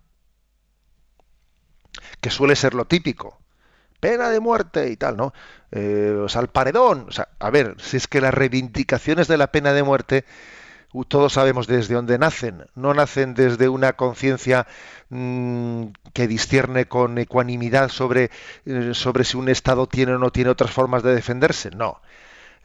que 2.20 2.30
suele 2.30 2.57
ser 2.57 2.74
lo 2.74 2.84
típico 2.84 3.38
pena 4.07 4.30
de 4.30 4.38
muerte 4.38 4.88
y 4.90 4.96
tal, 4.96 5.16
¿no? 5.16 5.32
Eh, 5.72 6.16
o 6.24 6.28
sea, 6.28 6.40
al 6.40 6.48
paredón. 6.48 7.07
O 7.09 7.12
sea, 7.12 7.28
a 7.40 7.50
ver, 7.50 7.74
si 7.78 7.96
es 7.96 8.07
que 8.07 8.20
las 8.20 8.32
reivindicaciones 8.32 9.26
de 9.26 9.36
la 9.36 9.48
pena 9.48 9.72
de 9.72 9.82
muerte, 9.82 10.24
todos 11.09 11.32
sabemos 11.32 11.66
desde 11.66 11.94
dónde 11.94 12.16
nacen. 12.16 12.66
No 12.76 12.94
nacen 12.94 13.34
desde 13.34 13.68
una 13.68 13.94
conciencia 13.94 14.68
mm, 15.11 15.86
que 16.12 16.28
discierne 16.28 16.86
con 16.86 17.18
ecuanimidad 17.18 17.88
sobre, 17.88 18.30
eh, 18.64 18.90
sobre 18.94 19.24
si 19.24 19.36
un 19.36 19.48
Estado 19.48 19.88
tiene 19.88 20.12
o 20.12 20.18
no 20.18 20.30
tiene 20.30 20.50
otras 20.50 20.70
formas 20.70 21.02
de 21.02 21.12
defenderse. 21.12 21.70
No. 21.70 22.00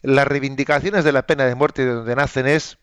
Las 0.03 0.27
reivindicaciones 0.27 1.03
de 1.03 1.11
la 1.11 1.25
pena 1.25 1.45
de 1.45 1.55
muerte 1.55 1.85
de 1.85 1.93
donde 1.93 2.15
nacen 2.15 2.45
es 2.45 2.77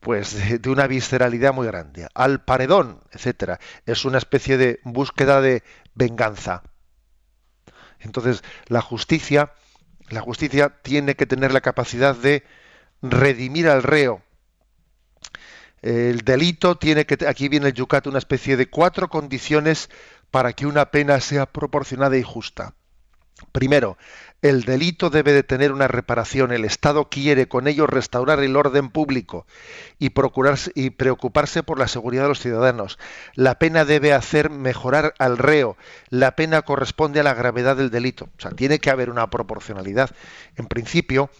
pues 0.00 0.34
de, 0.34 0.58
de, 0.58 0.70
una 0.70 0.86
visceralidad 0.86 1.52
muy 1.52 1.66
grande. 1.66 2.08
Al 2.14 2.40
paredón, 2.40 3.02
etcétera. 3.12 3.60
Es 3.84 4.06
una 4.06 4.16
especie 4.16 4.56
de 4.56 4.80
búsqueda 4.84 5.42
de 5.42 5.62
venganza. 5.94 6.62
Entonces, 8.00 8.42
la 8.66 8.80
justicia, 8.80 9.52
la 10.08 10.20
justicia 10.20 10.80
tiene 10.82 11.14
que 11.14 11.26
tener 11.26 11.52
la 11.52 11.60
capacidad 11.60 12.14
de 12.14 12.44
redimir 13.02 13.68
al 13.68 13.82
reo. 13.82 14.22
El 15.82 16.22
delito 16.22 16.76
tiene 16.76 17.06
que, 17.06 17.26
aquí 17.26 17.48
viene 17.48 17.68
el 17.68 17.74
yucat, 17.74 18.06
una 18.06 18.18
especie 18.18 18.56
de 18.56 18.68
cuatro 18.68 19.08
condiciones 19.08 19.90
para 20.30 20.52
que 20.52 20.66
una 20.66 20.90
pena 20.90 21.20
sea 21.20 21.46
proporcionada 21.46 22.16
y 22.16 22.22
justa. 22.22 22.74
Primero, 23.52 23.96
el 24.40 24.62
delito 24.62 25.10
debe 25.10 25.32
de 25.32 25.42
tener 25.42 25.72
una 25.72 25.88
reparación. 25.88 26.52
El 26.52 26.64
Estado 26.64 27.08
quiere 27.08 27.48
con 27.48 27.66
ello 27.66 27.86
restaurar 27.86 28.40
el 28.40 28.56
orden 28.56 28.88
público 28.90 29.46
y, 29.98 30.10
procurarse, 30.10 30.70
y 30.74 30.90
preocuparse 30.90 31.62
por 31.62 31.78
la 31.78 31.88
seguridad 31.88 32.22
de 32.22 32.28
los 32.28 32.40
ciudadanos. 32.40 32.98
La 33.34 33.58
pena 33.58 33.84
debe 33.84 34.12
hacer 34.12 34.50
mejorar 34.50 35.14
al 35.18 35.38
reo. 35.38 35.76
La 36.08 36.36
pena 36.36 36.62
corresponde 36.62 37.20
a 37.20 37.24
la 37.24 37.34
gravedad 37.34 37.76
del 37.76 37.90
delito. 37.90 38.28
O 38.38 38.40
sea, 38.40 38.52
tiene 38.52 38.78
que 38.78 38.90
haber 38.90 39.10
una 39.10 39.28
proporcionalidad. 39.28 40.10
En 40.56 40.66
principio, 40.66 41.30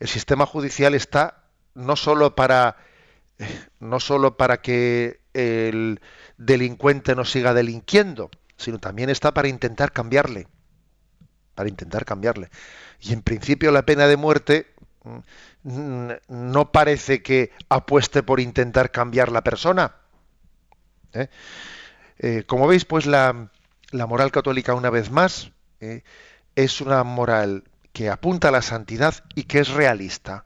el 0.00 0.08
sistema 0.08 0.44
judicial 0.44 0.94
está 0.94 1.44
no 1.74 1.96
solo 1.96 2.34
para 2.34 2.76
no 3.80 3.98
solo 3.98 4.36
para 4.36 4.60
que 4.60 5.20
el 5.32 6.00
delincuente 6.38 7.16
no 7.16 7.24
siga 7.24 7.52
delinquiendo, 7.52 8.30
sino 8.56 8.78
también 8.78 9.10
está 9.10 9.34
para 9.34 9.48
intentar 9.48 9.90
cambiarle 9.90 10.46
para 11.54 11.68
intentar 11.68 12.04
cambiarle. 12.04 12.50
Y 13.00 13.12
en 13.12 13.22
principio 13.22 13.70
la 13.70 13.82
pena 13.82 14.06
de 14.06 14.16
muerte 14.16 14.66
mm, 15.62 16.10
no 16.28 16.72
parece 16.72 17.22
que 17.22 17.52
apueste 17.68 18.22
por 18.22 18.40
intentar 18.40 18.90
cambiar 18.90 19.30
la 19.30 19.42
persona. 19.42 19.94
¿eh? 21.12 21.28
Eh, 22.18 22.44
como 22.46 22.66
veis, 22.66 22.84
pues 22.84 23.06
la, 23.06 23.50
moral 23.92 24.30
católica, 24.30 24.74
una 24.74 24.90
vez 24.90 25.10
más, 25.10 25.50
¿eh? 25.80 26.02
es 26.54 26.80
una 26.80 27.02
moral 27.04 27.64
que 27.92 28.10
apunta 28.10 28.48
a 28.48 28.52
la 28.52 28.62
santidad 28.62 29.14
y 29.34 29.44
que 29.44 29.60
es 29.60 29.68
realista. 29.68 30.44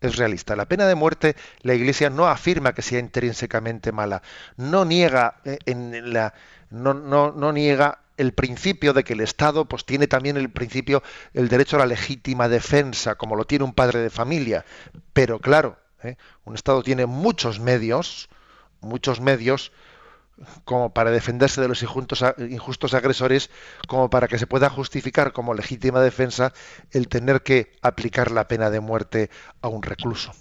Es 0.00 0.16
realista. 0.16 0.54
La 0.54 0.66
pena 0.66 0.86
de 0.86 0.94
muerte, 0.94 1.34
la 1.62 1.74
Iglesia 1.74 2.10
no 2.10 2.28
afirma 2.28 2.72
que 2.72 2.82
sea 2.82 3.00
intrínsecamente 3.00 3.90
mala. 3.90 4.22
No 4.56 4.84
niega 4.84 5.40
en 5.44 6.12
la, 6.12 6.34
no, 6.70 6.94
no, 6.94 7.32
no 7.32 7.52
niega 7.52 8.00
el 8.18 8.34
principio 8.34 8.92
de 8.92 9.04
que 9.04 9.14
el 9.14 9.20
Estado 9.20 9.64
pues 9.64 9.84
tiene 9.84 10.06
también 10.06 10.36
el 10.36 10.50
principio 10.50 11.02
el 11.32 11.48
derecho 11.48 11.76
a 11.76 11.80
la 11.80 11.86
legítima 11.86 12.48
defensa 12.48 13.14
como 13.14 13.36
lo 13.36 13.46
tiene 13.46 13.64
un 13.64 13.72
padre 13.72 14.00
de 14.00 14.10
familia 14.10 14.64
pero 15.12 15.38
claro 15.38 15.78
¿eh? 16.02 16.16
un 16.44 16.54
Estado 16.54 16.82
tiene 16.82 17.06
muchos 17.06 17.60
medios 17.60 18.28
muchos 18.80 19.20
medios 19.20 19.72
como 20.64 20.94
para 20.94 21.10
defenderse 21.10 21.60
de 21.60 21.66
los 21.66 21.82
injustos, 21.82 22.24
injustos 22.38 22.94
agresores 22.94 23.50
como 23.88 24.08
para 24.08 24.28
que 24.28 24.38
se 24.38 24.46
pueda 24.46 24.70
justificar 24.70 25.32
como 25.32 25.54
legítima 25.54 26.00
defensa 26.00 26.52
el 26.92 27.08
tener 27.08 27.42
que 27.42 27.72
aplicar 27.82 28.30
la 28.30 28.46
pena 28.46 28.70
de 28.70 28.80
muerte 28.80 29.30
a 29.62 29.68
un 29.68 29.82
recluso 29.82 30.32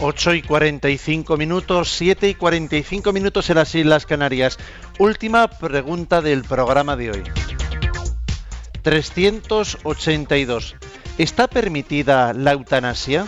8 0.00 0.34
y 0.34 0.42
45 0.42 1.36
minutos, 1.36 1.90
7 1.96 2.28
y 2.28 2.34
45 2.34 3.12
minutos 3.12 3.48
en 3.48 3.56
las 3.56 3.74
Islas 3.74 4.04
Canarias. 4.04 4.58
Última 4.98 5.48
pregunta 5.48 6.20
del 6.20 6.44
programa 6.44 6.96
de 6.96 7.10
hoy. 7.12 7.22
382. 8.82 10.76
¿Está 11.18 11.48
permitida 11.48 12.34
la 12.34 12.52
eutanasia? 12.52 13.26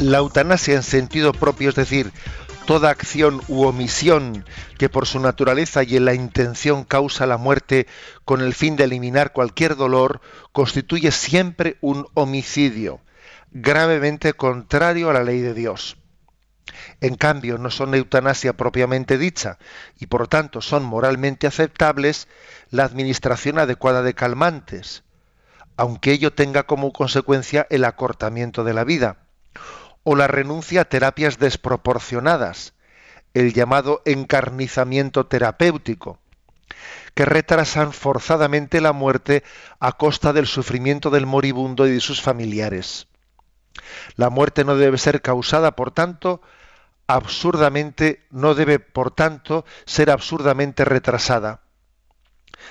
La 0.00 0.18
eutanasia 0.18 0.74
en 0.74 0.82
sentido 0.82 1.32
propio, 1.32 1.70
es 1.70 1.76
decir, 1.76 2.12
toda 2.68 2.90
acción 2.90 3.40
u 3.48 3.64
omisión 3.64 4.44
que 4.76 4.90
por 4.90 5.06
su 5.06 5.20
naturaleza 5.20 5.84
y 5.84 5.96
en 5.96 6.04
la 6.04 6.12
intención 6.12 6.84
causa 6.84 7.26
la 7.26 7.38
muerte 7.38 7.86
con 8.26 8.42
el 8.42 8.52
fin 8.52 8.76
de 8.76 8.84
eliminar 8.84 9.32
cualquier 9.32 9.74
dolor, 9.74 10.20
constituye 10.52 11.10
siempre 11.10 11.78
un 11.80 12.06
homicidio, 12.12 13.00
gravemente 13.52 14.34
contrario 14.34 15.08
a 15.08 15.14
la 15.14 15.24
ley 15.24 15.40
de 15.40 15.54
Dios. 15.54 15.96
En 17.00 17.14
cambio, 17.14 17.56
no 17.56 17.70
son 17.70 17.94
eutanasia 17.94 18.52
propiamente 18.52 19.16
dicha 19.16 19.56
y 19.98 20.04
por 20.04 20.28
tanto 20.28 20.60
son 20.60 20.84
moralmente 20.84 21.46
aceptables 21.46 22.28
la 22.68 22.84
administración 22.84 23.58
adecuada 23.58 24.02
de 24.02 24.12
calmantes, 24.12 25.04
aunque 25.78 26.12
ello 26.12 26.34
tenga 26.34 26.64
como 26.64 26.92
consecuencia 26.92 27.66
el 27.70 27.86
acortamiento 27.86 28.62
de 28.62 28.74
la 28.74 28.84
vida 28.84 29.27
o 30.10 30.16
la 30.16 30.26
renuncia 30.26 30.80
a 30.80 30.84
terapias 30.86 31.38
desproporcionadas, 31.38 32.72
el 33.34 33.52
llamado 33.52 34.00
encarnizamiento 34.06 35.26
terapéutico, 35.26 36.18
que 37.12 37.26
retrasan 37.26 37.92
forzadamente 37.92 38.80
la 38.80 38.94
muerte 38.94 39.44
a 39.80 39.98
costa 39.98 40.32
del 40.32 40.46
sufrimiento 40.46 41.10
del 41.10 41.26
moribundo 41.26 41.86
y 41.86 41.90
de 41.90 42.00
sus 42.00 42.22
familiares. 42.22 43.06
La 44.16 44.30
muerte 44.30 44.64
no 44.64 44.76
debe 44.76 44.96
ser 44.96 45.20
causada, 45.20 45.76
por 45.76 45.90
tanto, 45.90 46.40
absurdamente, 47.06 48.24
no 48.30 48.54
debe, 48.54 48.78
por 48.78 49.10
tanto, 49.10 49.66
ser 49.84 50.10
absurdamente 50.10 50.86
retrasada. 50.86 51.60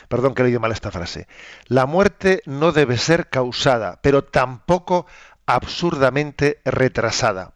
Perdón 0.09 0.33
que 0.33 0.41
he 0.41 0.57
mal 0.57 0.71
esta 0.71 0.89
frase. 0.89 1.27
La 1.67 1.85
muerte 1.85 2.41
no 2.47 2.71
debe 2.71 2.97
ser 2.97 3.29
causada, 3.29 3.99
pero 4.01 4.23
tampoco 4.23 5.05
absurdamente 5.47 6.61
retrasada. 6.63 7.53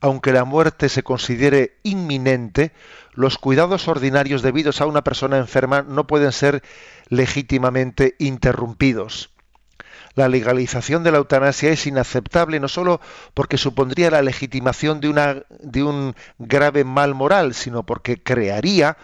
Aunque 0.00 0.32
la 0.32 0.44
muerte 0.44 0.90
se 0.90 1.02
considere 1.02 1.78
inminente, 1.82 2.72
los 3.14 3.38
cuidados 3.38 3.88
ordinarios 3.88 4.42
debidos 4.42 4.82
a 4.82 4.86
una 4.86 5.02
persona 5.02 5.38
enferma 5.38 5.82
no 5.82 6.06
pueden 6.06 6.32
ser 6.32 6.62
legítimamente 7.08 8.14
interrumpidos. 8.18 9.30
La 10.14 10.28
legalización 10.28 11.02
de 11.02 11.12
la 11.12 11.18
eutanasia 11.18 11.70
es 11.70 11.86
inaceptable 11.86 12.60
no 12.60 12.68
solo 12.68 13.00
porque 13.34 13.58
supondría 13.58 14.10
la 14.10 14.22
legitimación 14.22 15.00
de, 15.00 15.44
de 15.60 15.82
un 15.82 16.14
grave 16.38 16.84
mal 16.84 17.14
moral, 17.14 17.54
sino 17.54 17.84
porque 17.84 18.22
crearía 18.22 18.96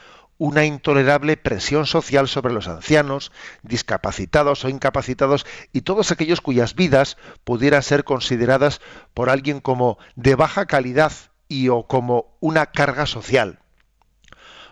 una 0.43 0.64
intolerable 0.64 1.36
presión 1.36 1.86
social 1.86 2.26
sobre 2.26 2.53
los 2.53 2.66
ancianos, 2.66 3.30
discapacitados 3.62 4.64
o 4.64 4.68
incapacitados 4.68 5.47
y 5.72 5.82
todos 5.82 6.11
aquellos 6.11 6.40
cuyas 6.40 6.74
vidas 6.74 7.16
pudieran 7.45 7.84
ser 7.84 8.03
consideradas 8.03 8.80
por 9.14 9.30
alguien 9.30 9.61
como 9.61 9.99
de 10.16 10.34
baja 10.34 10.66
calidad 10.66 11.12
y 11.47 11.68
o 11.68 11.84
como 11.86 12.36
una 12.40 12.66
carga 12.66 13.07
social. 13.07 13.61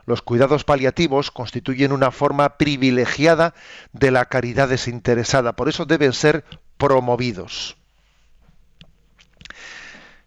Los 0.07 0.23
cuidados 0.23 0.65
paliativos 0.65 1.31
constituyen 1.31 1.93
una 1.93 2.11
forma 2.11 2.59
privilegiada 2.59 3.55
de 3.93 4.11
la 4.11 4.25
caridad 4.25 4.69
desinteresada, 4.69 5.55
por 5.55 5.69
eso 5.69 5.87
deben 5.87 6.15
ser 6.15 6.45
promovidos. 6.79 7.80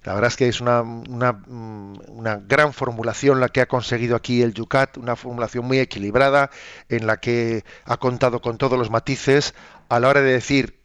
La 0.04 0.14
verdad 0.14 0.28
es 0.30 0.36
que 0.36 0.48
es 0.50 0.60
una, 0.60 0.84
mm, 0.84 1.94
una, 2.10 2.36
gran 2.36 2.74
formulación 2.74 3.40
la 3.40 3.50
que 3.50 3.62
ha 3.62 3.68
conseguido 3.68 4.16
aquí 4.16 4.42
el 4.42 4.54
Yucat, 4.54 4.98
una 4.98 5.16
formulación 5.16 5.66
muy 5.66 5.80
equilibrada 5.80 6.50
en 6.90 7.08
la 7.08 7.18
que 7.18 7.64
ha 7.86 7.98
contado 7.98 8.42
con 8.42 8.58
todos 8.58 8.78
los 8.78 8.90
matices 8.90 9.54
a 9.88 10.00
la 10.00 10.10
hora 10.10 10.22
de 10.22 10.34
decir 10.34 10.82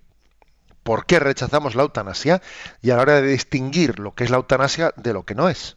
por 0.84 1.04
qué 1.04 1.18
rechazamos 1.18 1.74
la 1.74 1.82
eutanasia 1.82 2.40
y 2.80 2.90
a 2.90 2.96
la 2.96 3.02
hora 3.02 3.20
de 3.20 3.28
distinguir 3.28 3.98
lo 3.98 4.14
que 4.14 4.24
es 4.24 4.30
la 4.30 4.36
eutanasia 4.36 4.92
de 4.96 5.12
lo 5.12 5.24
que 5.24 5.34
no 5.34 5.48
es. 5.48 5.76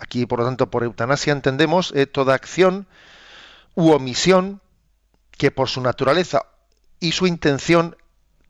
Aquí, 0.00 0.26
por 0.26 0.38
lo 0.38 0.44
tanto, 0.44 0.70
por 0.70 0.84
eutanasia 0.84 1.32
entendemos 1.32 1.92
eh, 1.94 2.06
toda 2.06 2.34
acción 2.34 2.86
u 3.74 3.90
omisión 3.90 4.60
que 5.32 5.50
por 5.50 5.68
su 5.68 5.80
naturaleza 5.80 6.46
y 7.00 7.12
su 7.12 7.26
intención 7.26 7.96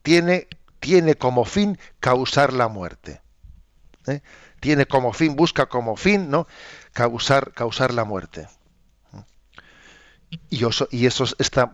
tiene, 0.01 0.47
tiene 0.79 1.15
como 1.15 1.45
fin 1.45 1.77
causar 1.99 2.53
la 2.53 2.67
muerte. 2.67 3.21
¿Eh? 4.09 4.21
tiene 4.59 4.85
como 4.85 5.13
fin, 5.13 5.35
busca 5.35 5.67
como 5.67 5.95
fin, 5.95 6.29
¿no? 6.29 6.47
causar, 6.93 7.53
causar 7.53 7.93
la 7.93 8.03
muerte. 8.03 8.47
Y 10.49 10.65
eso, 10.65 11.25
está, 11.39 11.71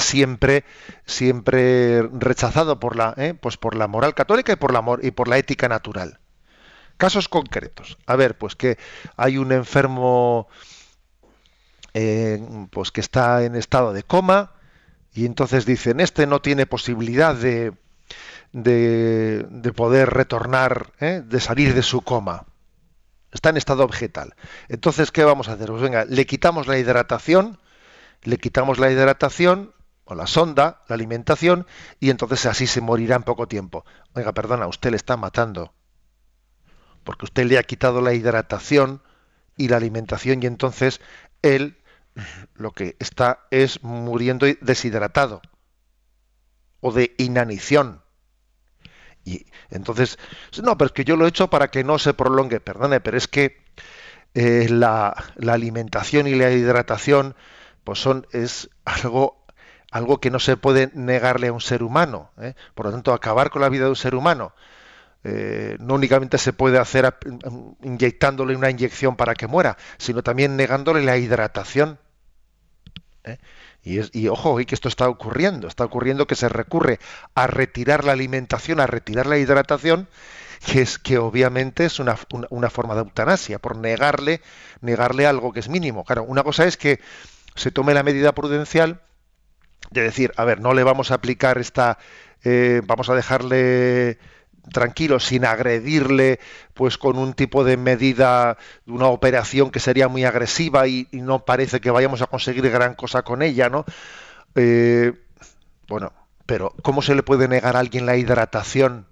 siempre, 0.00 0.64
siempre 1.06 2.02
rechazado 2.12 2.78
por 2.78 2.96
la, 2.96 3.14
¿eh? 3.16 3.34
pues 3.34 3.56
por 3.56 3.74
la 3.74 3.86
moral 3.86 4.14
católica 4.14 4.52
y 4.52 4.56
por 4.56 4.72
la, 4.72 4.84
y 5.02 5.12
por 5.12 5.28
la 5.28 5.38
ética 5.38 5.68
natural. 5.68 6.20
Casos 6.98 7.28
concretos. 7.28 7.96
A 8.06 8.16
ver, 8.16 8.36
pues 8.36 8.54
que 8.54 8.76
hay 9.16 9.38
un 9.38 9.50
enfermo 9.50 10.48
eh, 11.94 12.44
pues 12.70 12.90
que 12.90 13.00
está 13.00 13.44
en 13.44 13.54
estado 13.54 13.92
de 13.92 14.02
coma 14.02 14.52
y 15.14 15.24
entonces 15.24 15.64
dicen, 15.64 16.00
este 16.00 16.26
no 16.26 16.42
tiene 16.42 16.66
posibilidad 16.66 17.34
de, 17.34 17.72
de, 18.54 19.72
poder 19.74 20.10
retornar, 20.10 20.92
¿eh? 21.00 21.22
de 21.24 21.40
salir 21.40 21.74
de 21.74 21.82
su 21.82 22.02
coma. 22.02 22.46
Está 23.32 23.50
en 23.50 23.56
estado 23.56 23.86
vegetal. 23.88 24.34
Entonces, 24.68 25.10
¿qué 25.10 25.24
vamos 25.24 25.48
a 25.48 25.54
hacer? 25.54 25.68
Pues 25.68 25.82
venga, 25.82 26.04
le 26.04 26.24
quitamos 26.24 26.68
la 26.68 26.78
hidratación, 26.78 27.58
le 28.22 28.38
quitamos 28.38 28.78
la 28.78 28.90
hidratación 28.90 29.74
o 30.04 30.14
la 30.14 30.28
sonda, 30.28 30.82
la 30.86 30.94
alimentación, 30.94 31.66
y 31.98 32.10
entonces 32.10 32.46
así 32.46 32.68
se 32.68 32.80
morirá 32.80 33.16
en 33.16 33.24
poco 33.24 33.48
tiempo. 33.48 33.84
Oiga, 34.14 34.32
perdona, 34.32 34.68
usted 34.68 34.90
le 34.90 34.96
está 34.96 35.16
matando. 35.16 35.74
Porque 37.02 37.24
usted 37.24 37.46
le 37.46 37.58
ha 37.58 37.64
quitado 37.64 38.00
la 38.00 38.14
hidratación 38.14 39.02
y 39.56 39.68
la 39.68 39.78
alimentación 39.78 40.42
y 40.42 40.46
entonces 40.46 41.00
él 41.42 41.76
lo 42.54 42.70
que 42.70 42.96
está 43.00 43.46
es 43.50 43.82
muriendo 43.82 44.46
deshidratado 44.60 45.42
o 46.80 46.92
de 46.92 47.14
inanición. 47.18 48.03
Y 49.24 49.46
entonces, 49.70 50.18
no, 50.62 50.76
pero 50.76 50.86
es 50.86 50.92
que 50.92 51.04
yo 51.04 51.16
lo 51.16 51.24
he 51.24 51.28
hecho 51.28 51.48
para 51.48 51.68
que 51.68 51.84
no 51.84 51.98
se 51.98 52.14
prolongue. 52.14 52.60
Perdone, 52.60 53.00
pero 53.00 53.16
es 53.16 53.28
que 53.28 53.58
eh, 54.34 54.68
la, 54.68 55.14
alimentación 55.48 56.26
y 56.26 56.34
la 56.34 56.50
hidratación, 56.50 57.34
pues 57.84 58.00
son, 58.00 58.26
es 58.32 58.68
algo, 58.84 59.44
algo 59.90 60.20
que 60.20 60.30
no 60.30 60.40
se 60.40 60.56
puede 60.56 60.90
negarle 60.94 61.48
a 61.48 61.52
un 61.52 61.60
ser 61.60 61.82
humano. 61.82 62.30
¿eh? 62.40 62.54
Por 62.74 62.86
lo 62.86 62.92
tanto, 62.92 63.12
acabar 63.12 63.50
con 63.50 63.62
la 63.62 63.68
vida 63.68 63.84
de 63.84 63.90
un 63.90 63.96
ser 63.96 64.14
humano. 64.14 64.52
Eh, 65.26 65.78
no 65.80 65.94
únicamente 65.94 66.36
se 66.36 66.52
puede 66.52 66.78
hacer 66.78 67.14
inyectándole 67.82 68.54
una 68.54 68.68
inyección 68.68 69.16
para 69.16 69.34
que 69.34 69.46
muera, 69.46 69.78
sino 69.96 70.22
también 70.22 70.56
negándole 70.56 71.02
la 71.02 71.16
hidratación. 71.16 71.98
Y, 73.84 74.28
ojo, 74.28 74.60
y 74.60 74.64
que 74.64 74.74
esto 74.74 74.88
está 74.88 75.08
ocurriendo, 75.08 75.68
está 75.68 75.84
ocurriendo 75.84 76.26
que 76.26 76.36
se 76.36 76.48
recurre 76.48 76.98
a 77.34 77.46
retirar 77.46 78.04
la 78.04 78.12
alimentación, 78.12 78.80
a 78.80 78.86
retirar 78.86 79.26
la 79.26 79.36
hidratación, 79.36 80.08
que 80.64 80.80
es 80.80 80.98
que 80.98 81.18
obviamente 81.18 81.84
es 81.84 82.00
una, 82.00 82.16
forma 82.16 82.94
de 82.94 83.00
eutanasia, 83.00 83.58
por 83.58 83.76
negarle, 83.76 84.40
negarle 84.80 85.26
algo 85.26 85.52
que 85.52 85.60
es 85.60 85.68
mínimo. 85.68 86.04
Claro, 86.04 86.24
una 86.24 86.42
cosa 86.42 86.64
es 86.64 86.78
que 86.78 87.00
se 87.56 87.70
tome 87.70 87.92
la 87.92 88.02
medida 88.02 88.32
prudencial 88.32 89.02
de 89.90 90.00
decir, 90.00 90.32
a 90.36 90.44
ver, 90.44 90.60
no 90.60 90.72
le 90.72 90.82
vamos 90.82 91.10
a 91.10 91.16
aplicar 91.16 91.58
esta, 91.58 91.98
eh, 92.42 92.80
vamos 92.86 93.10
a 93.10 93.14
dejarle 93.14 94.18
tranquilo, 94.72 95.20
sin 95.20 95.44
agredirle, 95.44 96.40
pues 96.74 96.98
con 96.98 97.18
un 97.18 97.34
tipo 97.34 97.64
de 97.64 97.76
medida, 97.76 98.56
una 98.86 99.06
operación 99.06 99.70
que 99.70 99.80
sería 99.80 100.08
muy 100.08 100.24
agresiva 100.24 100.86
y, 100.86 101.08
no 101.12 101.44
parece 101.44 101.80
que 101.80 101.90
vayamos 101.90 102.22
a 102.22 102.26
conseguir 102.26 102.68
gran 102.70 102.94
cosa 102.94 103.22
con 103.22 103.42
ella, 103.42 103.68
¿no? 103.68 103.84
Eh, 104.54 105.12
bueno, 105.88 106.12
pero 106.46 106.74
¿cómo 106.82 107.02
se 107.02 107.14
le 107.14 107.22
puede 107.22 107.48
negar 107.48 107.76
a 107.76 107.80
alguien 107.80 108.06
la 108.06 108.16
hidratación 108.16 109.06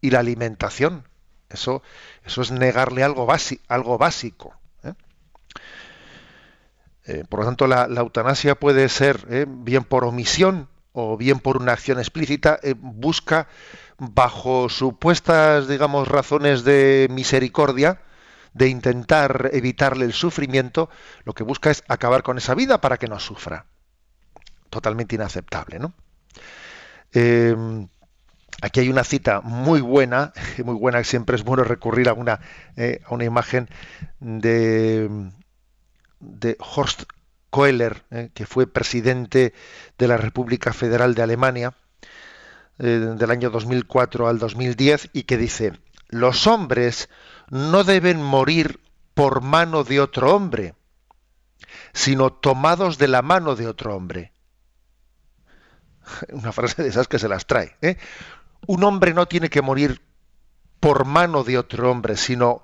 y 0.00 0.10
la 0.10 0.20
alimentación? 0.20 1.08
Eso, 1.48 1.82
eso 2.24 2.42
es 2.42 2.50
negarle 2.50 3.02
algo, 3.02 3.28
algo 3.68 3.98
básico. 3.98 4.54
¿eh? 4.84 4.94
Eh, 7.04 7.24
por 7.28 7.40
lo 7.40 7.46
tanto, 7.46 7.66
la, 7.66 7.84
eutanasia 7.84 8.54
puede 8.54 8.88
ser 8.88 9.46
bien 9.46 9.84
por 9.84 10.04
omisión 10.04 10.68
o 10.92 11.16
bien 11.16 11.40
por 11.40 11.56
una 11.56 11.72
acción 11.72 11.98
explícita, 11.98 12.60
busca 12.76 13.48
bajo 13.98 14.68
supuestas, 14.68 15.68
digamos, 15.68 16.08
razones 16.08 16.64
de 16.64 17.08
misericordia, 17.10 18.00
de 18.52 18.68
intentar 18.68 19.50
evitarle 19.52 20.04
el 20.04 20.12
sufrimiento, 20.12 20.90
lo 21.24 21.32
que 21.32 21.44
busca 21.44 21.70
es 21.70 21.84
acabar 21.88 22.22
con 22.22 22.38
esa 22.38 22.54
vida 22.54 22.80
para 22.80 22.98
que 22.98 23.08
no 23.08 23.18
sufra. 23.18 23.66
Totalmente 24.70 25.14
inaceptable, 25.14 25.78
¿no? 25.78 25.94
Eh, 27.14 27.56
aquí 28.60 28.80
hay 28.80 28.88
una 28.88 29.04
cita 29.04 29.40
muy 29.40 29.80
buena, 29.80 30.32
muy 30.64 30.74
buena, 30.74 30.98
que 30.98 31.04
siempre 31.04 31.36
es 31.36 31.44
bueno 31.44 31.64
recurrir 31.64 32.08
a 32.08 32.12
una, 32.12 32.40
eh, 32.76 33.00
a 33.04 33.14
una 33.14 33.24
imagen 33.24 33.68
de, 34.20 35.30
de 36.20 36.56
Horst 36.58 37.04
Kohler, 37.52 38.02
eh, 38.10 38.30
que 38.32 38.46
fue 38.46 38.66
presidente 38.66 39.52
de 39.98 40.08
la 40.08 40.16
República 40.16 40.72
Federal 40.72 41.14
de 41.14 41.22
Alemania, 41.22 41.74
eh, 42.78 42.86
del 42.86 43.30
año 43.30 43.50
2004 43.50 44.26
al 44.26 44.38
2010 44.38 45.10
y 45.12 45.24
que 45.24 45.36
dice, 45.36 45.74
los 46.08 46.46
hombres 46.46 47.10
no 47.50 47.84
deben 47.84 48.22
morir 48.22 48.80
por 49.12 49.42
mano 49.42 49.84
de 49.84 50.00
otro 50.00 50.34
hombre, 50.34 50.74
sino 51.92 52.32
tomados 52.32 52.96
de 52.96 53.08
la 53.08 53.20
mano 53.20 53.54
de 53.54 53.68
otro 53.68 53.94
hombre. 53.94 54.32
Una 56.32 56.52
frase 56.52 56.82
de 56.82 56.88
esas 56.88 57.06
que 57.06 57.18
se 57.18 57.28
las 57.28 57.44
trae. 57.44 57.76
¿eh? 57.82 57.98
Un 58.66 58.82
hombre 58.82 59.12
no 59.12 59.28
tiene 59.28 59.50
que 59.50 59.60
morir 59.60 60.00
por 60.80 61.04
mano 61.04 61.44
de 61.44 61.58
otro 61.58 61.90
hombre, 61.90 62.16
sino 62.16 62.62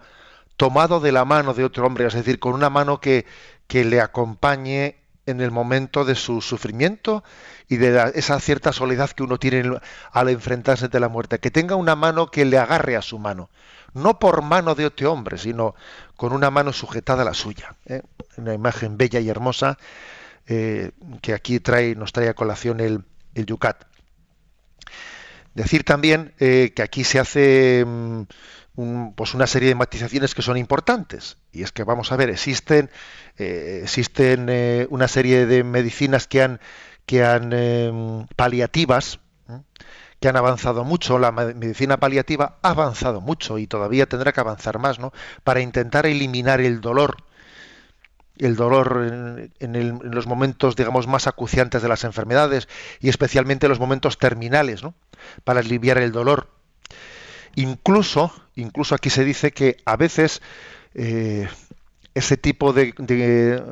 tomado 0.57 0.99
de 0.99 1.13
la 1.13 1.27
mano 1.27 1.53
de 1.53 1.65
otro 1.65 1.87
hombre, 1.87 2.07
es 2.07 2.15
decir, 2.15 2.41
con 2.41 2.55
una 2.55 2.71
mano 2.71 3.01
que, 3.01 3.27
que 3.69 3.85
le 3.85 4.01
acompañe 4.01 4.97
en 5.27 5.41
el 5.41 5.51
momento 5.51 6.05
de 6.05 6.15
su 6.15 6.41
sufrimiento 6.41 7.23
y 7.69 7.77
de 7.77 8.13
esa 8.15 8.41
cierta 8.41 8.73
soledad 8.73 9.11
que 9.11 9.23
uno 9.23 9.39
tiene 9.39 9.79
al 10.11 10.29
enfrentarse 10.31 10.89
de 10.89 11.01
la 11.01 11.09
muerte, 11.09 11.39
que 11.39 11.51
tenga 11.51 11.77
una 11.77 11.95
mano 11.95 12.31
que 12.31 12.47
le 12.47 12.59
agarre 12.59 12.97
a 12.97 13.03
su 13.03 13.19
mano, 13.19 13.51
no 13.93 14.19
por 14.19 14.41
mano 14.43 14.75
de 14.75 14.87
otro 14.87 15.13
hombre, 15.13 15.37
sino 15.37 15.75
con 16.17 16.33
una 16.33 16.51
mano 16.51 16.73
sujetada 16.73 17.23
a 17.23 17.27
la 17.27 17.35
suya. 17.35 17.77
¿eh? 17.85 18.03
Una 18.39 18.55
imagen 18.55 18.97
bella 18.97 19.21
y 19.21 19.29
hermosa 19.29 19.79
eh, 20.47 20.93
que 21.21 21.35
aquí 21.35 21.61
trae, 21.61 21.95
nos 21.95 22.13
trae 22.13 22.31
a 22.31 22.35
colación 22.35 22.81
el, 22.81 23.05
el 23.35 23.45
Yucat. 23.45 23.85
Decir 25.55 25.85
también 25.85 26.33
eh, 26.39 26.73
que 26.75 26.83
aquí 26.83 27.05
se 27.05 27.19
hace 27.19 27.85
pues 29.17 29.35
una 29.35 29.49
serie 29.49 29.71
de 29.71 29.75
matizaciones 29.75 30.35
que 30.35 30.43
son 30.43 30.57
importantes. 30.57 31.39
Y 31.53 31.63
es 31.63 31.73
que, 31.73 31.83
vamos 31.83 32.13
a 32.13 32.17
ver, 32.17 32.31
existen, 32.31 32.91
eh, 33.37 33.81
existen 33.83 34.47
eh, 34.49 34.87
una 34.91 35.09
serie 35.09 35.47
de 35.47 35.65
medicinas 35.65 36.29
que 36.29 36.43
han, 36.43 36.61
que 37.05 37.25
han 37.25 37.53
em, 37.53 38.27
paliativas, 38.37 39.19
que 40.21 40.29
han 40.29 40.37
avanzado 40.37 40.85
mucho. 40.85 41.19
La 41.19 41.33
medicina 41.33 41.99
paliativa 41.99 42.59
ha 42.63 42.71
avanzado 42.71 43.21
mucho 43.21 43.59
y 43.59 43.67
todavía 43.67 44.07
tendrá 44.07 44.33
que 44.33 44.41
avanzar 44.41 44.79
más, 44.79 45.01
¿no? 45.01 45.13
Para 45.43 45.61
intentar 45.61 46.07
eliminar 46.07 46.61
el 46.61 46.81
dolor 46.81 47.17
el 48.39 48.55
dolor 48.55 49.51
en, 49.59 50.01
los 50.13 50.29
momentos, 50.29 50.77
digamos, 50.77 51.09
más 51.09 51.27
acuciantes 51.27 51.83
de 51.83 51.89
las 51.89 52.05
enfermedades 52.05 52.69
y 53.01 53.09
especialmente 53.09 53.67
los 53.67 53.81
momentos 53.81 54.17
terminales, 54.19 54.85
¿no? 54.85 54.95
Para 55.43 55.59
aliviar 55.59 55.99
el 55.99 56.13
dolor. 56.13 56.49
Incluso, 57.57 58.33
incluso 58.59 58.95
aquí 58.95 59.11
se 59.11 59.25
dice 59.25 59.53
que 59.53 59.77
a 59.85 59.97
veces 59.97 60.43
eh, 60.95 61.49
ese 62.15 62.37
tipo 62.37 62.73
de, 62.73 63.63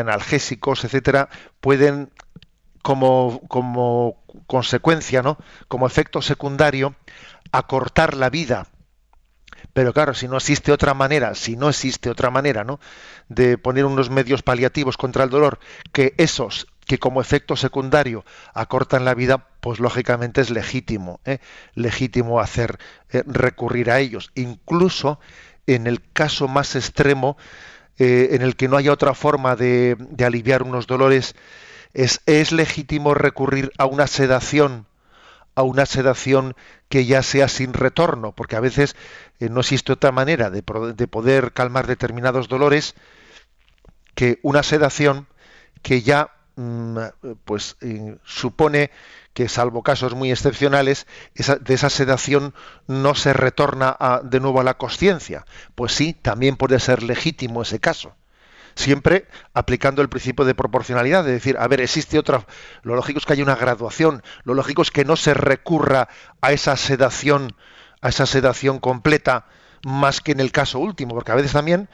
analgésicos, 0.00 0.84
etcétera, 0.84 1.28
pueden 1.60 2.10
como, 2.82 3.40
como 3.48 4.22
consecuencia, 4.46 5.22
¿no? 5.22 5.38
Como 5.68 5.86
efecto 5.86 6.22
secundario, 6.22 6.96
acortar 7.52 8.16
la 8.16 8.30
vida 8.30 8.66
pero 9.72 9.92
claro, 9.92 10.12
si 10.12 10.28
no 10.28 10.36
existe 10.36 10.72
otra 10.72 10.92
manera, 10.92 11.34
si 11.34 11.56
no 11.56 11.68
existe 11.68 12.10
otra 12.10 12.30
manera, 12.30 12.64
¿no? 12.64 12.78
De 13.28 13.56
poner 13.58 13.84
unos 13.84 14.10
medios 14.10 14.42
paliativos 14.42 14.96
contra 14.96 15.24
el 15.24 15.30
dolor, 15.30 15.60
que 15.92 16.14
esos 16.18 16.66
que 16.92 16.98
como 16.98 17.22
efecto 17.22 17.56
secundario 17.56 18.22
acortan 18.52 19.06
la 19.06 19.14
vida, 19.14 19.46
pues 19.60 19.80
lógicamente 19.80 20.42
es 20.42 20.50
legítimo, 20.50 21.20
¿eh? 21.24 21.38
legítimo 21.74 22.38
hacer 22.38 22.78
eh, 23.08 23.22
recurrir 23.24 23.90
a 23.90 23.98
ellos, 23.98 24.30
incluso 24.34 25.18
en 25.66 25.86
el 25.86 26.02
caso 26.12 26.48
más 26.48 26.76
extremo, 26.76 27.38
eh, 27.98 28.28
en 28.32 28.42
el 28.42 28.56
que 28.56 28.68
no 28.68 28.76
haya 28.76 28.92
otra 28.92 29.14
forma 29.14 29.56
de, 29.56 29.96
de 29.98 30.24
aliviar 30.26 30.64
unos 30.64 30.86
dolores, 30.86 31.34
es, 31.94 32.20
es 32.26 32.52
legítimo 32.52 33.14
recurrir 33.14 33.72
a 33.78 33.86
una 33.86 34.06
sedación 34.06 34.86
a 35.54 35.62
una 35.62 35.86
sedación 35.86 36.54
que 36.90 37.06
ya 37.06 37.22
sea 37.22 37.48
sin 37.48 37.72
retorno, 37.72 38.32
porque 38.32 38.56
a 38.56 38.60
veces 38.60 38.96
no 39.38 39.60
existe 39.60 39.92
otra 39.92 40.10
manera 40.12 40.50
de, 40.50 40.62
poder 40.62 41.52
calmar 41.52 41.86
determinados 41.86 42.48
dolores 42.48 42.94
que 44.14 44.40
una 44.42 44.62
sedación 44.62 45.26
que 45.82 46.00
ya 46.00 46.30
pues 47.44 47.76
eh, 47.80 48.16
supone 48.24 48.90
que 49.32 49.48
salvo 49.48 49.82
casos 49.82 50.14
muy 50.14 50.30
excepcionales 50.30 51.06
de 51.34 51.74
esa 51.74 51.88
sedación 51.88 52.54
no 52.86 53.14
se 53.14 53.32
retorna 53.32 53.96
de 54.22 54.40
nuevo 54.40 54.60
a 54.60 54.64
la 54.64 54.76
conciencia 54.76 55.46
pues 55.74 55.92
sí 55.92 56.12
también 56.12 56.56
puede 56.56 56.78
ser 56.80 57.02
legítimo 57.02 57.62
ese 57.62 57.80
caso. 57.80 58.14
Siempre 58.74 59.28
aplicando 59.52 60.00
el 60.00 60.08
principio 60.08 60.44
de 60.46 60.54
proporcionalidad, 60.54 61.24
de 61.24 61.32
decir, 61.32 61.56
a 61.58 61.68
ver, 61.68 61.82
existe 61.82 62.18
otra, 62.18 62.46
lo 62.82 62.94
lógico 62.96 63.18
es 63.18 63.26
que 63.26 63.34
haya 63.34 63.42
una 63.42 63.56
graduación, 63.56 64.22
lo 64.44 64.54
lógico 64.54 64.80
es 64.80 64.90
que 64.90 65.04
no 65.04 65.16
se 65.16 65.34
recurra 65.34 66.08
a 66.40 66.52
esa 66.52 66.76
sedación, 66.76 67.54
a 68.00 68.08
esa 68.08 68.24
sedación 68.24 68.78
completa, 68.78 69.46
más 69.84 70.20
que 70.20 70.32
en 70.32 70.40
el 70.40 70.52
caso 70.52 70.78
último, 70.78 71.14
porque 71.14 71.32
a 71.32 71.34
veces 71.34 71.52
también 71.52 71.88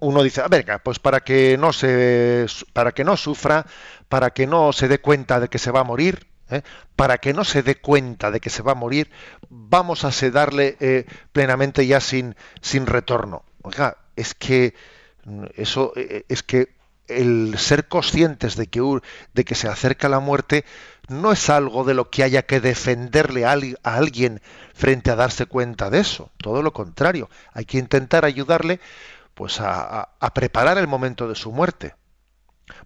uno 0.00 0.22
dice, 0.22 0.40
a 0.40 0.48
ver, 0.48 0.66
pues 0.82 0.98
para 0.98 1.20
que 1.20 1.56
no 1.58 1.72
se, 1.72 2.46
para 2.72 2.92
que 2.92 3.04
no 3.04 3.16
sufra, 3.16 3.66
para 4.08 4.30
que 4.30 4.46
no 4.46 4.72
se 4.72 4.88
dé 4.88 5.00
cuenta 5.00 5.40
de 5.40 5.48
que 5.48 5.58
se 5.58 5.70
va 5.70 5.80
a 5.80 5.84
morir, 5.84 6.26
¿eh? 6.50 6.62
para 6.96 7.18
que 7.18 7.32
no 7.32 7.44
se 7.44 7.62
dé 7.62 7.76
cuenta 7.76 8.30
de 8.30 8.40
que 8.40 8.50
se 8.50 8.62
va 8.62 8.72
a 8.72 8.76
morir, 8.76 9.10
vamos 9.48 10.04
a 10.04 10.12
sedarle 10.12 10.76
eh, 10.80 11.06
plenamente 11.32 11.86
ya 11.86 12.00
sin, 12.00 12.36
sin 12.60 12.86
retorno. 12.86 13.44
Oiga, 13.62 13.96
es 14.16 14.34
que 14.34 14.74
eso 15.56 15.92
eh, 15.96 16.06
eh, 16.10 16.24
es 16.28 16.42
que 16.42 16.68
el 17.08 17.58
ser 17.58 17.88
conscientes 17.88 18.56
de 18.56 18.68
que, 18.68 18.80
de 19.34 19.44
que 19.44 19.54
se 19.54 19.68
acerca 19.68 20.08
la 20.08 20.20
muerte 20.20 20.64
no 21.08 21.32
es 21.32 21.50
algo 21.50 21.84
de 21.84 21.94
lo 21.94 22.08
que 22.08 22.22
haya 22.22 22.42
que 22.42 22.60
defenderle 22.60 23.44
a, 23.44 23.56
alguien 23.82 24.40
frente 24.74 25.10
a 25.10 25.16
darse 25.16 25.46
cuenta 25.46 25.90
de 25.90 25.98
eso. 25.98 26.30
Todo 26.36 26.62
lo 26.62 26.72
contrario, 26.72 27.28
hay 27.52 27.64
que 27.64 27.78
intentar 27.78 28.24
ayudarle 28.24 28.80
pues 29.40 29.58
a, 29.58 30.18
preparar 30.34 30.76
el 30.76 30.86
momento 30.86 31.26
de 31.26 31.34
su 31.34 31.50
muerte. 31.50 31.94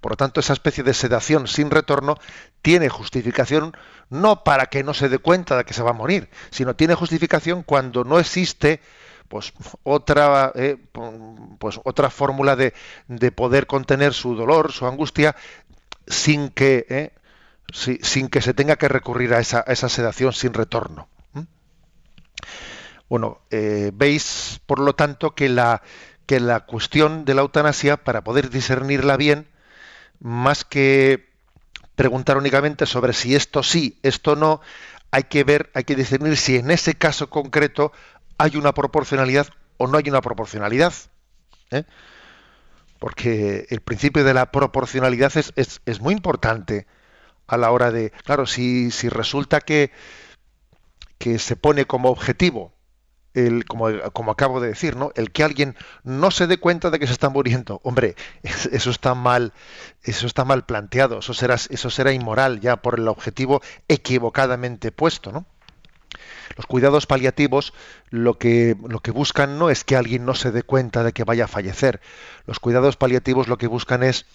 Por 0.01 0.13
lo 0.13 0.17
tanto, 0.17 0.39
esa 0.39 0.53
especie 0.53 0.85
de 0.85 0.95
sedación 0.95 1.49
sin 1.49 1.69
retorno 1.69 2.17
tiene 2.63 2.89
justificación 2.89 3.77
no 4.09 4.45
para 4.45 4.67
que 4.67 4.85
no 4.85 4.95
se 4.95 5.09
dé 5.09 5.19
cuenta 5.19 5.57
de 5.57 5.65
que 5.65 5.75
se 5.75 5.83
va 5.83 5.91
a 5.91 5.95
morir, 5.95 6.31
sino 6.51 6.77
tiene 6.77 6.95
justificación 6.95 7.65
cuando 7.65 8.05
no 8.05 8.21
existe 8.21 8.81
pues 9.27 9.53
otra 9.83 10.53
eh, 10.55 10.77
pues 11.59 11.81
otra 11.83 12.09
fórmula 12.09 12.55
de, 12.55 12.73
de, 13.09 13.33
poder 13.33 13.67
contener 13.67 14.15
su 14.15 14.37
dolor 14.37 14.71
su 14.71 14.87
angustia 14.87 15.35
sin 16.07 16.51
que 16.51 16.87
eh, 16.89 17.11
sin 17.73 18.29
que 18.29 18.43
se 18.43 18.55
tenga 18.55 18.77
que 18.77 18.87
recurrir 18.87 19.35
a 19.35 19.41
esa, 19.41 19.65
esa 19.67 19.89
sedación 19.89 20.33
sin 20.33 20.55
retorno 20.55 21.09
bueno 23.09 23.41
eh, 23.51 23.91
veis 23.93 24.61
por 24.67 24.79
lo 24.79 24.95
tanto 24.95 25.35
que 25.35 25.49
la 25.49 25.83
que 26.27 26.41
la 26.41 26.61
cuestión 26.61 27.25
de 27.25 27.35
la 27.35 27.43
eutanasia 27.43 27.97
para 27.97 28.25
poder 28.25 28.51
discernirla 28.51 29.17
bien 29.17 29.49
más 30.21 30.65
que 30.65 31.29
preguntar 31.97 32.37
únicamente 32.37 32.87
sobre 32.87 33.13
si 33.13 33.35
esto 33.35 33.63
sí 33.63 33.99
esto 34.03 34.37
no 34.37 34.61
hay 35.11 35.25
que 35.25 35.45
ver 35.45 35.71
hay 35.75 35.85
que 35.85 35.97
discernir 35.97 36.37
si 36.37 36.57
en 36.57 36.71
ese 36.71 36.95
caso 36.95 37.31
concreto 37.31 37.93
hay 38.39 38.57
una 38.57 38.73
proporcionalidad 38.73 39.49
o 39.77 39.87
no 39.87 39.99
hay 39.99 40.09
una 40.09 40.21
proporcionalidad. 40.21 40.93
¿eh? 41.71 41.85
Porque 42.99 43.67
el 43.71 43.81
principio 43.81 44.25
de 44.25 44.35
la 44.35 44.51
proporcionalidad 44.51 45.37
es, 45.37 45.53
es, 45.57 46.01
muy 46.01 46.15
importante 46.15 46.87
a 47.47 47.57
la 47.57 47.71
hora 47.71 47.91
de, 47.91 48.11
claro, 48.11 48.47
si, 48.47 48.91
si 48.91 49.09
resulta 49.09 49.61
que, 49.61 49.91
que 51.19 51.39
se 51.39 51.57
pone 51.57 51.87
como 51.87 52.11
objetivo 52.11 52.73
como, 53.67 53.89
como, 54.13 54.31
acabo 54.31 54.61
de 54.61 54.69
decir, 54.69 54.97
¿no? 54.97 55.11
El 55.17 55.33
que 55.33 55.43
alguien 55.43 55.77
no 56.05 56.31
se 56.31 56.47
dé 56.47 56.59
cuenta 56.59 56.91
de 56.91 56.99
que 56.99 57.07
se 57.07 57.13
está 57.13 57.29
muriendo. 57.31 57.81
Hombre, 57.83 58.15
eso 58.43 58.91
está 58.91 59.15
mal, 59.15 59.53
eso 60.03 60.27
está 60.27 60.45
mal 60.45 60.65
planteado, 60.65 61.19
eso 61.19 61.35
será, 61.35 61.55
eso 61.55 61.91
será 61.91 62.13
inmoral 62.13 62.61
ya 62.61 62.77
por 62.77 62.99
el 62.99 63.09
objetivo 63.09 63.61
equivocadamente 63.89 64.93
puesto, 64.93 65.33
¿no? 65.33 65.47
Los 66.57 66.67
cuidados 66.67 67.07
paliativos 67.07 67.73
lo 68.11 68.39
que, 68.39 68.77
lo 68.87 69.01
que 69.01 69.11
buscan 69.11 69.59
no 69.59 69.71
es 69.71 69.83
que 69.83 69.97
alguien 69.97 70.25
no 70.25 70.35
se 70.35 70.53
dé 70.53 70.63
cuenta 70.63 71.03
de 71.03 71.13
que 71.13 71.25
vaya 71.25 71.45
a 71.45 71.49
fallecer. 71.49 72.01
Los 72.47 72.61
cuidados 72.61 72.97
paliativos 72.97 73.49
lo 73.49 73.59
que 73.59 73.67
buscan 73.67 74.03
es, 74.05 74.27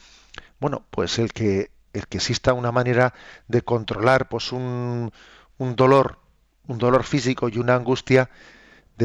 bueno, 0.60 0.86
pues 0.90 1.20
el 1.20 1.32
que, 1.32 1.72
el 1.94 2.08
que 2.08 2.18
exista 2.18 2.54
una 2.54 2.74
manera 2.74 3.14
de 3.48 3.62
controlar 3.62 4.28
pues 4.28 4.52
un, 4.52 5.12
un 5.58 5.76
dolor, 5.76 6.20
un 6.68 6.78
dolor 6.78 7.04
físico 7.04 7.48
y 7.48 7.58
una 7.60 7.76
angustia 7.76 8.30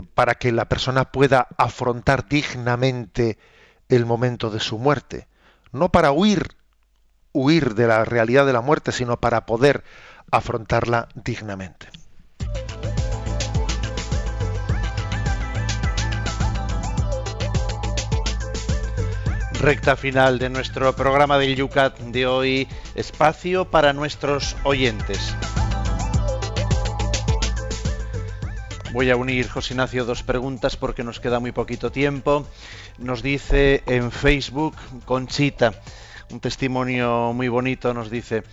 para 0.02 0.34
que 0.34 0.52
la 0.52 0.68
persona 0.68 1.10
pueda 1.12 1.48
afrontar 1.56 2.28
dignamente 2.28 3.38
el 3.88 4.06
momento 4.06 4.50
de 4.50 4.60
su 4.60 4.78
muerte. 4.78 5.28
No 5.72 5.90
para 5.90 6.12
huir, 6.12 6.56
huir 7.32 7.74
de 7.74 7.86
la 7.86 8.04
realidad 8.04 8.46
de 8.46 8.52
la 8.52 8.60
muerte, 8.60 8.92
sino 8.92 9.18
para 9.20 9.46
poder 9.46 9.84
afrontarla 10.30 11.08
dignamente. 11.14 11.88
recta 19.64 19.96
final 19.96 20.38
de 20.38 20.50
nuestro 20.50 20.94
programa 20.94 21.38
del 21.38 21.56
Yucat 21.56 21.98
de 21.98 22.26
hoy, 22.26 22.68
espacio 22.94 23.64
para 23.64 23.94
nuestros 23.94 24.56
oyentes. 24.62 25.34
Voy 28.94 29.10
a 29.10 29.16
unir, 29.16 29.48
José 29.48 29.74
Ignacio, 29.74 30.04
dos 30.04 30.22
preguntas 30.22 30.76
porque 30.76 31.02
nos 31.02 31.18
queda 31.18 31.40
muy 31.40 31.50
poquito 31.50 31.90
tiempo. 31.90 32.46
Nos 32.98 33.24
dice 33.24 33.82
en 33.86 34.12
Facebook 34.12 34.76
Conchita, 35.04 35.74
un 36.30 36.38
testimonio 36.38 37.32
muy 37.32 37.48
bonito, 37.48 37.92
nos 37.92 38.08
dice, 38.08 38.44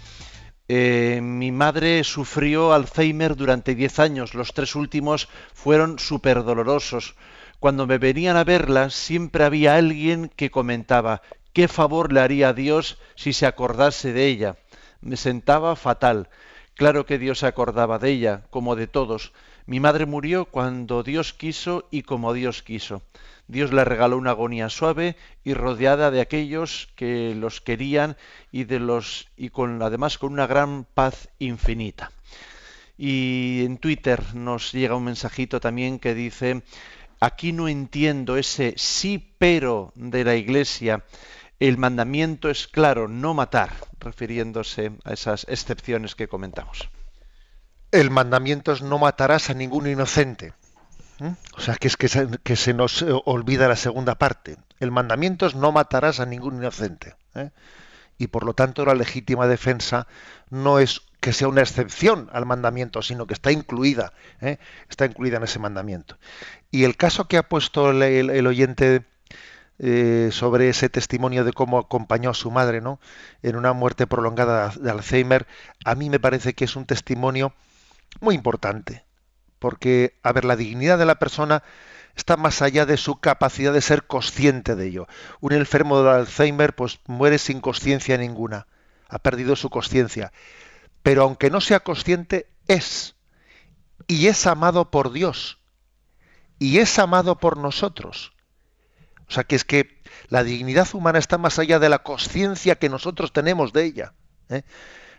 eh, 0.67 1.19
mi 1.21 1.51
madre 1.51 2.03
sufrió 2.03 2.73
Alzheimer 2.73 3.35
durante 3.35 3.75
10 3.75 3.99
años, 3.99 4.33
los 4.33 4.55
tres 4.55 4.73
últimos 4.73 5.29
fueron 5.53 5.99
súper 5.99 6.43
dolorosos. 6.43 7.13
Cuando 7.59 7.85
me 7.85 7.99
venían 7.99 8.35
a 8.35 8.43
verla 8.43 8.89
siempre 8.89 9.43
había 9.43 9.75
alguien 9.75 10.27
que 10.35 10.49
comentaba, 10.49 11.21
¿qué 11.53 11.67
favor 11.67 12.11
le 12.11 12.19
haría 12.19 12.49
a 12.49 12.53
Dios 12.53 12.97
si 13.13 13.33
se 13.33 13.45
acordase 13.45 14.11
de 14.11 14.25
ella? 14.25 14.55
Me 15.01 15.17
sentaba 15.17 15.75
fatal. 15.75 16.29
Claro 16.73 17.05
que 17.05 17.19
Dios 17.19 17.37
se 17.37 17.45
acordaba 17.45 17.99
de 17.99 18.09
ella, 18.09 18.41
como 18.49 18.75
de 18.75 18.87
todos. 18.87 19.33
Mi 19.65 19.79
madre 19.79 20.05
murió 20.05 20.45
cuando 20.45 21.03
Dios 21.03 21.33
quiso 21.33 21.87
y 21.91 22.03
como 22.03 22.33
Dios 22.33 22.63
quiso. 22.63 23.01
Dios 23.47 23.73
le 23.73 23.83
regaló 23.83 24.17
una 24.17 24.31
agonía 24.31 24.69
suave 24.69 25.15
y 25.43 25.53
rodeada 25.53 26.09
de 26.09 26.21
aquellos 26.21 26.89
que 26.95 27.35
los 27.35 27.61
querían 27.61 28.15
y 28.51 28.63
de 28.63 28.79
los 28.79 29.27
y 29.35 29.49
con 29.49 29.81
además 29.81 30.17
con 30.17 30.33
una 30.33 30.47
gran 30.47 30.85
paz 30.85 31.29
infinita. 31.37 32.11
Y 32.97 33.63
en 33.65 33.77
Twitter 33.77 34.35
nos 34.35 34.71
llega 34.71 34.95
un 34.95 35.03
mensajito 35.03 35.59
también 35.59 35.99
que 35.99 36.15
dice 36.15 36.63
aquí 37.19 37.51
no 37.51 37.67
entiendo 37.67 38.37
ese 38.37 38.73
sí 38.77 39.33
pero 39.37 39.91
de 39.95 40.23
la 40.23 40.35
Iglesia. 40.35 41.03
El 41.59 41.77
mandamiento 41.77 42.49
es 42.49 42.67
claro, 42.67 43.07
no 43.07 43.33
matar, 43.33 43.69
refiriéndose 43.99 44.93
a 45.03 45.13
esas 45.13 45.45
excepciones 45.47 46.15
que 46.15 46.27
comentamos. 46.27 46.89
El 47.91 48.09
mandamiento 48.09 48.71
es 48.71 48.81
no 48.81 48.97
matarás 48.97 49.49
a 49.49 49.53
ningún 49.53 49.87
inocente. 49.87 50.53
¿Mm? 51.19 51.31
O 51.57 51.59
sea, 51.59 51.75
que 51.75 51.87
es 51.87 51.97
que 51.97 52.55
se, 52.55 52.73
nos 52.73 53.01
eh, 53.01 53.07
olvida 53.25 53.67
la 53.67 53.75
segunda 53.75 54.15
parte. 54.15 54.57
El 54.79 54.91
mandamiento 54.91 55.45
es 55.45 55.55
no 55.55 55.71
matarás 55.71 56.19
a 56.19 56.25
ningún 56.25 56.55
inocente. 56.55 57.15
¿eh? 57.35 57.51
Y 58.17 58.27
por 58.27 58.45
lo 58.45 58.53
tanto 58.53 58.85
la 58.85 58.95
legítima 58.95 59.47
defensa 59.47 60.07
no 60.49 60.79
es 60.79 61.01
que 61.19 61.33
sea 61.33 61.49
una 61.49 61.61
excepción 61.61 62.29
al 62.33 62.45
mandamiento, 62.45 63.01
sino 63.01 63.27
que 63.27 63.33
está 63.33 63.51
incluida, 63.51 64.13
¿eh? 64.39 64.57
está 64.89 65.05
incluida 65.05 65.37
en 65.37 65.43
ese 65.43 65.59
mandamiento. 65.59 66.17
Y 66.71 66.85
el 66.85 66.97
caso 66.97 67.27
que 67.27 67.37
ha 67.37 67.43
puesto 67.43 67.91
el, 67.91 68.47
oyente 68.47 69.05
sobre 70.31 70.69
ese 70.69 70.89
testimonio 70.89 71.43
de 71.43 71.53
cómo 71.53 71.77
acompañó 71.77 72.31
a 72.31 72.35
su 72.35 72.49
madre, 72.51 72.81
¿no? 72.81 72.99
En 73.43 73.55
una 73.55 73.73
muerte 73.73 74.07
prolongada 74.07 74.71
de 74.79 74.89
Alzheimer, 74.91 75.47
a 75.85 75.95
mí 75.95 76.09
me 76.09 76.19
parece 76.19 76.53
que 76.53 76.65
es 76.65 76.75
un 76.75 76.85
testimonio 76.85 77.53
muy 78.19 78.35
importante 78.35 79.05
porque, 79.61 80.17
a 80.23 80.33
ver, 80.33 80.43
la 80.43 80.55
dignidad 80.55 80.97
de 80.97 81.05
la 81.05 81.19
persona 81.19 81.61
está 82.15 82.35
más 82.35 82.63
allá 82.63 82.87
de 82.87 82.97
su 82.97 83.19
capacidad 83.19 83.71
de 83.71 83.81
ser 83.81 84.07
consciente 84.07 84.75
de 84.75 84.87
ello. 84.87 85.07
Un 85.39 85.53
enfermo 85.53 86.01
de 86.01 86.09
Alzheimer 86.09 86.73
pues 86.73 86.99
muere 87.05 87.37
sin 87.37 87.61
conciencia 87.61 88.17
ninguna, 88.17 88.65
ha 89.07 89.19
perdido 89.19 89.55
su 89.55 89.69
conciencia, 89.69 90.33
pero 91.03 91.21
aunque 91.21 91.51
no 91.51 91.61
sea 91.61 91.81
consciente, 91.81 92.49
es, 92.67 93.15
y 94.07 94.27
es 94.27 94.47
amado 94.47 94.89
por 94.89 95.11
Dios, 95.11 95.59
y 96.57 96.79
es 96.79 96.97
amado 96.97 97.37
por 97.37 97.57
nosotros. 97.57 98.33
O 99.27 99.31
sea 99.31 99.43
que 99.43 99.55
es 99.55 99.63
que 99.63 100.01
la 100.27 100.43
dignidad 100.43 100.87
humana 100.93 101.19
está 101.19 101.37
más 101.37 101.59
allá 101.59 101.77
de 101.77 101.89
la 101.89 101.99
conciencia 101.99 102.79
que 102.79 102.89
nosotros 102.89 103.31
tenemos 103.31 103.73
de 103.73 103.85
ella. 103.85 104.13
¿eh? 104.49 104.63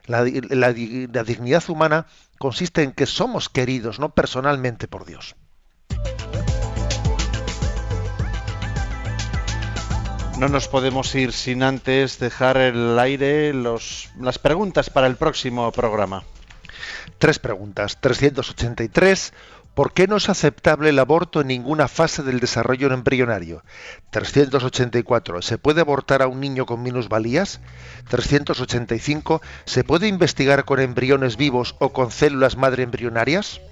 La, 0.07 0.25
la 0.25 0.73
dignidad 0.73 1.63
humana 1.69 2.07
consiste 2.39 2.83
en 2.83 2.93
que 2.93 3.07
somos 3.07 3.49
queridos, 3.49 3.99
no 3.99 4.15
personalmente 4.15 4.89
por 4.89 5.05
Dios. 5.05 5.37
No 10.39 10.49
nos 10.49 10.67
podemos 10.67 11.15
ir 11.15 11.33
sin 11.33 11.63
antes 11.63 12.19
dejar 12.19 12.57
el 12.57 12.99
aire 12.99 13.55
los, 13.55 14.09
las 14.19 14.39
preguntas 14.39 14.91
para 14.91 15.07
el 15.07 15.15
próximo 15.15 15.71
programa. 15.71 16.25
Tres 17.19 17.39
preguntas. 17.39 17.99
383. 18.01 19.33
¿Por 19.75 19.95
qué 19.95 20.07
no 20.07 20.16
es 20.16 20.29
aceptable 20.29 20.91
el 20.91 20.99
aborto 20.99 21.41
en 21.41 21.47
ninguna 21.47 21.89
fase 21.89 22.23
del 22.23 22.41
desarrollo 22.41 22.93
embrionario? 22.93 23.64
384. 24.11 25.41
¿Se 25.41 25.57
puede 25.57 25.81
abortar 25.81 26.20
a 26.20 26.27
un 26.27 26.41
niño 26.41 26.66
con 26.66 26.83
minusvalías? 26.83 27.61
385. 28.09 29.41
¿Se 29.64 29.83
puede 29.83 30.09
investigar 30.09 30.66
con 30.66 30.79
embriones 30.79 31.39
vivos 31.39 31.75
o 31.79 31.95
con 31.95 32.11
células 32.11 32.57
madre 32.57 32.83
embrionarias? 32.83 33.62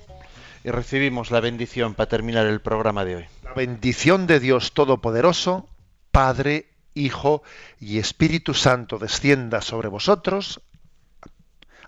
Y 0.65 0.71
recibimos 0.71 1.31
la 1.31 1.41
bendición 1.41 1.95
para 1.95 2.09
terminar 2.09 2.47
el 2.47 2.61
programa 2.61 3.05
de 3.05 3.17
hoy. 3.17 3.25
La 3.45 3.53
bendición 3.53 4.27
de 4.27 4.41
Dios 4.41 4.73
Todopoderoso, 4.73 5.69
Padre, 6.11 6.67
Hijo 6.95 7.43
y 7.79 7.99
Espíritu 7.99 8.55
Santo 8.55 8.99
descienda 8.99 9.61
sobre 9.61 9.89
vosotros. 9.89 10.63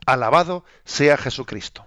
Alabado 0.04 0.64
sea 0.84 1.16
Jesucristo. 1.16 1.86